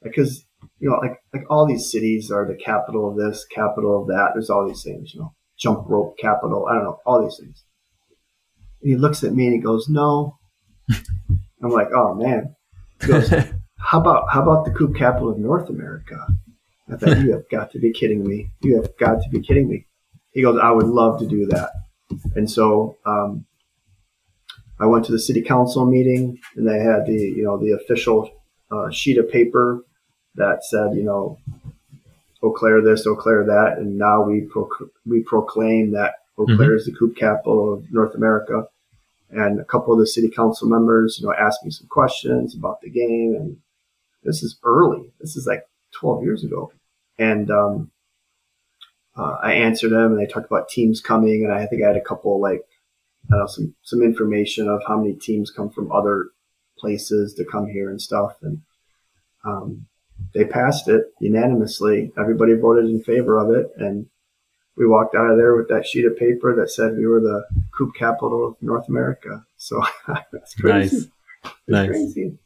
[0.00, 0.44] Because,
[0.78, 4.30] you know, like, like all these cities are the capital of this, capital of that.
[4.34, 6.66] There's all these things, you know, jump rope capital.
[6.70, 7.64] I don't know, all these things.
[8.84, 10.38] And he looks at me and he goes, no.
[10.90, 12.54] I'm like, oh man.
[13.00, 13.28] He goes,
[13.78, 16.24] how about, how about the Kubb capital of North America?
[16.92, 18.50] I thought, you have got to be kidding me.
[18.60, 19.86] You have got to be kidding me.
[20.32, 21.70] he goes, I would love to do that.
[22.36, 23.46] And so, um,
[24.78, 28.30] I went to the city council meeting and they had the, you know, the official
[28.70, 29.82] uh, sheet of paper
[30.34, 31.38] that said, you know,
[32.42, 33.78] Eau Claire this, Eau Claire that.
[33.78, 34.68] And now we, pro-
[35.06, 36.76] we proclaim that Eau Claire mm-hmm.
[36.76, 38.66] is the Kubb capital of North America.
[39.34, 42.80] And a couple of the city council members, you know, asked me some questions about
[42.80, 43.34] the game.
[43.36, 43.56] And
[44.22, 45.12] this is early.
[45.20, 46.72] This is like 12 years ago.
[47.18, 47.90] And, um,
[49.16, 51.44] uh, I answered them and they talked about teams coming.
[51.44, 52.62] And I think I had a couple like,
[53.32, 56.30] I know, some, some information of how many teams come from other
[56.78, 58.36] places to come here and stuff.
[58.42, 58.62] And,
[59.44, 59.86] um,
[60.32, 62.12] they passed it unanimously.
[62.18, 63.72] Everybody voted in favor of it.
[63.76, 64.06] And
[64.76, 67.44] we walked out of there with that sheet of paper that said we were the
[67.76, 69.44] kubb capital of North America.
[69.56, 69.82] So
[70.32, 70.96] that's crazy.
[70.96, 71.08] Nice.
[71.44, 71.88] It's nice.
[71.88, 72.38] crazy.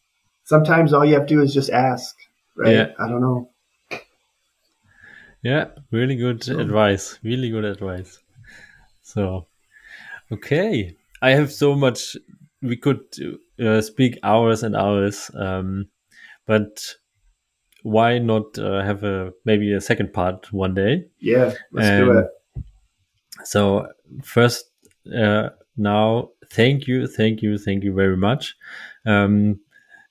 [0.44, 2.16] Sometimes all you have to do is just ask,
[2.56, 2.74] right?
[2.74, 2.86] Yeah.
[2.98, 3.50] I don't know.
[5.42, 6.58] Yeah, really good so.
[6.58, 7.18] advice.
[7.22, 8.18] Really good advice.
[9.02, 9.46] So,
[10.32, 10.96] okay.
[11.22, 12.16] I have so much.
[12.60, 13.00] We could
[13.62, 15.88] uh, speak hours and hours, um,
[16.46, 16.82] but
[17.82, 21.06] why not uh, have a maybe a second part one day?
[21.20, 22.26] Yeah, let's and do it.
[23.44, 23.88] So
[24.22, 24.64] first,
[25.16, 28.56] uh, now, thank you, thank you, thank you very much.
[29.06, 29.60] Um,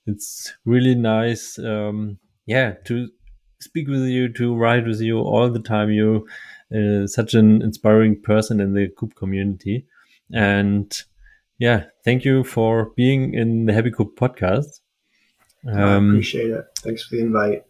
[0.06, 3.08] it's really nice, um, yeah, to
[3.60, 5.90] speak with you, to write with you all the time.
[5.90, 6.26] You
[6.74, 9.86] uh, such an inspiring person in the Kubb community,
[10.32, 10.90] and
[11.58, 14.80] yeah, thank you for being in the Happy Kubb podcast.
[15.66, 16.64] Um, I appreciate it.
[16.78, 17.64] Thanks for the invite.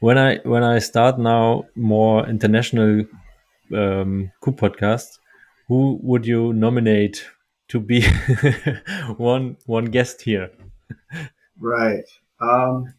[0.00, 3.04] When I when I start now more international
[3.74, 5.18] um, Kubb podcast,
[5.68, 7.26] who would you nominate
[7.68, 8.04] to be
[9.16, 10.50] one one guest here?
[11.58, 12.04] Right.
[12.40, 12.94] Um,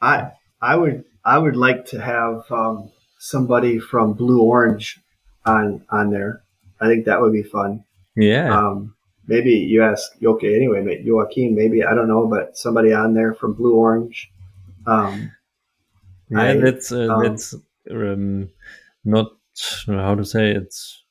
[0.00, 4.98] I I would I would like to have um, somebody from Blue Orange
[5.46, 6.42] on on there.
[6.80, 7.84] I think that would be fun.
[8.16, 8.56] Yeah.
[8.56, 8.94] Um,
[9.30, 11.54] maybe you ask Yoke anyway, Joaquin.
[11.54, 14.30] Maybe I don't know, but somebody on there from Blue Orange.
[14.86, 15.32] Um,
[16.28, 17.54] yeah, I, that's uh, um, that's
[17.90, 18.50] um,
[19.04, 19.30] not
[19.86, 21.04] how to say it's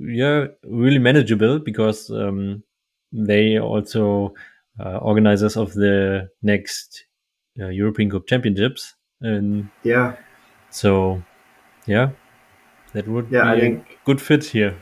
[0.00, 2.62] yeah really manageable because um,
[3.12, 4.32] they also
[4.80, 7.04] uh, organizers of the next
[7.60, 10.16] uh, European Kubb Championships and yeah
[10.70, 11.22] so
[11.86, 12.10] yeah
[12.92, 14.74] that would yeah, be I think, a good fit here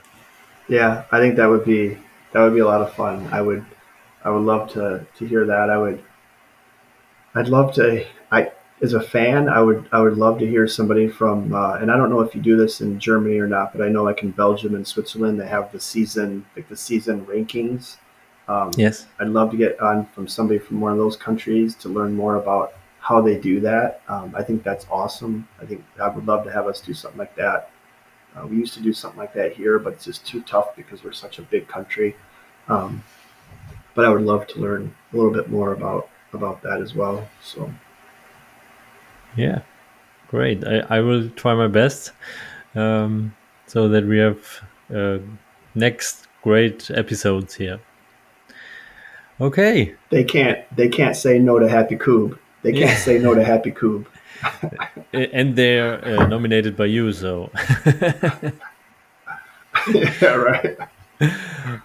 [0.69, 1.99] yeah I think that would be
[2.33, 3.65] that would be a lot of fun I would
[4.25, 6.03] I would love to to hear that I would
[7.35, 8.51] I'd love to I
[8.83, 11.97] as a fan, I would I would love to hear somebody from, uh, and I
[11.97, 14.31] don't know if you do this in Germany or not, but I know like in
[14.31, 17.97] Belgium and Switzerland they have the season like the season rankings.
[18.49, 21.89] Um, yes, I'd love to get on from somebody from one of those countries to
[21.89, 24.03] learn more about how they do that.
[24.09, 25.47] Um, I think that's awesome.
[25.61, 27.71] I think I would love to have us do something like that.
[28.37, 31.03] Uh, we used to do something like that here, but it's just too tough because
[31.03, 32.17] we're such a big country.
[32.69, 33.03] Um,
[33.95, 37.29] but I would love to learn a little bit more about about that as well.
[37.43, 37.73] So.
[39.37, 39.63] Yeah,
[40.29, 40.65] great.
[40.65, 42.13] I, I will try my best
[42.75, 43.35] um,
[43.67, 44.39] so that we have
[44.95, 45.19] uh,
[45.75, 47.81] next great episodes here.
[49.41, 49.95] Okay.
[50.11, 50.65] They can't.
[50.77, 52.39] They can't say no to Happy Kubb.
[52.63, 52.97] They can't yeah.
[52.97, 54.07] say no to Happy Kubb.
[55.13, 57.51] And they're uh, nominated by you, so.
[59.93, 60.35] yeah.
[60.35, 60.77] Right.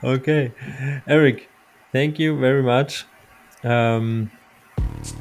[0.04, 0.52] okay,
[1.08, 1.50] Eric.
[1.92, 3.06] Thank you very much.
[3.64, 4.30] Um,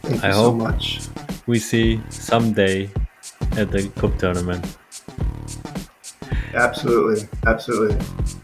[0.02, 1.09] thank I you hope so much
[1.47, 2.90] we see someday
[3.56, 4.77] at the kubb tournament.
[6.55, 7.98] Absolutely, absolutely.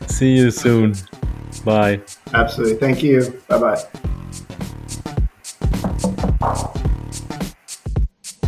[0.09, 0.95] See you soon.
[1.65, 2.01] Bye.
[2.35, 2.77] Absolutely.
[2.77, 3.41] Thank you.
[3.49, 4.10] Bye bye.